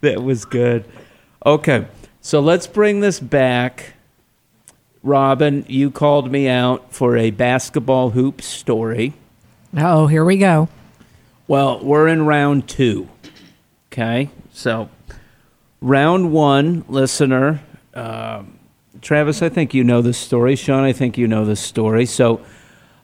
that 0.00 0.22
was 0.22 0.44
good. 0.44 0.84
Okay, 1.46 1.86
so 2.20 2.40
let's 2.40 2.66
bring 2.66 3.00
this 3.00 3.20
back. 3.20 3.92
Robin, 5.02 5.64
you 5.68 5.90
called 5.90 6.32
me 6.32 6.48
out 6.48 6.92
for 6.92 7.16
a 7.16 7.30
basketball 7.30 8.10
hoop 8.10 8.42
story. 8.42 9.12
Oh, 9.76 10.06
here 10.08 10.24
we 10.24 10.38
go. 10.38 10.68
Well, 11.46 11.78
we're 11.84 12.08
in 12.08 12.26
round 12.26 12.68
two. 12.68 13.08
Okay, 13.92 14.30
so 14.52 14.88
round 15.84 16.32
one, 16.32 16.82
listener. 16.88 17.60
Um, 17.92 18.58
Travis, 19.02 19.42
I 19.42 19.50
think 19.50 19.74
you 19.74 19.84
know 19.84 20.00
this 20.00 20.16
story. 20.16 20.56
Sean, 20.56 20.82
I 20.82 20.92
think 20.92 21.18
you 21.18 21.28
know 21.28 21.44
this 21.44 21.60
story. 21.60 22.06
So 22.06 22.40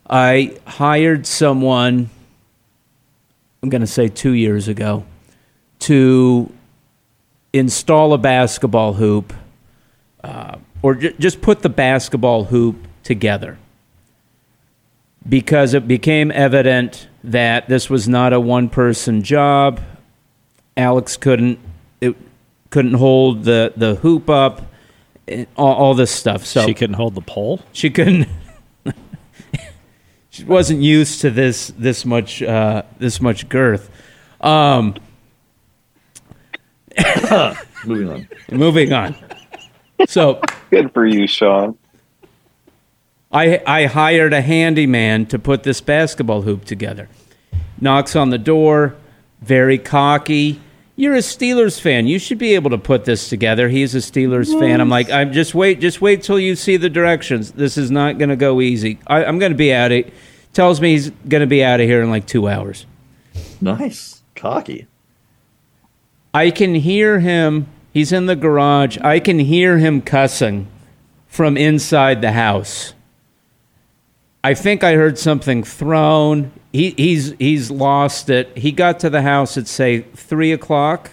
I 0.09 0.57
hired 0.65 1.27
someone, 1.27 2.09
I'm 3.61 3.69
going 3.69 3.81
to 3.81 3.87
say 3.87 4.07
two 4.07 4.31
years 4.31 4.67
ago, 4.67 5.05
to 5.81 6.51
install 7.53 8.13
a 8.13 8.17
basketball 8.17 8.93
hoop 8.93 9.31
uh, 10.23 10.57
or 10.81 10.95
ju- 10.95 11.13
just 11.19 11.41
put 11.41 11.61
the 11.61 11.69
basketball 11.69 12.45
hoop 12.45 12.87
together 13.03 13.59
because 15.27 15.75
it 15.75 15.87
became 15.87 16.31
evident 16.31 17.07
that 17.23 17.69
this 17.69 17.91
was 17.91 18.09
not 18.09 18.33
a 18.33 18.39
one 18.39 18.69
person 18.69 19.21
job. 19.21 19.79
Alex 20.75 21.15
couldn't 21.17 21.59
couldn't 22.71 22.95
hold 22.95 23.43
the, 23.43 23.71
the 23.77 23.95
hoop 23.95 24.29
up, 24.29 24.63
all, 25.55 25.73
all 25.75 25.93
this 25.93 26.09
stuff. 26.11 26.45
So 26.45 26.65
She 26.65 26.73
couldn't 26.73 26.95
hold 26.95 27.13
the 27.15 27.21
pole. 27.21 27.61
she 27.71 27.89
couldn't. 27.91 28.27
she 30.31 30.43
wasn't 30.43 30.81
used 30.81 31.21
to 31.21 31.29
this 31.29 31.67
this 31.77 32.03
much 32.05 32.41
uh, 32.41 32.81
this 32.97 33.21
much 33.21 33.47
girth. 33.47 33.89
Um, 34.41 34.95
Moving 37.85 38.09
on. 38.09 38.27
moving 38.51 38.93
on. 38.93 39.15
So 40.07 40.41
good 40.69 40.91
for 40.93 41.05
you, 41.05 41.27
Sean. 41.27 41.77
I 43.31 43.61
I 43.65 43.85
hired 43.85 44.33
a 44.33 44.41
handyman 44.41 45.25
to 45.27 45.39
put 45.39 45.63
this 45.63 45.81
basketball 45.81 46.41
hoop 46.43 46.65
together. 46.65 47.07
Knocks 47.79 48.15
on 48.15 48.29
the 48.29 48.37
door, 48.37 48.95
very 49.41 49.77
cocky. 49.77 50.59
You're 51.01 51.15
a 51.15 51.17
Steelers 51.17 51.81
fan. 51.81 52.05
You 52.05 52.19
should 52.19 52.37
be 52.37 52.53
able 52.53 52.69
to 52.69 52.77
put 52.77 53.05
this 53.05 53.27
together. 53.27 53.69
He's 53.69 53.95
a 53.95 53.97
Steelers 53.97 54.55
fan. 54.59 54.79
I'm 54.79 54.89
like, 54.89 55.09
I'm 55.09 55.33
just 55.33 55.55
wait, 55.55 55.79
just 55.79 55.99
wait 55.99 56.21
till 56.21 56.39
you 56.39 56.55
see 56.55 56.77
the 56.77 56.91
directions. 56.91 57.53
This 57.53 57.75
is 57.75 57.89
not 57.89 58.19
going 58.19 58.29
to 58.29 58.35
go 58.35 58.61
easy. 58.61 58.99
I, 59.07 59.25
I'm 59.25 59.39
going 59.39 59.51
to 59.51 59.57
be 59.57 59.73
out 59.73 59.91
of. 59.91 60.05
Tells 60.53 60.79
me 60.79 60.91
he's 60.91 61.09
going 61.09 61.41
to 61.41 61.47
be 61.47 61.63
out 61.63 61.79
of 61.79 61.87
here 61.87 62.03
in 62.03 62.11
like 62.11 62.27
two 62.27 62.47
hours. 62.47 62.85
Nice. 63.59 64.21
Cocky. 64.35 64.85
I 66.35 66.51
can 66.51 66.75
hear 66.75 67.19
him. 67.19 67.65
He's 67.91 68.11
in 68.11 68.27
the 68.27 68.35
garage. 68.35 68.99
I 68.99 69.19
can 69.19 69.39
hear 69.39 69.79
him 69.79 70.03
cussing 70.03 70.67
from 71.25 71.57
inside 71.57 72.21
the 72.21 72.33
house. 72.33 72.93
I 74.43 74.53
think 74.53 74.83
I 74.83 74.93
heard 74.93 75.17
something 75.17 75.63
thrown. 75.63 76.51
He, 76.71 76.91
he's 76.91 77.33
he's 77.37 77.69
lost 77.69 78.29
it. 78.29 78.57
He 78.57 78.71
got 78.71 78.99
to 79.01 79.09
the 79.09 79.21
house 79.21 79.57
at 79.57 79.67
say 79.67 80.01
three 80.01 80.51
o'clock. 80.53 81.11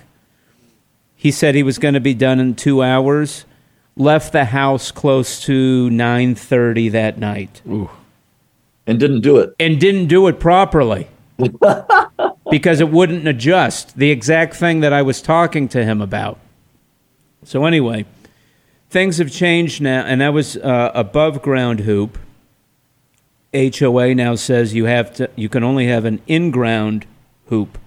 He 1.16 1.30
said 1.32 1.54
he 1.56 1.64
was 1.64 1.78
going 1.78 1.94
to 1.94 2.00
be 2.00 2.14
done 2.14 2.38
in 2.38 2.54
two 2.54 2.82
hours. 2.82 3.44
Left 3.96 4.32
the 4.32 4.44
house 4.46 4.92
close 4.92 5.40
to 5.42 5.90
nine 5.90 6.36
thirty 6.36 6.88
that 6.90 7.18
night 7.18 7.61
And 8.86 9.00
didn't 9.00 9.22
do 9.22 9.38
it. 9.38 9.54
and 9.59 9.80
didn't 9.80 10.06
do 10.06 10.28
it 10.28 10.38
properly 10.38 11.09
because 12.50 12.80
it 12.80 12.90
wouldn't 12.90 13.26
adjust 13.26 13.96
the 13.96 14.11
exact 14.12 14.54
thing 14.54 14.78
that 14.80 14.92
I 14.92 15.02
was 15.02 15.20
talking 15.20 15.66
to 15.70 15.84
him 15.84 16.00
about. 16.00 16.38
So 17.42 17.64
anyway, 17.64 18.04
things 18.88 19.18
have 19.18 19.32
changed 19.32 19.80
now, 19.82 20.02
and 20.04 20.20
that 20.20 20.32
was 20.32 20.56
uh, 20.56 20.92
above 20.94 21.42
ground 21.42 21.80
hoop. 21.80 22.16
HOA 23.55 24.14
now 24.14 24.34
says 24.34 24.74
you 24.74 24.84
have 24.84 25.14
to 25.14 25.30
you 25.36 25.49
can 25.49 25.64
only 25.64 25.86
have 25.86 26.05
an 26.05 26.20
in 26.26 26.51
ground 26.51 27.07
hoop. 27.46 27.78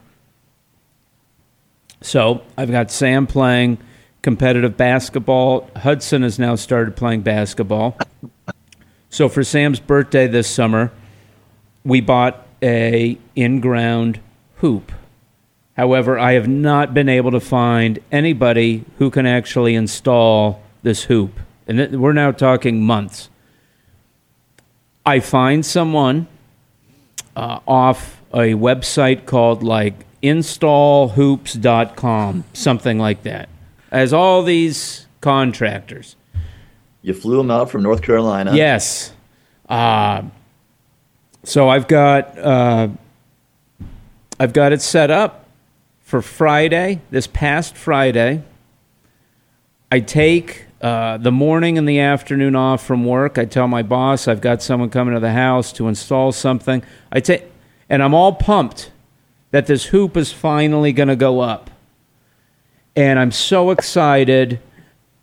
So 2.01 2.41
I've 2.57 2.71
got 2.71 2.89
Sam 2.89 3.27
playing 3.27 3.77
competitive 4.21 4.75
basketball. 4.77 5.69
Hudson 5.75 6.23
has 6.23 6.39
now 6.39 6.55
started 6.55 6.95
playing 6.95 7.21
basketball. 7.21 7.97
So 9.09 9.29
for 9.29 9.43
Sam's 9.43 9.79
birthday 9.79 10.27
this 10.27 10.49
summer, 10.49 10.91
we 11.83 12.01
bought 12.01 12.47
a 12.63 13.17
in-ground 13.35 14.19
hoop. 14.57 14.91
However, 15.75 16.19
I 16.19 16.33
have 16.33 16.47
not 16.47 16.93
been 16.93 17.09
able 17.09 17.31
to 17.31 17.39
find 17.39 17.99
anybody 18.11 18.85
who 18.99 19.09
can 19.09 19.25
actually 19.25 19.75
install 19.75 20.61
this 20.83 21.03
hoop. 21.03 21.39
And 21.67 21.99
we're 21.99 22.13
now 22.13 22.31
talking 22.31 22.83
months. 22.83 23.29
I 25.05 25.19
find 25.19 25.63
someone 25.65 26.27
uh, 27.35 27.59
off 27.67 28.21
a 28.33 28.53
website 28.53 29.25
called 29.25 29.61
like 29.63 30.05
installhoops.com, 30.21 32.43
something 32.53 32.99
like 32.99 33.23
that. 33.23 33.49
As 33.91 34.13
all 34.13 34.43
these 34.43 35.07
contractors. 35.19 36.15
You 37.01 37.13
flew 37.13 37.35
them 37.37 37.51
out 37.51 37.71
from 37.71 37.83
North 37.83 38.01
Carolina. 38.01 38.55
Yes. 38.55 39.11
Uh, 39.67 40.23
so 41.43 41.67
I've 41.69 41.87
got 41.87 42.37
uh, 42.37 42.89
I've 44.39 44.53
got 44.53 44.71
it 44.71 44.81
set 44.81 45.09
up 45.09 45.47
for 46.01 46.21
Friday. 46.21 47.01
This 47.09 47.27
past 47.27 47.75
Friday, 47.75 48.43
I 49.91 49.99
take 49.99 50.65
uh, 50.81 51.17
the 51.17 51.31
morning 51.31 51.77
and 51.77 51.87
the 51.87 51.99
afternoon 51.99 52.55
off 52.55 52.85
from 52.85 53.05
work. 53.05 53.37
I 53.37 53.45
tell 53.45 53.67
my 53.67 53.83
boss 53.83 54.27
I've 54.27 54.41
got 54.41 54.61
someone 54.61 54.89
coming 54.89 55.13
to 55.13 55.19
the 55.19 55.31
house 55.31 55.71
to 55.73 55.87
install 55.87 56.31
something. 56.31 56.83
I 57.11 57.19
take, 57.19 57.45
and 57.89 58.01
I'm 58.01 58.13
all 58.13 58.33
pumped 58.33 58.91
that 59.51 59.67
this 59.67 59.85
hoop 59.85 60.17
is 60.17 60.31
finally 60.31 60.91
going 60.91 61.09
to 61.09 61.15
go 61.15 61.41
up, 61.41 61.69
and 62.95 63.19
I'm 63.19 63.31
so 63.31 63.71
excited 63.71 64.59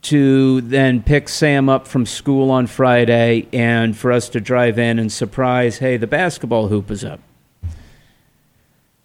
to 0.01 0.61
then 0.61 1.03
pick 1.03 1.29
Sam 1.29 1.69
up 1.69 1.87
from 1.89 2.07
school 2.07 2.51
on 2.51 2.67
Friday 2.67 3.49
and 3.53 3.97
for 3.97 4.13
us 4.13 4.29
to 4.29 4.41
drive 4.41 4.79
in 4.79 4.99
and 4.99 5.11
surprise, 5.11 5.79
hey, 5.79 5.97
the 5.97 6.07
basketball 6.07 6.69
hoop 6.69 6.91
is 6.91 7.05
up. 7.05 7.21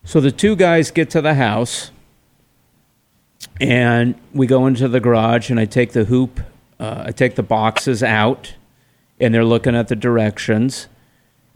So 0.04 0.20
the 0.20 0.32
two 0.32 0.56
guys 0.56 0.91
get 0.91 1.10
to 1.12 1.22
the 1.22 1.34
house 1.34 1.91
and 3.62 4.16
we 4.34 4.47
go 4.47 4.66
into 4.68 4.88
the 4.88 4.99
garage 4.99 5.49
and 5.49 5.60
I 5.60 5.66
take 5.66 5.91
the 5.93 6.06
hoop, 6.06 6.39
uh, 6.80 7.04
I 7.08 7.12
take 7.12 7.36
the 7.36 7.43
boxes 7.43 8.04
out 8.04 8.54
and 9.20 9.34
they're 9.34 9.45
looking 9.45 9.76
at 9.76 9.88
the 9.88 9.95
directions 9.95 10.88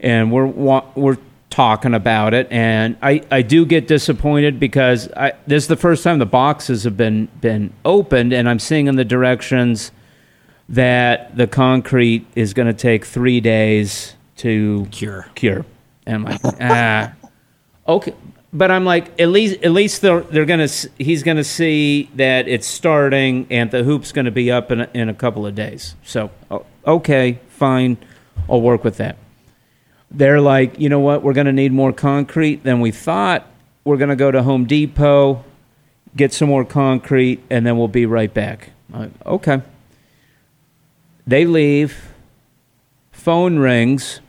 and 0.00 0.30
we're 0.32 0.46
wa- 0.46 0.84
we're 0.94 1.18
talking 1.50 1.94
about 1.94 2.34
it 2.34 2.46
and 2.50 2.96
I, 3.02 3.22
I 3.30 3.42
do 3.42 3.64
get 3.66 3.88
disappointed 3.88 4.60
because 4.60 5.10
I 5.16 5.32
this 5.46 5.64
is 5.64 5.68
the 5.68 5.76
first 5.76 6.04
time 6.04 6.18
the 6.18 6.26
boxes 6.26 6.84
have 6.84 6.96
been 6.96 7.26
been 7.40 7.72
opened 7.84 8.32
and 8.32 8.48
I'm 8.48 8.58
seeing 8.58 8.86
in 8.86 8.96
the 8.96 9.04
directions 9.04 9.90
that 10.68 11.34
the 11.36 11.46
concrete 11.46 12.26
is 12.36 12.52
going 12.54 12.66
to 12.68 12.74
take 12.74 13.04
3 13.06 13.40
days 13.40 14.14
to 14.36 14.86
Cure. 14.90 15.26
cure. 15.34 15.64
And 16.06 16.16
I'm 16.16 16.24
like, 16.24 16.40
ah, 16.60 17.12
okay. 17.88 18.14
But 18.52 18.70
I'm 18.70 18.84
like, 18.84 19.20
at 19.20 19.28
least, 19.28 19.62
at 19.62 19.72
least 19.72 20.00
they're 20.00 20.20
they're 20.20 20.46
gonna. 20.46 20.68
He's 20.98 21.22
gonna 21.22 21.44
see 21.44 22.10
that 22.14 22.48
it's 22.48 22.66
starting, 22.66 23.46
and 23.50 23.70
the 23.70 23.84
hoop's 23.84 24.10
gonna 24.10 24.30
be 24.30 24.50
up 24.50 24.70
in 24.70 24.80
a, 24.80 24.88
in 24.94 25.08
a 25.08 25.14
couple 25.14 25.46
of 25.46 25.54
days. 25.54 25.94
So, 26.02 26.30
okay, 26.86 27.40
fine, 27.48 27.98
I'll 28.48 28.62
work 28.62 28.84
with 28.84 28.96
that. 28.96 29.18
They're 30.10 30.40
like, 30.40 30.80
you 30.80 30.88
know 30.88 31.00
what? 31.00 31.22
We're 31.22 31.34
gonna 31.34 31.52
need 31.52 31.72
more 31.72 31.92
concrete 31.92 32.64
than 32.64 32.80
we 32.80 32.90
thought. 32.90 33.46
We're 33.84 33.98
gonna 33.98 34.16
go 34.16 34.30
to 34.30 34.42
Home 34.42 34.64
Depot, 34.64 35.44
get 36.16 36.32
some 36.32 36.48
more 36.48 36.64
concrete, 36.64 37.42
and 37.50 37.66
then 37.66 37.76
we'll 37.76 37.88
be 37.88 38.06
right 38.06 38.32
back. 38.32 38.70
Like, 38.88 39.10
okay. 39.26 39.60
They 41.26 41.44
leave. 41.44 42.08
Phone 43.12 43.58
rings 43.58 44.20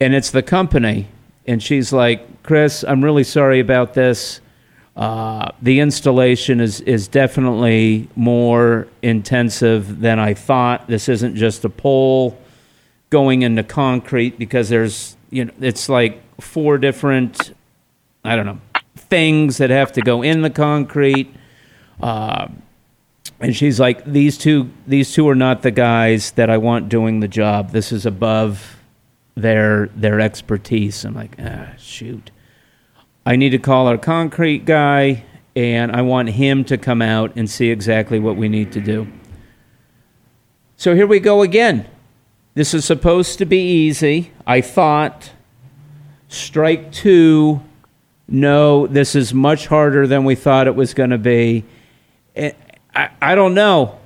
and 0.00 0.14
it's 0.14 0.30
the 0.30 0.42
company. 0.42 1.08
And 1.46 1.62
she's 1.62 1.92
like, 1.92 2.27
Chris, 2.48 2.82
I'm 2.82 3.04
really 3.04 3.24
sorry 3.24 3.60
about 3.60 3.92
this. 3.92 4.40
Uh, 4.96 5.50
the 5.60 5.80
installation 5.80 6.60
is, 6.60 6.80
is 6.80 7.06
definitely 7.06 8.08
more 8.16 8.88
intensive 9.02 10.00
than 10.00 10.18
I 10.18 10.32
thought. 10.32 10.86
This 10.86 11.10
isn't 11.10 11.36
just 11.36 11.66
a 11.66 11.68
pole 11.68 12.38
going 13.10 13.42
into 13.42 13.62
concrete 13.62 14.38
because 14.38 14.70
there's, 14.70 15.14
you 15.28 15.44
know, 15.44 15.52
it's 15.60 15.90
like 15.90 16.22
four 16.40 16.78
different, 16.78 17.52
I 18.24 18.34
don't 18.34 18.46
know, 18.46 18.60
things 18.96 19.58
that 19.58 19.68
have 19.68 19.92
to 19.92 20.00
go 20.00 20.22
in 20.22 20.40
the 20.40 20.48
concrete. 20.48 21.30
Uh, 22.00 22.48
and 23.40 23.54
she's 23.54 23.78
like, 23.78 24.06
these 24.06 24.38
two, 24.38 24.70
these 24.86 25.12
two 25.12 25.28
are 25.28 25.34
not 25.34 25.60
the 25.60 25.70
guys 25.70 26.30
that 26.30 26.48
I 26.48 26.56
want 26.56 26.88
doing 26.88 27.20
the 27.20 27.28
job. 27.28 27.72
This 27.72 27.92
is 27.92 28.06
above 28.06 28.78
their 29.34 29.88
their 29.88 30.18
expertise. 30.18 31.04
I'm 31.04 31.14
like, 31.14 31.36
ah, 31.38 31.74
shoot. 31.76 32.30
I 33.24 33.36
need 33.36 33.50
to 33.50 33.58
call 33.58 33.88
our 33.88 33.98
concrete 33.98 34.64
guy, 34.64 35.24
and 35.54 35.92
I 35.92 36.02
want 36.02 36.30
him 36.30 36.64
to 36.64 36.78
come 36.78 37.02
out 37.02 37.36
and 37.36 37.48
see 37.48 37.70
exactly 37.70 38.18
what 38.18 38.36
we 38.36 38.48
need 38.48 38.72
to 38.72 38.80
do. 38.80 39.06
So 40.76 40.94
here 40.94 41.06
we 41.06 41.20
go 41.20 41.42
again. 41.42 41.86
This 42.54 42.74
is 42.74 42.84
supposed 42.84 43.38
to 43.38 43.44
be 43.44 43.60
easy. 43.60 44.32
I 44.46 44.60
thought. 44.60 45.32
Strike 46.28 46.92
two. 46.92 47.62
No, 48.28 48.86
this 48.86 49.14
is 49.14 49.32
much 49.32 49.66
harder 49.66 50.06
than 50.06 50.24
we 50.24 50.34
thought 50.34 50.66
it 50.66 50.74
was 50.74 50.92
going 50.92 51.10
to 51.10 51.18
be. 51.18 51.64
Eh, 52.36 52.52
I, 52.94 53.10
I 53.20 53.34
don't 53.34 53.54
know. 53.54 53.98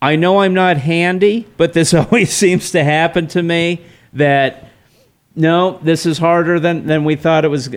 I 0.00 0.16
know 0.16 0.40
I'm 0.40 0.54
not 0.54 0.76
handy, 0.76 1.46
but 1.56 1.72
this 1.72 1.92
always 1.94 2.32
seems 2.32 2.70
to 2.72 2.82
happen 2.82 3.26
to 3.28 3.42
me 3.42 3.82
that 4.12 4.64
no, 5.36 5.78
this 5.82 6.06
is 6.06 6.18
harder 6.18 6.58
than, 6.58 6.86
than 6.86 7.04
we 7.04 7.14
thought 7.14 7.44
it 7.44 7.48
was 7.48 7.68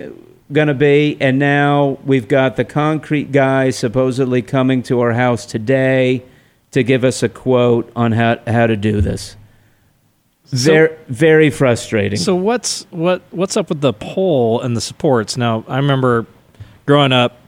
going 0.50 0.68
to 0.68 0.74
be. 0.74 1.16
And 1.20 1.38
now 1.38 1.98
we've 2.04 2.28
got 2.28 2.56
the 2.56 2.64
concrete 2.64 3.32
guy 3.32 3.70
supposedly 3.70 4.42
coming 4.42 4.82
to 4.84 5.00
our 5.00 5.12
house 5.12 5.46
today 5.46 6.22
to 6.72 6.82
give 6.82 7.04
us 7.04 7.22
a 7.22 7.28
quote 7.28 7.90
on 7.94 8.12
how, 8.12 8.38
how 8.46 8.66
to 8.66 8.76
do 8.76 9.00
this. 9.00 9.36
Very, 10.46 10.94
very 11.08 11.50
frustrating. 11.50 12.18
So 12.18 12.34
what's 12.34 12.86
what 12.90 13.22
what's 13.30 13.56
up 13.56 13.70
with 13.70 13.80
the 13.80 13.94
pole 13.94 14.60
and 14.60 14.76
the 14.76 14.82
supports? 14.82 15.38
Now 15.38 15.64
I 15.66 15.76
remember 15.76 16.26
growing 16.84 17.10
up, 17.10 17.38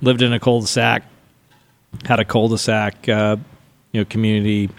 lived 0.00 0.22
in 0.22 0.32
a 0.32 0.40
cul-de-sac, 0.40 1.02
had 2.06 2.20
a 2.20 2.24
cul-de-sac, 2.24 3.08
uh, 3.10 3.36
you 3.92 4.00
know, 4.00 4.04
community 4.06 4.70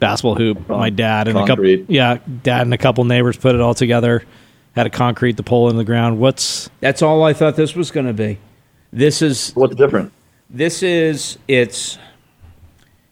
basketball 0.00 0.34
hoop. 0.34 0.68
My 0.68 0.90
dad 0.90 1.28
and 1.28 1.36
Concrete. 1.36 1.74
a 1.74 1.78
couple, 1.78 1.94
yeah, 1.94 2.18
dad 2.42 2.62
and 2.62 2.74
a 2.74 2.78
couple 2.78 3.04
neighbors 3.04 3.36
put 3.36 3.54
it 3.54 3.60
all 3.60 3.74
together. 3.74 4.24
Had 4.78 4.86
a 4.86 4.90
concrete 4.90 5.36
the 5.36 5.42
pole 5.42 5.68
in 5.70 5.76
the 5.76 5.82
ground. 5.82 6.20
What's 6.20 6.70
That's 6.78 7.02
all 7.02 7.24
I 7.24 7.32
thought 7.32 7.56
this 7.56 7.74
was 7.74 7.90
going 7.90 8.06
to 8.06 8.12
be. 8.12 8.38
This 8.92 9.22
is 9.22 9.50
What's 9.56 9.74
different? 9.74 10.12
This 10.48 10.84
is 10.84 11.36
it's 11.48 11.98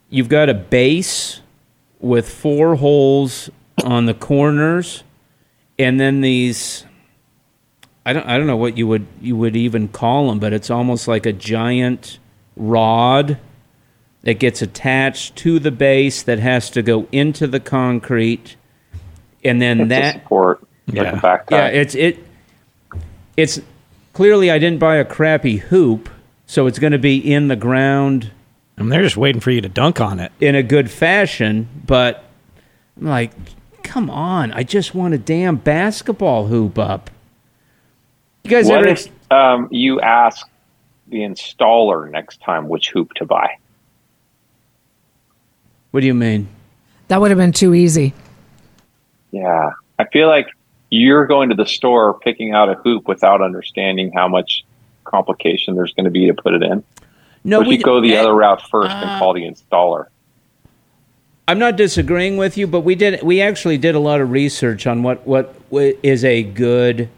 you've 0.09 0.29
got 0.29 0.49
a 0.49 0.55
base 0.55 1.41
with 1.99 2.29
four 2.29 2.77
holes 2.77 3.51
on 3.83 4.07
the 4.07 4.15
corners 4.15 5.03
and 5.77 5.99
then 5.99 6.21
these 6.21 6.85
I 8.05 8.13
don't 8.13 8.29
I 8.29 8.39
don't 8.39 8.47
know 8.47 8.57
what 8.57 8.79
you 8.79 8.87
would 8.87 9.09
you 9.21 9.35
would 9.35 9.57
even 9.57 9.89
call 9.89 10.29
them 10.29 10.39
but 10.39 10.53
it's 10.53 10.71
almost 10.71 11.09
like 11.09 11.27
a 11.27 11.33
giant 11.33 12.21
rod 12.57 13.41
that 14.23 14.35
gets 14.35 14.63
attached 14.63 15.35
to 15.39 15.59
the 15.59 15.73
base 15.73 16.23
that 16.23 16.39
has 16.39 16.71
to 16.71 16.83
go 16.83 17.09
into 17.11 17.49
the 17.49 17.59
concrete 17.59 18.55
and 19.43 19.61
then 19.61 19.81
It's 19.81 19.89
that 19.89 20.15
support. 20.15 20.66
Like 20.89 20.97
Yeah. 20.97 21.19
a 21.19 21.21
backpack. 21.21 21.51
yeah, 21.51 21.67
it's 21.69 21.95
it. 21.95 22.19
It's 23.37 23.61
clearly 24.13 24.51
I 24.51 24.59
didn't 24.59 24.79
buy 24.79 24.97
a 24.97 25.05
crappy 25.05 25.57
hoop, 25.59 26.09
so 26.47 26.67
it's 26.67 26.79
going 26.79 26.93
to 26.93 26.99
be 26.99 27.17
in 27.19 27.49
the 27.49 27.57
ground 27.57 28.31
I 28.79 28.83
mean, 28.83 28.91
they're 28.91 29.03
just 29.03 29.17
waiting 29.17 29.41
for 29.41 29.51
you 29.51 29.61
to 29.63 29.69
dunk 29.71 30.01
on 30.03 30.21
it. 30.21 30.33
in 30.41 30.55
a 30.55 30.63
good 30.63 30.91
fashion. 30.91 31.67
But 31.87 32.25
I'm 32.99 33.07
like, 33.07 33.33
come 33.83 34.11
on! 34.11 34.53
I 34.53 34.63
just 34.65 34.95
want 34.95 35.15
a 35.15 35.19
damn 35.19 35.57
basketball 35.57 36.47
hoop 36.47 36.79
up. 36.79 37.11
You 38.45 38.51
guys 38.51 38.69
What 38.69 38.81
ever? 38.81 38.89
if 38.89 39.09
um, 39.33 39.69
you 39.73 40.01
ask 40.01 40.47
the 41.09 41.19
installer 41.19 42.09
next 42.11 42.41
time 42.43 42.69
which 42.69 42.91
hoop 42.91 43.13
to 43.15 43.25
buy? 43.25 43.57
what 45.91 46.01
do 46.01 46.07
you 46.07 46.15
mean? 46.15 46.47
That 47.09 47.21
would 47.21 47.31
have 47.31 47.39
been 47.39 47.53
too 47.53 47.75
easy. 47.75 48.13
Yeah, 49.31 49.71
I 49.99 50.05
feel 50.07 50.29
like 50.29 50.49
you're 50.91 51.27
going 51.27 51.49
to 51.49 51.55
the 51.55 51.67
store 51.67 52.15
picking 52.21 52.53
out 52.53 52.69
a 52.69 52.75
hoop 52.75 53.09
without 53.09 53.43
understanding 53.43 54.13
how 54.13 54.29
much 54.29 54.65
complication 55.05 55.75
there's 55.75 55.93
going 55.95 56.05
to 56.05 56.11
be 56.11 56.27
to 56.27 56.35
put 56.35 56.55
it 56.55 56.63
in. 56.63 56.85
No, 57.45 57.61
you 57.63 57.79
go 57.79 58.01
the 58.01 58.17
eh, 58.17 58.21
other 58.21 58.35
route 58.35 58.63
first 58.69 58.91
and 58.91 59.11
uh, 59.11 59.19
call 59.19 59.33
the 59.33 59.43
installer. 59.43 60.07
I'm 61.49 61.61
not 61.61 61.77
disagreeing 61.77 62.37
with 62.37 62.57
you, 62.57 62.67
but 62.67 62.81
we 62.81 62.97
did 62.97 63.23
we 63.23 63.41
actually 63.41 63.79
did 63.79 63.95
a 63.95 64.01
lot 64.01 64.21
of 64.21 64.31
research 64.33 64.87
on 64.87 65.03
what 65.05 65.27
what 65.27 65.57
is 65.71 66.25
a 66.25 66.43
good 66.43 67.09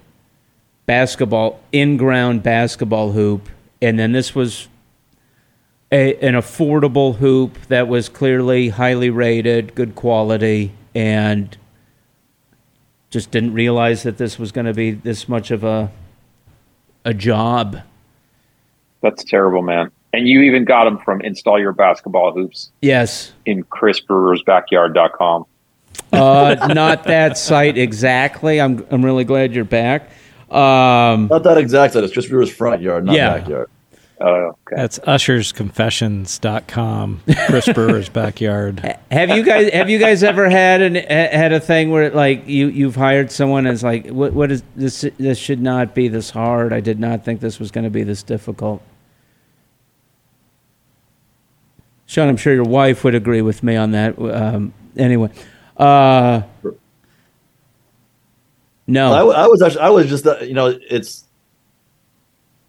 basketball 0.84 1.60
in-ground 1.72 2.42
basketball 2.42 3.12
hoop, 3.12 3.48
and 3.80 3.98
then 3.98 4.12
this 4.12 4.34
was 4.34 4.68
a, 5.90 6.14
an 6.16 6.34
affordable 6.34 7.16
hoop 7.16 7.58
that 7.68 7.88
was 7.88 8.10
clearly 8.10 8.68
highly 8.68 9.08
rated, 9.08 9.74
good 9.74 9.94
quality, 9.94 10.72
and 10.94 11.56
just 13.10 13.30
didn't 13.30 13.54
realize 13.54 14.02
that 14.02 14.18
this 14.18 14.38
was 14.38 14.52
going 14.52 14.66
to 14.66 14.74
be 14.74 14.90
this 14.92 15.28
much 15.28 15.50
of 15.50 15.64
a 15.64 15.90
a 17.04 17.14
job. 17.14 17.78
That's 19.00 19.24
terrible, 19.24 19.62
man. 19.62 19.90
And 20.12 20.26
you 20.26 20.40
even 20.42 20.64
got 20.64 20.84
them 20.84 20.98
from 20.98 21.20
install 21.20 21.60
your 21.60 21.72
basketball 21.72 22.32
hoops 22.32 22.70
Yes, 22.82 23.32
in 23.46 23.62
chrisbrewersbackyard.com. 23.64 25.44
uh, 26.12 26.72
not 26.74 27.04
that 27.04 27.36
site 27.38 27.76
exactly. 27.78 28.60
I'm 28.60 28.84
I'm 28.90 29.04
really 29.04 29.24
glad 29.24 29.54
you're 29.54 29.64
back. 29.64 30.10
Um, 30.50 31.26
Not 31.28 31.42
that 31.42 31.58
exact 31.58 31.92
site. 31.92 32.04
It's 32.04 32.12
just 32.12 32.30
Brewer's 32.30 32.50
front 32.50 32.80
yard, 32.80 33.04
not 33.04 33.14
Yeah. 33.14 33.38
backyard. 33.38 33.68
Oh, 34.20 34.56
okay. 34.66 34.74
That's 34.74 34.98
ushersconfessions.com. 35.00 37.20
Chris 37.46 37.68
Brewer's 37.72 38.08
backyard. 38.08 38.80
Have 39.12 39.30
you 39.30 39.44
guys 39.44 39.72
have 39.72 39.88
you 39.88 40.00
guys 40.00 40.24
ever 40.24 40.50
had 40.50 40.82
an 40.82 40.96
had 40.96 41.52
a 41.52 41.60
thing 41.60 41.90
where 41.90 42.10
like 42.10 42.48
you 42.48 42.66
you've 42.68 42.96
hired 42.96 43.30
someone 43.30 43.64
as 43.66 43.84
like 43.84 44.08
what 44.08 44.32
what 44.32 44.50
is 44.50 44.64
this 44.74 45.06
this 45.18 45.38
should 45.38 45.62
not 45.62 45.94
be 45.94 46.08
this 46.08 46.30
hard. 46.30 46.72
I 46.72 46.80
did 46.80 46.98
not 46.98 47.24
think 47.24 47.40
this 47.40 47.60
was 47.60 47.70
going 47.70 47.84
to 47.84 47.90
be 47.90 48.02
this 48.02 48.24
difficult. 48.24 48.82
Sean, 52.06 52.28
I'm 52.28 52.36
sure 52.38 52.54
your 52.54 52.64
wife 52.64 53.04
would 53.04 53.14
agree 53.14 53.42
with 53.42 53.62
me 53.62 53.76
on 53.76 53.92
that. 53.92 54.18
Um, 54.18 54.72
anyway, 54.96 55.30
uh, 55.76 56.42
no, 58.86 59.12
I, 59.12 59.18
w- 59.18 59.36
I 59.36 59.46
was 59.46 59.60
actually, 59.60 59.82
I 59.82 59.90
was 59.90 60.08
just, 60.08 60.26
uh, 60.26 60.38
you 60.40 60.54
know, 60.54 60.74
it's. 60.90 61.27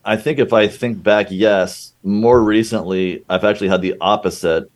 I 0.05 0.17
think 0.17 0.39
if 0.39 0.53
I 0.53 0.67
think 0.67 1.03
back, 1.03 1.27
yes, 1.29 1.93
more 2.03 2.41
recently, 2.41 3.23
I've 3.29 3.43
actually 3.43 3.67
had 3.67 3.81
the 3.81 3.95
opposite, 3.99 4.71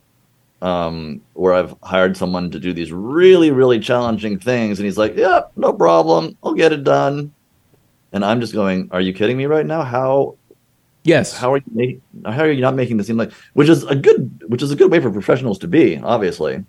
um, 0.61 1.21
where 1.33 1.53
I've 1.53 1.75
hired 1.81 2.17
someone 2.17 2.51
to 2.51 2.59
do 2.59 2.73
these 2.73 2.91
really, 2.91 3.51
really 3.51 3.79
challenging 3.79 4.37
things, 4.37 4.79
and 4.79 4.85
he's 4.85 4.97
like, 4.97 5.15
"Yeah, 5.15 5.41
no 5.55 5.73
problem, 5.73 6.37
I'll 6.43 6.53
get 6.53 6.71
it 6.73 6.83
done," 6.83 7.33
and 8.11 8.23
I'm 8.23 8.41
just 8.41 8.53
going, 8.53 8.89
"Are 8.91 9.01
you 9.01 9.13
kidding 9.13 9.37
me 9.37 9.45
right 9.45 9.65
now? 9.65 9.83
How 9.83 10.35
yes, 11.03 11.35
how 11.35 11.53
are 11.53 11.61
you 11.75 12.01
how 12.25 12.43
are 12.43 12.51
you 12.51 12.61
not 12.61 12.75
making 12.75 12.97
this 12.97 13.07
seem 13.07 13.17
like 13.17 13.31
which 13.53 13.69
is 13.69 13.83
a 13.85 13.95
good 13.95 14.43
which 14.47 14.61
is 14.61 14.71
a 14.71 14.75
good 14.75 14.91
way 14.91 14.99
for 14.99 15.11
professionals 15.11 15.59
to 15.59 15.67
be, 15.67 15.97
obviously." 15.97 16.63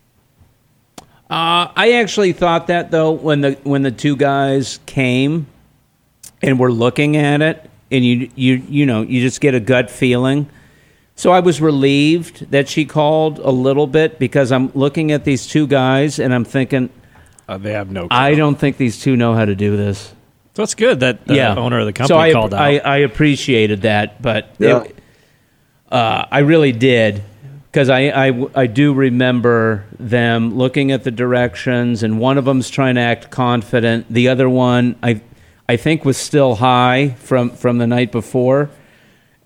Uh, 1.31 1.73
I 1.75 1.93
actually 1.95 2.33
thought 2.33 2.67
that 2.69 2.91
though 2.91 3.11
when 3.11 3.41
the 3.41 3.53
when 3.65 3.83
the 3.83 3.91
two 3.91 4.17
guys 4.17 4.79
came 4.87 5.47
and 6.43 6.59
were 6.59 6.71
looking 6.73 7.17
at 7.17 7.43
it, 7.43 7.71
and 7.97 8.05
you 8.05 8.31
you 8.35 8.55
you 8.69 8.87
know 8.87 9.03
you 9.03 9.21
just 9.21 9.41
get 9.41 9.55
a 9.55 9.61
gut 9.61 9.91
feeling. 9.91 10.47
So 11.17 11.31
I 11.31 11.41
was 11.41 11.61
relieved 11.61 12.51
that 12.51 12.69
she 12.69 12.85
called 12.85 13.39
a 13.39 13.51
little 13.51 13.87
bit 13.87 14.19
because 14.19 14.51
I'm 14.51 14.71
looking 14.75 15.13
at 15.13 15.25
these 15.25 15.47
two 15.47 15.67
guys 15.69 16.19
and 16.19 16.35
I'm 16.35 16.45
thinking 16.45 16.91
Uh, 17.49 17.57
they 17.59 17.73
have 17.73 17.91
no. 17.91 18.09
I 18.11 18.35
don't 18.35 18.59
think 18.59 18.77
these 18.79 19.01
two 19.01 19.15
know 19.17 19.35
how 19.35 19.45
to 19.45 19.55
do 19.55 19.77
this. 19.77 20.13
So 20.57 20.63
it's 20.63 20.75
good 20.75 21.01
that 21.01 21.27
the 21.27 21.35
yeah, 21.37 21.55
owner 21.57 21.79
of 21.81 21.87
the 21.87 21.93
so 22.05 22.15
company 22.15 22.31
I, 22.31 22.33
called 22.33 22.55
out. 22.55 22.61
I, 22.61 22.79
I 22.79 22.97
appreciated 22.99 23.83
that, 23.83 24.21
but 24.23 24.55
Yeah. 24.59 24.83
it- 24.83 24.97
uh, 25.91 26.25
I 26.31 26.41
really 26.41 26.73
did 26.73 27.23
because 27.71 27.89
I, 27.89 28.29
I 28.29 28.47
I 28.55 28.67
do 28.67 28.93
remember 28.95 29.85
them 30.01 30.57
looking 30.57 30.91
at 30.93 31.05
the 31.05 31.11
directions, 31.11 32.03
and 32.03 32.19
one 32.19 32.39
of 32.39 32.45
them's 32.45 32.71
trying 32.71 32.95
to 32.97 33.01
act 33.01 33.31
confident. 33.31 34.07
The 34.11 34.29
other 34.29 34.49
one, 34.49 34.97
I 35.03 35.21
I 35.69 35.77
think, 35.77 36.05
was 36.05 36.17
still 36.17 36.57
high 36.57 37.11
from 37.19 37.51
from 37.51 37.79
the 37.79 37.87
night 37.87 38.13
before, 38.13 38.71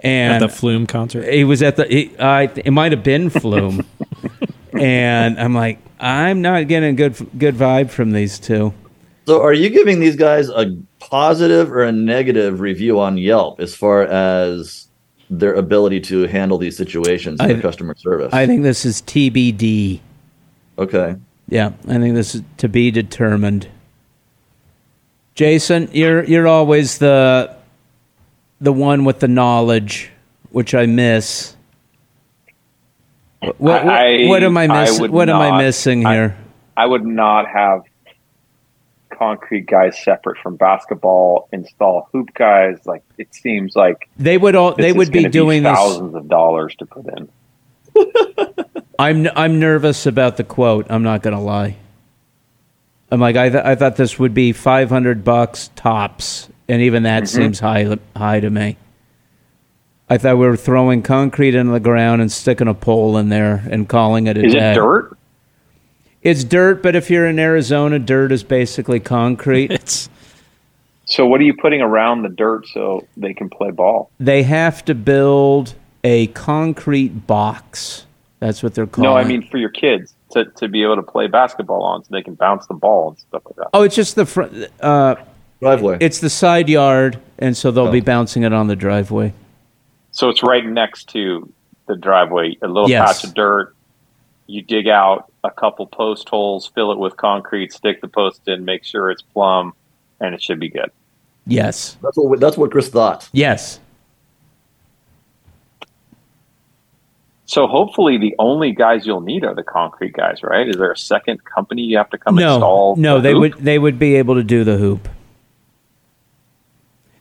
And 0.01 0.33
at 0.35 0.43
and 0.43 0.51
the 0.51 0.55
Flume 0.55 0.87
concert. 0.87 1.33
he 1.33 1.45
was 1.45 1.63
at 1.63 1.77
the. 1.77 1.85
He, 1.87 2.17
I 2.19 2.45
it 2.57 2.73
might 2.73 2.93
have 2.93 3.03
been 3.05 3.31
Flume, 3.31 3.87
and 4.73 5.39
I'm 5.39 5.55
like, 5.55 5.79
I'm 6.01 6.43
not 6.43 6.67
getting 6.69 6.91
a 6.91 6.93
good 6.93 7.15
good 7.39 7.55
vibe 7.55 7.91
from 7.91 8.13
these 8.13 8.39
two. 8.39 8.73
So, 9.27 9.43
are 9.43 9.53
you 9.53 9.69
giving 9.71 10.01
these 10.01 10.17
guys 10.17 10.49
a 10.49 10.75
positive 11.01 11.71
or 11.71 11.83
a 11.83 11.93
negative 11.93 12.61
review 12.61 12.99
on 12.99 13.19
Yelp 13.19 13.61
as 13.61 13.75
far 13.75 14.03
as 14.05 14.89
their 15.31 15.53
ability 15.55 16.01
to 16.01 16.27
handle 16.27 16.57
these 16.59 16.77
situations 16.77 17.39
in 17.41 17.57
I- 17.59 17.61
customer 17.61 17.95
service? 17.97 18.33
I 18.33 18.47
think 18.47 18.63
this 18.63 18.85
is 18.87 19.03
TBD. 19.03 20.01
okay. 20.79 21.17
Yeah, 21.51 21.73
I 21.87 21.99
think 21.99 22.15
this 22.15 22.35
is 22.35 22.43
to 22.59 22.69
be 22.69 22.91
determined. 22.91 23.69
Jason, 25.39 25.89
you're 25.93 26.25
you're 26.25 26.49
always 26.49 26.99
the 26.99 27.55
the 28.61 28.73
one 28.73 29.05
with 29.05 29.21
the 29.21 29.29
knowledge, 29.29 30.11
which 30.51 30.75
I 30.75 30.87
miss. 30.87 31.55
What, 33.39 33.61
what, 33.61 33.87
I- 33.87 34.27
what 34.27 34.43
am 34.43 34.57
I 34.57 34.65
I 34.65 34.67
missing? 34.67 35.13
What 35.13 35.29
am 35.29 35.37
I 35.41 35.63
missing 35.63 36.05
here? 36.05 36.37
I 36.77 36.87
would 36.87 37.07
not 37.07 37.47
have 37.47 37.83
concrete 39.17 39.67
guys 39.67 39.97
separate 40.03 40.39
from 40.39 40.57
basketball. 40.57 41.49
Install 41.53 42.09
hoop 42.13 42.35
guys. 42.35 42.85
Like 42.85 43.05
it 43.17 43.33
seems 43.33 43.77
like 43.77 44.09
they 44.17 44.39
would 44.39 44.57
all. 44.57 44.75
They 44.75 44.93
would 44.93 45.13
be 45.13 45.29
doing 45.29 45.63
this. 45.63 45.73
thousands 45.73 46.17
of 46.17 46.27
dollars 46.29 46.75
to 46.81 46.87
put 46.87 47.07
in. 47.17 47.29
I'm 48.99 49.29
I'm 49.37 49.61
nervous 49.61 50.05
about 50.05 50.37
the 50.37 50.43
quote. 50.43 50.89
I'm 50.91 51.05
not 51.05 51.23
gonna 51.23 51.41
lie. 51.41 51.77
I'm 53.11 53.21
like 53.21 53.37
I 53.37 53.49
th- 53.49 53.65
I 53.65 53.75
thought 53.75 53.97
this 53.97 54.19
would 54.19 54.35
be 54.35 54.53
500 54.53 55.25
bucks 55.25 55.71
tops, 55.77 56.49
and 56.69 56.83
even 56.83 57.05
that 57.05 57.25
Mm-hmm. 57.25 57.43
seems 57.43 57.61
high 57.61 57.97
high 58.17 58.41
to 58.41 58.51
me. 58.51 58.77
I 60.11 60.19
thought 60.19 60.39
we 60.39 60.47
were 60.47 60.57
throwing 60.57 61.03
concrete 61.03 61.55
into 61.55 61.73
the 61.73 61.81
ground 61.81 62.23
and 62.23 62.33
sticking 62.33 62.67
a 62.69 62.75
pole 62.75 63.17
in 63.19 63.29
there 63.29 63.63
and 63.71 63.87
calling 63.89 64.27
it 64.27 64.39
a 64.39 64.45
Is 64.45 64.55
day. 64.55 64.73
it 64.73 64.75
dirt? 64.75 65.17
It's 66.23 66.45
dirt, 66.45 66.83
but 66.83 66.97
if 66.97 67.11
you're 67.11 67.27
in 67.27 67.39
Arizona, 67.39 67.99
dirt 67.99 68.33
is 68.33 68.43
basically 68.43 69.01
concrete. 69.01 69.71
It's 69.81 70.09
So 71.05 71.27
what 71.27 71.41
are 71.41 71.45
you 71.45 71.55
putting 71.55 71.81
around 71.83 72.23
the 72.23 72.29
dirt 72.31 72.67
so 72.69 73.07
they 73.17 73.33
can 73.35 73.49
play 73.51 73.71
ball? 73.71 74.11
they 74.19 74.43
have 74.45 74.85
to 74.87 74.95
build 74.95 75.75
a 76.05 76.27
concrete 76.29 77.27
box. 77.27 78.07
That's 78.41 78.63
what 78.63 78.75
they're 78.75 78.87
calling. 78.87 79.11
No, 79.11 79.17
I 79.17 79.25
mean 79.25 79.43
for 79.43 79.59
your 79.59 79.71
kids 79.71 80.15
to, 80.33 80.45
to 80.45 80.69
be 80.69 80.83
able 80.83 80.97
to 80.97 81.03
play 81.03 81.27
basketball 81.27 81.83
on, 81.83 82.03
so 82.05 82.09
they 82.11 82.23
can 82.23 82.35
bounce 82.35 82.67
the 82.67 82.75
ball 82.75 83.11
and 83.11 83.19
stuff 83.19 83.43
like 83.47 83.57
that. 83.57 83.69
oh, 83.75 83.83
it's 83.83 83.95
just 83.97 84.15
the 84.17 84.27
front. 84.27 84.67
Uh, 84.81 85.17
Driveway. 85.61 85.99
it's 86.01 86.21
the 86.21 86.31
side 86.31 86.69
yard, 86.69 87.19
and 87.39 87.57
so 87.57 87.71
they'll 87.71 87.91
be 87.91 88.01
Oh. 88.01 88.05
bouncing 88.05 88.43
it 88.45 88.53
on 88.53 88.67
the 88.69 88.77
driveway. 88.77 89.33
So 90.13 90.29
it's 90.29 90.43
right 90.43 90.65
next 90.65 91.09
to 91.11 91.53
the 91.87 91.97
driveway, 91.97 92.57
a 92.63 92.69
little 92.69 92.89
Yes. 92.89 93.21
patch 93.21 93.25
of 93.29 93.35
dirt. 93.35 93.75
You 94.47 94.63
dig 94.63 94.89
out 94.89 95.31
a 95.45 95.51
couple 95.51 95.87
post 95.87 96.29
holes, 96.29 96.71
fill 96.75 96.91
it 96.93 96.99
with 96.99 97.17
concrete, 97.17 97.73
stick 97.73 98.01
the 98.01 98.09
post 98.09 98.43
in, 98.47 98.65
make 98.65 98.85
sure 98.85 99.11
it's 99.11 99.23
plumb, 99.23 99.73
and 100.21 100.35
it 100.35 100.43
should 100.43 100.59
be 100.61 100.69
good. 100.69 100.91
Yes, 101.47 101.97
that's 102.03 102.17
what 102.17 102.41
that's 102.41 102.57
what 102.59 102.71
Chris 102.71 102.89
thought. 102.89 103.29
yes. 103.33 103.81
So 107.49 107.67
hopefully 107.67 108.19
the 108.19 108.35
only 108.39 108.73
guys 108.73 109.07
you'll 109.07 109.23
need 109.23 109.43
are 109.43 109.55
the 109.55 109.63
concrete 109.63 110.13
guys, 110.13 110.43
right? 110.43 110.69
Is 110.69 110.77
there 110.77 110.93
a 110.93 110.99
second 110.99 111.43
company 111.47 111.81
you 111.83 111.97
have 111.97 112.11
to 112.11 112.19
come 112.19 112.37
no, 112.37 112.57
install? 112.57 112.97
no, 112.97 113.17
the 113.17 113.23
they 113.23 113.33
hoop? 113.33 113.41
would 113.41 113.55
they 113.55 113.79
would 113.79 113.99
be 113.99 114.17
able 114.17 114.35
to 114.35 114.45
do 114.45 114.65
the 114.65 114.77
hoop. 114.77 115.09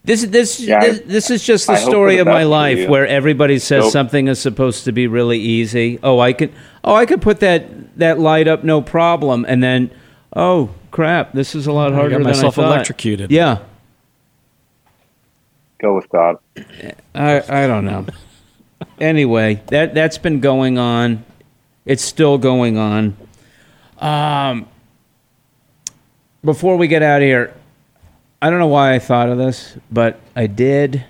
This 0.03 0.23
this 0.25 0.59
Yeah, 0.59 0.79
this, 0.81 0.99
this 1.05 1.31
is 1.31 1.45
just 1.45 1.67
the 1.67 1.73
I 1.73 1.77
story 1.77 2.15
the 2.15 2.21
of 2.23 2.27
my 2.27 2.43
life 2.43 2.89
where 2.89 3.07
everybody 3.07 3.57
says 3.57 3.85
Nope. 3.85 3.91
something 3.93 4.27
is 4.27 4.37
supposed 4.39 4.83
to 4.85 4.91
be 4.91 5.07
really 5.07 5.39
easy. 5.39 5.97
Oh, 6.03 6.19
I 6.19 6.33
could 6.33 6.51
oh 6.83 6.95
I 6.95 7.05
could 7.05 7.21
put 7.21 7.39
that 7.39 7.97
that 7.97 8.19
light 8.19 8.49
up 8.49 8.65
no 8.65 8.81
problem, 8.81 9.45
and 9.47 9.63
then 9.63 9.91
oh 10.35 10.71
crap, 10.91 11.33
this 11.33 11.55
is 11.55 11.67
a 11.67 11.71
lot 11.71 11.93
I 11.93 11.95
harder 11.95 12.11
got 12.11 12.17
than 12.19 12.27
myself 12.27 12.59
I 12.59 12.63
thought. 12.63 12.73
electrocuted. 12.75 13.31
Yeah, 13.31 13.59
Go 15.79 15.95
with 15.95 16.09
God. 16.09 16.37
I 17.15 17.63
I 17.63 17.67
don't 17.67 17.85
know. 17.85 18.05
Anyway, 18.99 19.61
that 19.67 19.93
that's 19.93 20.17
been 20.17 20.39
going 20.39 20.77
on. 20.77 21.25
It's 21.85 22.03
still 22.03 22.37
going 22.37 22.77
on. 22.77 23.15
Um, 23.99 24.67
before 26.43 26.77
we 26.77 26.87
get 26.87 27.01
out 27.01 27.21
of 27.21 27.25
here, 27.25 27.53
I 28.41 28.49
don't 28.49 28.59
know 28.59 28.67
why 28.67 28.93
I 28.93 28.99
thought 28.99 29.29
of 29.29 29.37
this, 29.37 29.77
but 29.91 30.19
I 30.35 30.47
did. 30.47 31.05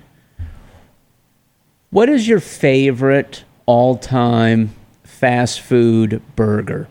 What 1.89 2.09
is 2.09 2.27
your 2.27 2.39
favorite 2.39 3.43
all-time 3.65 4.73
fast 5.03 5.61
food 5.61 6.21
burger? 6.35 6.87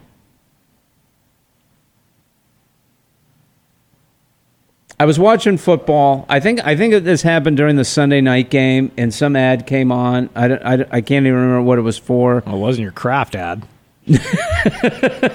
I 4.99 5.05
was 5.05 5.19
watching 5.19 5.59
football. 5.59 6.25
I 6.29 6.41
think 6.41 6.65
I 6.67 6.75
think 6.75 6.93
that 6.95 7.05
this 7.05 7.21
happened 7.23 7.57
during 7.59 7.77
the 7.77 7.85
Sunday 7.85 8.21
night 8.23 8.49
game, 8.49 8.91
and 8.97 9.13
some 9.13 9.37
ad 9.37 9.67
came 9.67 9.93
on. 9.93 10.31
I, 10.35 10.49
don't- 10.49 10.63
I, 10.65 10.77
don't- 10.77 10.89
I 10.91 11.01
can't 11.03 11.27
even 11.27 11.35
remember 11.39 11.63
what 11.63 11.79
it 11.79 11.83
was 11.83 11.99
for. 11.99 12.43
well, 12.47 12.57
it 12.57 12.59
wasn't 12.59 12.83
your 12.85 12.93
craft 12.93 13.35
ad. 13.35 13.67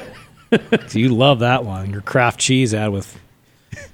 You 0.91 1.07
love 1.15 1.39
that 1.39 1.63
one, 1.63 1.91
your 1.91 2.01
craft 2.01 2.37
cheese 2.39 2.73
ad 2.73 2.91
with 2.91 3.17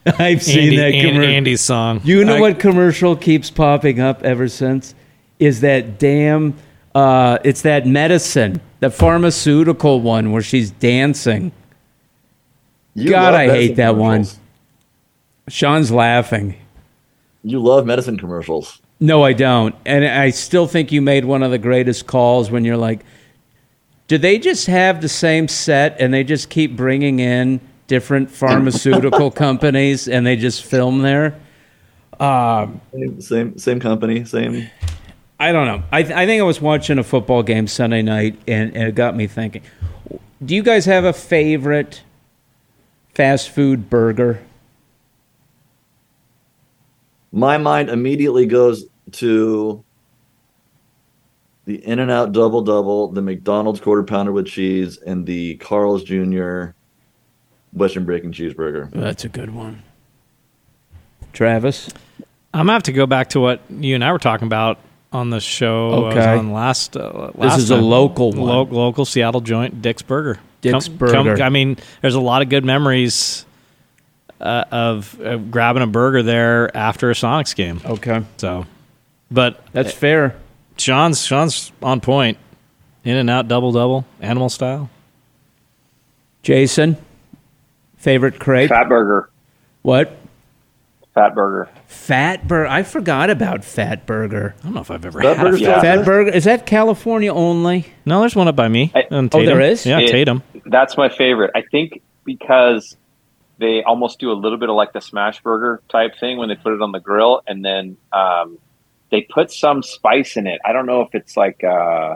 I've 0.08 0.42
seen 0.42 0.64
Andy, 0.74 0.78
that 0.78 0.94
An- 0.96 1.02
commercial. 1.12 1.32
Andy's 1.32 1.62
song. 1.62 2.02
You 2.04 2.26
know 2.26 2.38
I- 2.38 2.40
what 2.42 2.60
commercial 2.60 3.16
keeps 3.16 3.52
popping 3.52 4.00
up 4.00 4.24
ever 4.24 4.48
since? 4.48 4.96
Is 5.40 5.62
that 5.62 6.00
damn? 6.00 6.56
Uh, 6.96 7.38
it's 7.44 7.62
that 7.62 7.86
medicine, 7.86 8.60
the 8.80 8.90
pharmaceutical 8.90 10.02
one 10.02 10.32
where 10.32 10.42
she's 10.42 10.72
dancing. 10.72 11.52
You 12.96 13.12
God, 13.12 13.34
love 13.34 13.42
I 13.42 13.50
hate 13.50 13.76
that 13.76 13.96
one. 13.96 14.24
commercials. 14.24 14.40
Sean's 15.48 15.92
laughing. 15.92 16.56
You 17.44 17.60
love 17.60 17.86
medicine 17.86 18.18
commercials. 18.18 18.82
No, 19.00 19.24
I 19.24 19.34
don't. 19.34 19.76
And 19.86 20.06
I 20.06 20.32
still 20.32 20.68
think 20.68 20.92
you 20.92 21.02
made 21.02 21.24
one 21.26 21.44
of 21.44 21.52
the 21.52 21.58
greatest 21.58 22.08
calls 22.08 22.50
when 22.50 22.66
you're 22.66 22.78
like, 22.78 23.06
do 24.08 24.18
they 24.18 24.40
just 24.40 24.68
have 24.68 25.02
the 25.02 25.10
same 25.10 25.48
set 25.48 25.98
and 26.00 26.14
they 26.14 26.24
just 26.24 26.50
keep 26.50 26.76
bringing 26.76 27.20
in 27.20 27.60
different 27.88 28.32
pharmaceutical 28.32 29.30
companies 29.32 30.08
and 30.08 30.26
they 30.26 30.36
just 30.36 30.64
film 30.64 31.02
there? 31.02 31.40
Um, 32.20 32.82
same 32.92 33.22
same, 33.22 33.58
same 33.60 33.80
company, 33.80 34.26
same. 34.26 34.68
I 35.40 35.52
don't 35.52 35.68
know. 35.68 35.84
I, 35.92 36.00
I 36.00 36.26
think 36.26 36.40
I 36.40 36.44
was 36.44 36.60
watching 36.60 36.98
a 36.98 37.04
football 37.04 37.44
game 37.44 37.68
Sunday 37.68 38.02
night 38.02 38.40
and, 38.48 38.76
and 38.76 38.90
it 38.90 38.96
got 38.96 39.16
me 39.16 39.28
thinking. 39.28 39.62
Do 40.44 40.56
you 40.56 40.64
guys 40.64 40.86
have 40.86 41.04
a 41.04 41.14
favorite 41.14 42.02
fast 43.14 43.50
food 43.50 43.90
burger? 43.90 44.42
My 47.32 47.58
mind 47.58 47.90
immediately 47.90 48.46
goes 48.46 48.86
to 49.14 49.84
the 51.66 51.76
In 51.86 52.00
and 52.00 52.10
Out 52.10 52.32
Double 52.32 52.62
Double, 52.62 53.10
the 53.10 53.22
McDonald's 53.22 53.80
Quarter 53.82 54.04
Pounder 54.04 54.32
with 54.32 54.48
cheese, 54.48 54.98
and 54.98 55.26
the 55.26 55.56
Carl's 55.58 56.04
Jr. 56.04 56.68
Western 57.74 58.06
Bacon 58.06 58.32
Cheeseburger. 58.32 58.90
That's 58.92 59.26
a 59.26 59.30
good 59.30 59.54
one. 59.54 59.84
Travis? 61.34 61.90
I'm 62.54 62.62
gonna 62.66 62.74
have 62.74 62.84
to 62.84 62.94
go 62.94 63.06
back 63.06 63.30
to 63.32 63.40
what 63.40 63.62
you 63.70 63.94
and 63.96 64.04
I 64.04 64.12
were 64.12 64.18
talking 64.20 64.48
about 64.48 64.80
on 65.12 65.30
the 65.30 65.40
show. 65.40 65.92
I 65.92 66.00
was 66.00 66.16
Okay. 66.16 66.38
on 66.38 66.54
last. 66.54 66.96
Uh, 66.98 67.32
last 67.36 67.60
is 67.60 67.70
a 67.70 67.76
local 67.78 68.32
one. 68.32 68.42
Lo- 68.48 68.64
local 68.64 69.06
Seattle 69.06 69.42
joint, 69.42 69.82
Dick's 69.82 70.02
Burger. 70.02 70.40
Dick's 70.62 70.88
Burger. 70.88 71.42
I 71.44 71.50
mean, 71.50 71.78
there's 72.02 72.16
a 72.16 72.20
lot 72.22 72.42
of 72.42 72.50
good 72.50 72.66
memories 72.66 73.46
uh, 74.40 74.66
of 74.72 75.20
uh, 75.22 75.38
grabbing 75.38 75.84
a 75.84 75.88
burger 75.88 76.24
there 76.24 76.76
after 76.76 77.10
a 77.10 77.14
Sonics 77.14 77.56
game. 77.56 77.82
Okay. 77.86 78.24
So, 78.38 78.66
but 79.32 79.64
That's 79.74 79.92
fair. 79.94 80.36
Sean's 80.78 81.26
Sean's 81.26 81.72
on 81.82 82.02
point. 82.02 82.38
In 83.04 83.16
and 83.16 83.30
out, 83.30 83.48
double 83.48 83.72
double, 83.72 84.06
animal 84.20 84.50
style. 84.50 84.90
Jason? 86.44 86.98
Favorite 87.98 88.40
crate? 88.40 88.70
Fat 88.70 88.90
burger. 88.90 89.30
What? 89.82 90.16
Fat 91.14 91.34
burger. 91.34 91.70
Fat 91.88 92.48
burger. 92.48 92.68
I 92.68 92.84
forgot 92.84 93.30
about 93.30 93.64
Fat 93.64 94.06
Burger. 94.06 94.54
I 94.60 94.64
don't 94.64 94.74
know 94.76 94.82
if 94.82 94.92
I've 94.92 95.06
ever 95.06 95.22
That 95.22 95.38
had. 95.38 95.48
A 95.48 95.52
fat- 95.54 95.60
Yeah. 95.62 95.82
Fat 95.82 96.06
Burger. 96.06 96.30
Is 96.32 96.44
that 96.44 96.66
California 96.66 97.34
only? 97.34 97.86
No, 98.06 98.20
there's 98.20 98.36
one 98.36 98.48
up 98.48 98.56
by 98.56 98.68
me. 98.68 98.92
I- 98.94 99.08
on 99.10 99.30
Oh, 99.34 99.44
there 99.44 99.62
is? 99.62 99.86
Yeah, 99.86 100.00
It- 100.00 100.10
Tatum. 100.12 100.44
That's 100.66 100.96
my 100.98 101.10
favorite. 101.10 101.52
I 101.56 101.64
think 101.72 102.02
because 102.26 102.98
they 103.60 103.84
almost 103.84 104.20
do 104.20 104.32
a 104.32 104.34
little 104.34 104.58
bit 104.58 104.70
of 104.70 104.76
like 104.76 104.94
the 104.94 105.02
smash 105.02 105.42
burger 105.42 105.82
type 105.90 106.18
thing 106.20 106.38
when 106.38 106.50
they 106.50 106.56
put 106.56 106.74
it 106.74 106.82
on 106.82 106.92
the 106.92 107.00
grill, 107.00 107.42
and 107.48 107.64
then 107.64 107.98
um, 108.14 108.58
they 109.10 109.22
put 109.22 109.52
some 109.52 109.84
spice 109.84 110.38
in 110.38 110.48
it. 110.48 110.60
I 110.66 110.74
don't 110.74 110.86
know 110.86 111.02
if 111.02 111.16
it's 111.16 111.36
like 111.36 111.64
uh, 111.64 112.16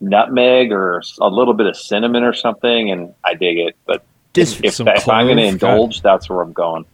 nutmeg 0.00 0.72
or 0.72 1.02
a 1.20 1.28
little 1.28 1.54
bit 1.54 1.66
of 1.66 1.76
cinnamon 1.76 2.22
or 2.22 2.32
something, 2.32 2.90
and 2.90 3.14
I 3.24 3.34
dig 3.34 3.58
it. 3.58 3.76
But 3.86 4.04
Does, 4.32 4.60
if, 4.60 4.74
Some 4.74 4.88
if 4.88 5.08
I'm 5.08 5.26
going 5.26 5.38
to 5.38 5.44
indulge, 5.44 6.02
that's 6.02 6.28
where 6.28 6.40
I'm 6.40 6.52
going. 6.52 6.84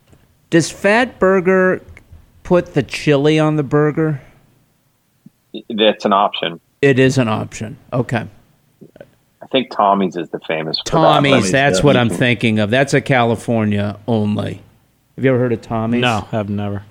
does 0.50 0.70
Fat 0.70 1.18
Burger 1.18 1.82
put 2.42 2.74
the 2.74 2.82
chili 2.82 3.38
on 3.38 3.56
the 3.56 3.62
burger? 3.62 4.22
That's 5.68 6.04
an 6.04 6.12
option. 6.12 6.60
It 6.80 6.98
is 6.98 7.18
an 7.18 7.28
option. 7.28 7.76
Okay. 7.92 8.26
I 9.50 9.52
think 9.52 9.70
Tommy's 9.72 10.14
is 10.14 10.28
the 10.30 10.38
famous. 10.38 10.78
For 10.78 10.84
Tommy's, 10.84 11.32
Tommy's, 11.32 11.50
that's 11.50 11.80
yeah. 11.80 11.84
what 11.84 11.96
I'm 11.96 12.08
thinking 12.08 12.60
of. 12.60 12.70
That's 12.70 12.94
a 12.94 13.00
California 13.00 13.98
only. 14.06 14.62
Have 15.16 15.24
you 15.24 15.30
ever 15.30 15.40
heard 15.40 15.52
of 15.52 15.60
Tommy's? 15.60 16.02
No, 16.02 16.28
I've 16.30 16.48
never. 16.48 16.84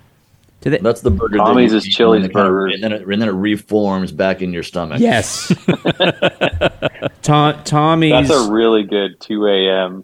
Do 0.60 0.72
they? 0.72 0.80
That's 0.80 1.00
the 1.00 1.10
burger. 1.10 1.38
that 1.38 1.46
Tommy's 1.46 1.72
you 1.72 1.78
is 1.78 1.88
eat 1.88 1.92
Chili's 1.92 2.24
and 2.24 2.32
it 2.32 2.34
kind 2.34 2.48
of- 2.48 2.52
burgers. 2.52 2.74
and 2.74 2.84
then, 2.84 2.92
it, 2.92 3.08
and 3.08 3.22
then 3.22 3.30
it 3.30 3.32
reforms 3.32 4.12
back 4.12 4.42
in 4.42 4.52
your 4.52 4.64
stomach. 4.64 5.00
Yes. 5.00 5.54
Tom, 7.22 7.64
Tommy's. 7.64 8.12
That. 8.12 8.28
That's 8.28 8.48
a 8.48 8.52
really 8.52 8.84
good 8.84 9.22
2 9.22 9.48
a.m. 9.48 10.04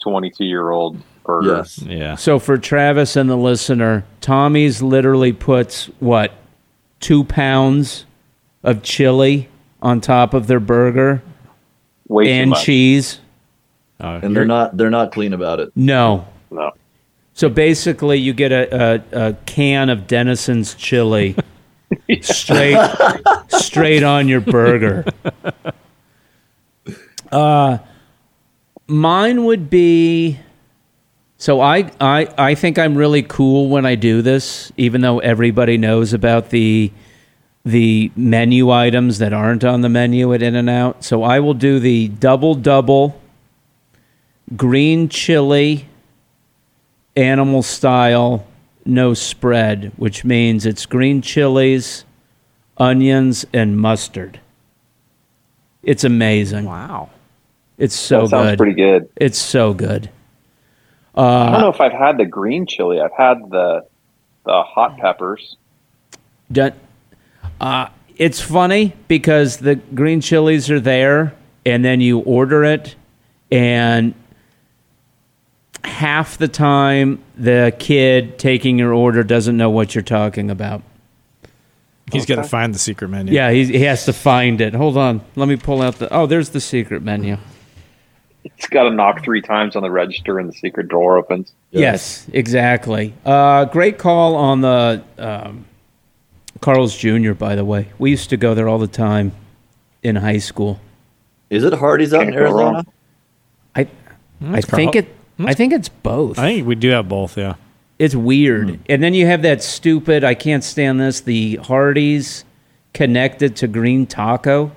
22 0.00 0.44
year 0.44 0.70
old 0.70 1.00
burger. 1.24 1.56
Yes. 1.56 1.78
Yeah. 1.78 2.16
So 2.16 2.38
for 2.38 2.58
Travis 2.58 3.16
and 3.16 3.30
the 3.30 3.36
listener, 3.36 4.04
Tommy's 4.20 4.82
literally 4.82 5.32
puts 5.32 5.86
what 5.98 6.32
two 7.00 7.24
pounds 7.24 8.04
of 8.62 8.82
chili 8.82 9.48
on 9.80 10.02
top 10.02 10.34
of 10.34 10.46
their 10.46 10.60
burger 10.60 11.22
Way 12.08 12.24
too 12.24 12.30
and 12.30 12.50
much. 12.50 12.64
cheese. 12.64 13.20
Oh, 14.00 14.14
And 14.22 14.36
they're 14.36 14.44
not 14.44 14.76
they're 14.76 14.90
not 14.90 15.12
clean 15.12 15.32
about 15.32 15.60
it. 15.60 15.72
No. 15.74 16.26
No. 16.50 16.72
So 17.34 17.48
basically, 17.48 18.18
you 18.18 18.32
get 18.32 18.50
a, 18.52 19.02
a, 19.12 19.28
a 19.28 19.32
can 19.46 19.90
of 19.90 20.06
Dennison's 20.06 20.74
chili 20.74 21.36
straight 22.22 22.78
straight 23.48 24.02
on 24.02 24.28
your 24.28 24.40
burger. 24.40 25.04
Uh, 27.32 27.78
mine 28.86 29.44
would 29.44 29.68
be. 29.68 30.38
So 31.38 31.60
I, 31.60 31.90
I 32.00 32.28
I 32.38 32.54
think 32.54 32.78
I'm 32.78 32.96
really 32.96 33.22
cool 33.22 33.68
when 33.68 33.84
I 33.84 33.96
do 33.96 34.22
this, 34.22 34.72
even 34.76 35.00
though 35.00 35.18
everybody 35.18 35.76
knows 35.76 36.12
about 36.14 36.50
the 36.50 36.92
the 37.66 38.12
menu 38.14 38.70
items 38.70 39.18
that 39.18 39.32
aren't 39.32 39.64
on 39.64 39.80
the 39.80 39.88
menu 39.88 40.32
at 40.32 40.40
In 40.40 40.54
and 40.54 40.70
Out. 40.70 41.02
So 41.02 41.24
I 41.24 41.40
will 41.40 41.52
do 41.52 41.80
the 41.80 42.06
double 42.06 42.54
double 42.54 43.20
green 44.56 45.08
chili 45.08 45.88
animal 47.16 47.64
style 47.64 48.46
no 48.84 49.14
spread, 49.14 49.90
which 49.96 50.24
means 50.24 50.64
it's 50.64 50.86
green 50.86 51.20
chilies, 51.20 52.04
onions, 52.78 53.44
and 53.52 53.76
mustard. 53.76 54.38
It's 55.82 56.04
amazing. 56.04 56.66
wow. 56.66 57.10
It's 57.78 57.96
so 57.96 58.22
that 58.22 58.28
sounds 58.28 58.50
good. 58.50 58.58
pretty 58.58 58.74
good. 58.74 59.08
It's 59.16 59.38
so 59.38 59.74
good. 59.74 60.08
I 61.16 61.46
don't 61.46 61.54
uh, 61.54 61.60
know 61.62 61.68
if 61.70 61.80
I've 61.80 61.92
had 61.92 62.16
the 62.16 62.26
green 62.26 62.64
chili. 62.64 63.00
I've 63.00 63.12
had 63.12 63.38
the 63.50 63.86
the 64.44 64.62
hot 64.62 64.98
peppers. 64.98 65.56
Done. 66.52 66.72
Uh, 67.60 67.88
it's 68.16 68.40
funny 68.40 68.94
because 69.08 69.58
the 69.58 69.76
green 69.76 70.20
chilies 70.20 70.70
are 70.70 70.80
there, 70.80 71.34
and 71.64 71.84
then 71.84 72.00
you 72.00 72.20
order 72.20 72.64
it, 72.64 72.94
and 73.50 74.14
half 75.84 76.38
the 76.38 76.48
time 76.48 77.22
the 77.36 77.74
kid 77.78 78.38
taking 78.38 78.78
your 78.78 78.92
order 78.92 79.22
doesn't 79.22 79.56
know 79.56 79.70
what 79.70 79.94
you're 79.94 80.02
talking 80.02 80.50
about. 80.50 80.82
He's 82.12 82.26
got 82.26 82.36
to 82.36 82.44
find 82.44 82.72
the 82.72 82.78
secret 82.78 83.08
menu. 83.08 83.34
Yeah, 83.34 83.50
he, 83.50 83.64
he 83.64 83.82
has 83.82 84.04
to 84.04 84.12
find 84.12 84.60
it. 84.60 84.74
Hold 84.74 84.96
on. 84.96 85.22
Let 85.34 85.48
me 85.48 85.56
pull 85.56 85.82
out 85.82 85.96
the. 85.96 86.12
Oh, 86.12 86.26
there's 86.26 86.50
the 86.50 86.60
secret 86.60 87.02
menu. 87.02 87.36
It's 88.44 88.68
got 88.68 88.84
to 88.84 88.90
knock 88.90 89.24
three 89.24 89.42
times 89.42 89.74
on 89.74 89.82
the 89.82 89.90
register, 89.90 90.38
and 90.38 90.48
the 90.48 90.52
secret 90.52 90.88
door 90.88 91.16
opens. 91.16 91.52
Yes, 91.72 92.26
exactly. 92.32 93.12
Uh, 93.24 93.64
great 93.64 93.98
call 93.98 94.36
on 94.36 94.60
the 94.60 95.02
um, 95.18 95.65
Carl's 96.60 96.96
Jr., 96.96 97.32
by 97.32 97.54
the 97.54 97.64
way. 97.64 97.88
We 97.98 98.10
used 98.10 98.30
to 98.30 98.36
go 98.36 98.54
there 98.54 98.68
all 98.68 98.78
the 98.78 98.86
time 98.86 99.32
in 100.02 100.16
high 100.16 100.38
school. 100.38 100.80
Is 101.50 101.64
it 101.64 101.72
Hardee's 101.72 102.12
out 102.12 102.22
in 102.22 102.32
Can't 102.32 102.44
go 102.46 102.52
wrong. 102.52 102.74
Arizona? 102.74 102.86
I 103.74 103.84
mm, 103.84 103.88
I 104.42 104.52
That's 104.52 104.66
think 104.70 104.92
Carl. 104.94 105.04
it. 105.04 105.14
I 105.38 105.54
think 105.54 105.72
it's 105.72 105.88
both. 105.88 106.38
I 106.38 106.54
think 106.54 106.66
we 106.66 106.74
do 106.74 106.90
have 106.90 107.08
both. 107.08 107.36
Yeah. 107.36 107.54
It's 107.98 108.14
weird. 108.14 108.70
Hmm. 108.70 108.82
And 108.88 109.02
then 109.02 109.14
you 109.14 109.26
have 109.26 109.42
that 109.42 109.62
stupid, 109.62 110.24
I 110.24 110.34
can't 110.34 110.62
stand 110.64 111.00
this, 111.00 111.20
the 111.20 111.56
Hardee's 111.56 112.44
connected 112.92 113.56
to 113.56 113.68
green 113.68 114.06
taco. 114.06 114.72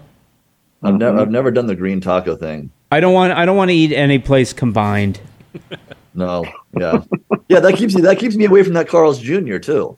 I've 0.84 0.96
never 0.96 1.12
mm-hmm. 1.12 1.22
I've 1.22 1.32
never 1.32 1.52
done 1.52 1.68
the 1.68 1.76
green 1.76 2.00
taco 2.02 2.36
thing. 2.36 2.72
I 2.92 3.00
don't 3.00 3.14
want 3.14 3.34
I 3.34 3.46
don't 3.46 3.58
want 3.58 3.70
to 3.70 3.76
eat 3.76 3.94
any 3.94 4.20
place 4.20 4.54
combined. 4.54 5.20
No. 6.16 6.44
Yeah. 6.78 7.04
yeah, 7.48 7.60
that 7.60 7.76
keeps 7.76 7.96
me 7.96 8.02
that 8.02 8.20
keeps 8.20 8.36
me 8.36 8.46
away 8.46 8.64
from 8.64 8.74
that 8.74 8.88
Carl's 8.90 9.20
Jr. 9.20 9.58
too. 9.58 9.98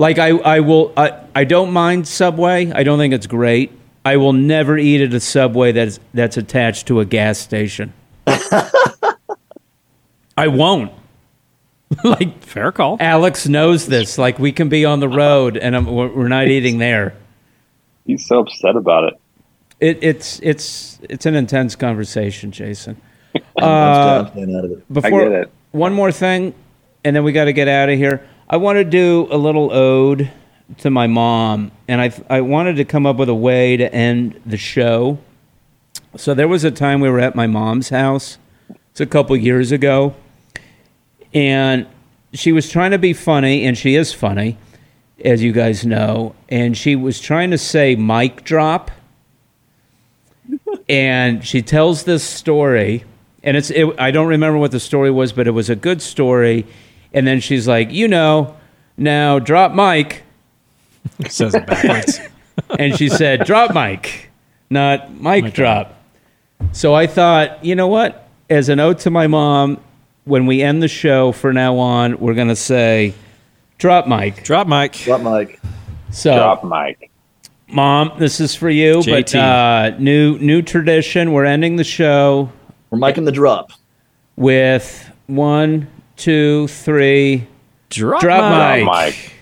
Like 0.00 0.18
I 0.18 0.30
I 0.30 0.60
will 0.60 0.94
I, 0.96 1.12
I 1.34 1.44
don't 1.44 1.74
mind 1.74 2.08
Subway. 2.08 2.72
I 2.72 2.84
don't 2.84 2.98
think 2.98 3.12
it's 3.12 3.26
great. 3.26 3.70
I 4.02 4.16
will 4.16 4.32
never 4.32 4.78
eat 4.78 5.02
at 5.02 5.12
a 5.12 5.20
Subway 5.20 5.72
that's 5.72 6.00
that's 6.14 6.38
attached 6.38 6.86
to 6.86 7.00
a 7.00 7.04
gas 7.04 7.38
station. 7.38 7.92
I 8.26 8.70
won't. 10.46 10.90
like 12.04 12.42
Fair 12.42 12.72
call. 12.72 12.96
Alex 12.98 13.46
knows 13.46 13.88
this. 13.88 14.16
Like 14.16 14.38
we 14.38 14.52
can 14.52 14.70
be 14.70 14.86
on 14.86 15.00
the 15.00 15.08
road 15.08 15.58
and 15.58 15.76
I'm, 15.76 15.84
we're 15.84 16.08
we're 16.08 16.28
not 16.28 16.48
eating 16.48 16.78
there. 16.78 17.14
He's 18.06 18.26
so 18.26 18.38
upset 18.38 18.76
about 18.76 19.04
it. 19.04 19.20
It, 19.80 19.98
it's 20.02 20.40
it's 20.42 20.98
it's 21.02 21.26
an 21.26 21.34
intense 21.34 21.76
conversation, 21.76 22.52
Jason. 22.52 22.98
I'm, 23.34 23.42
Uh, 23.62 23.66
I'm 23.66 24.28
staying 24.32 24.56
out 24.56 24.64
of 24.64 24.70
it. 24.70 24.90
Before 24.90 25.28
get 25.28 25.32
it. 25.32 25.50
one 25.72 25.92
more 25.92 26.10
thing, 26.10 26.54
and 27.04 27.14
then 27.14 27.22
we 27.22 27.32
got 27.32 27.44
to 27.44 27.52
get 27.52 27.68
out 27.68 27.90
of 27.90 27.98
here. 27.98 28.26
I 28.52 28.56
want 28.56 28.78
to 28.78 28.84
do 28.84 29.28
a 29.30 29.38
little 29.38 29.72
ode 29.72 30.28
to 30.78 30.90
my 30.90 31.06
mom, 31.06 31.70
and 31.86 32.00
I 32.00 32.12
I 32.28 32.40
wanted 32.40 32.74
to 32.76 32.84
come 32.84 33.06
up 33.06 33.16
with 33.16 33.28
a 33.28 33.34
way 33.34 33.76
to 33.76 33.94
end 33.94 34.40
the 34.44 34.56
show. 34.56 35.18
So 36.16 36.34
there 36.34 36.48
was 36.48 36.64
a 36.64 36.72
time 36.72 37.00
we 37.00 37.08
were 37.08 37.20
at 37.20 37.36
my 37.36 37.46
mom's 37.46 37.90
house. 37.90 38.38
It's 38.90 39.00
a 39.00 39.06
couple 39.06 39.36
years 39.36 39.70
ago, 39.70 40.16
and 41.32 41.86
she 42.32 42.50
was 42.50 42.68
trying 42.68 42.90
to 42.90 42.98
be 42.98 43.12
funny, 43.12 43.64
and 43.64 43.78
she 43.78 43.94
is 43.94 44.12
funny, 44.12 44.58
as 45.24 45.44
you 45.44 45.52
guys 45.52 45.86
know. 45.86 46.34
And 46.48 46.76
she 46.76 46.96
was 46.96 47.20
trying 47.20 47.52
to 47.52 47.58
say 47.58 47.94
mic 47.94 48.42
drop, 48.42 48.90
and 50.88 51.46
she 51.46 51.62
tells 51.62 52.02
this 52.02 52.24
story, 52.24 53.04
and 53.44 53.56
it's 53.56 53.70
it, 53.70 53.94
I 53.96 54.10
don't 54.10 54.26
remember 54.26 54.58
what 54.58 54.72
the 54.72 54.80
story 54.80 55.12
was, 55.12 55.32
but 55.32 55.46
it 55.46 55.52
was 55.52 55.70
a 55.70 55.76
good 55.76 56.02
story. 56.02 56.66
And 57.12 57.26
then 57.26 57.40
she's 57.40 57.66
like, 57.66 57.90
you 57.92 58.06
know, 58.08 58.56
now 58.96 59.38
drop 59.38 59.72
mic, 59.72 60.22
Says 61.28 61.54
it 61.54 61.66
backwards. 61.66 62.20
and 62.78 62.96
she 62.96 63.08
said 63.08 63.44
drop 63.44 63.74
mic, 63.74 64.30
not 64.68 65.10
mic 65.14 65.54
drop. 65.54 65.94
So 66.72 66.94
I 66.94 67.06
thought, 67.06 67.64
you 67.64 67.74
know 67.74 67.88
what? 67.88 68.28
As 68.50 68.68
an 68.68 68.80
ode 68.80 68.98
to 69.00 69.10
my 69.10 69.26
mom, 69.26 69.78
when 70.24 70.46
we 70.46 70.62
end 70.62 70.82
the 70.82 70.88
show 70.88 71.32
for 71.32 71.52
now 71.52 71.78
on, 71.78 72.18
we're 72.18 72.34
gonna 72.34 72.54
say 72.56 73.14
drop 73.78 74.06
mic. 74.06 74.42
Drop 74.44 74.66
mic. 74.68 74.92
Drop 74.92 75.22
mic. 75.22 75.58
So 76.10 76.34
Drop 76.36 76.64
mic. 76.64 77.10
mom, 77.68 78.12
this 78.18 78.40
is 78.40 78.54
for 78.54 78.68
you, 78.68 79.02
but 79.04 79.34
uh, 79.34 79.96
new 79.98 80.38
new 80.38 80.60
tradition. 80.60 81.32
We're 81.32 81.44
ending 81.46 81.76
the 81.76 81.84
show 81.84 82.50
We're 82.90 82.98
miking 82.98 83.24
the 83.24 83.32
drop. 83.32 83.70
with 84.36 85.10
one, 85.28 85.88
two, 86.20 86.68
three. 86.68 87.46
Drop, 87.88 88.20
Drop 88.20 88.78
mic. 88.78 88.86
mic. 88.86 89.32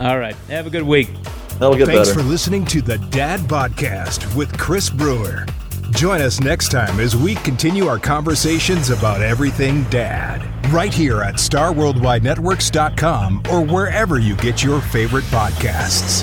All 0.00 0.18
right. 0.18 0.36
Have 0.48 0.66
a 0.66 0.70
good 0.70 0.82
week. 0.84 1.08
That'll 1.58 1.74
get 1.76 1.88
Thanks 1.88 2.10
better. 2.10 2.20
for 2.20 2.26
listening 2.26 2.64
to 2.66 2.80
the 2.80 2.98
Dad 3.10 3.40
Podcast 3.40 4.34
with 4.36 4.56
Chris 4.56 4.88
Brewer. 4.90 5.44
Join 5.90 6.20
us 6.22 6.38
next 6.40 6.70
time 6.70 7.00
as 7.00 7.16
we 7.16 7.34
continue 7.36 7.86
our 7.86 7.98
conversations 7.98 8.90
about 8.90 9.22
everything 9.22 9.82
dad, 9.84 10.40
right 10.72 10.92
here 10.94 11.20
at 11.22 11.34
StarWorldWideNetworks.com 11.34 13.42
or 13.50 13.60
wherever 13.62 14.18
you 14.20 14.36
get 14.36 14.62
your 14.62 14.80
favorite 14.80 15.24
podcasts. 15.24 16.22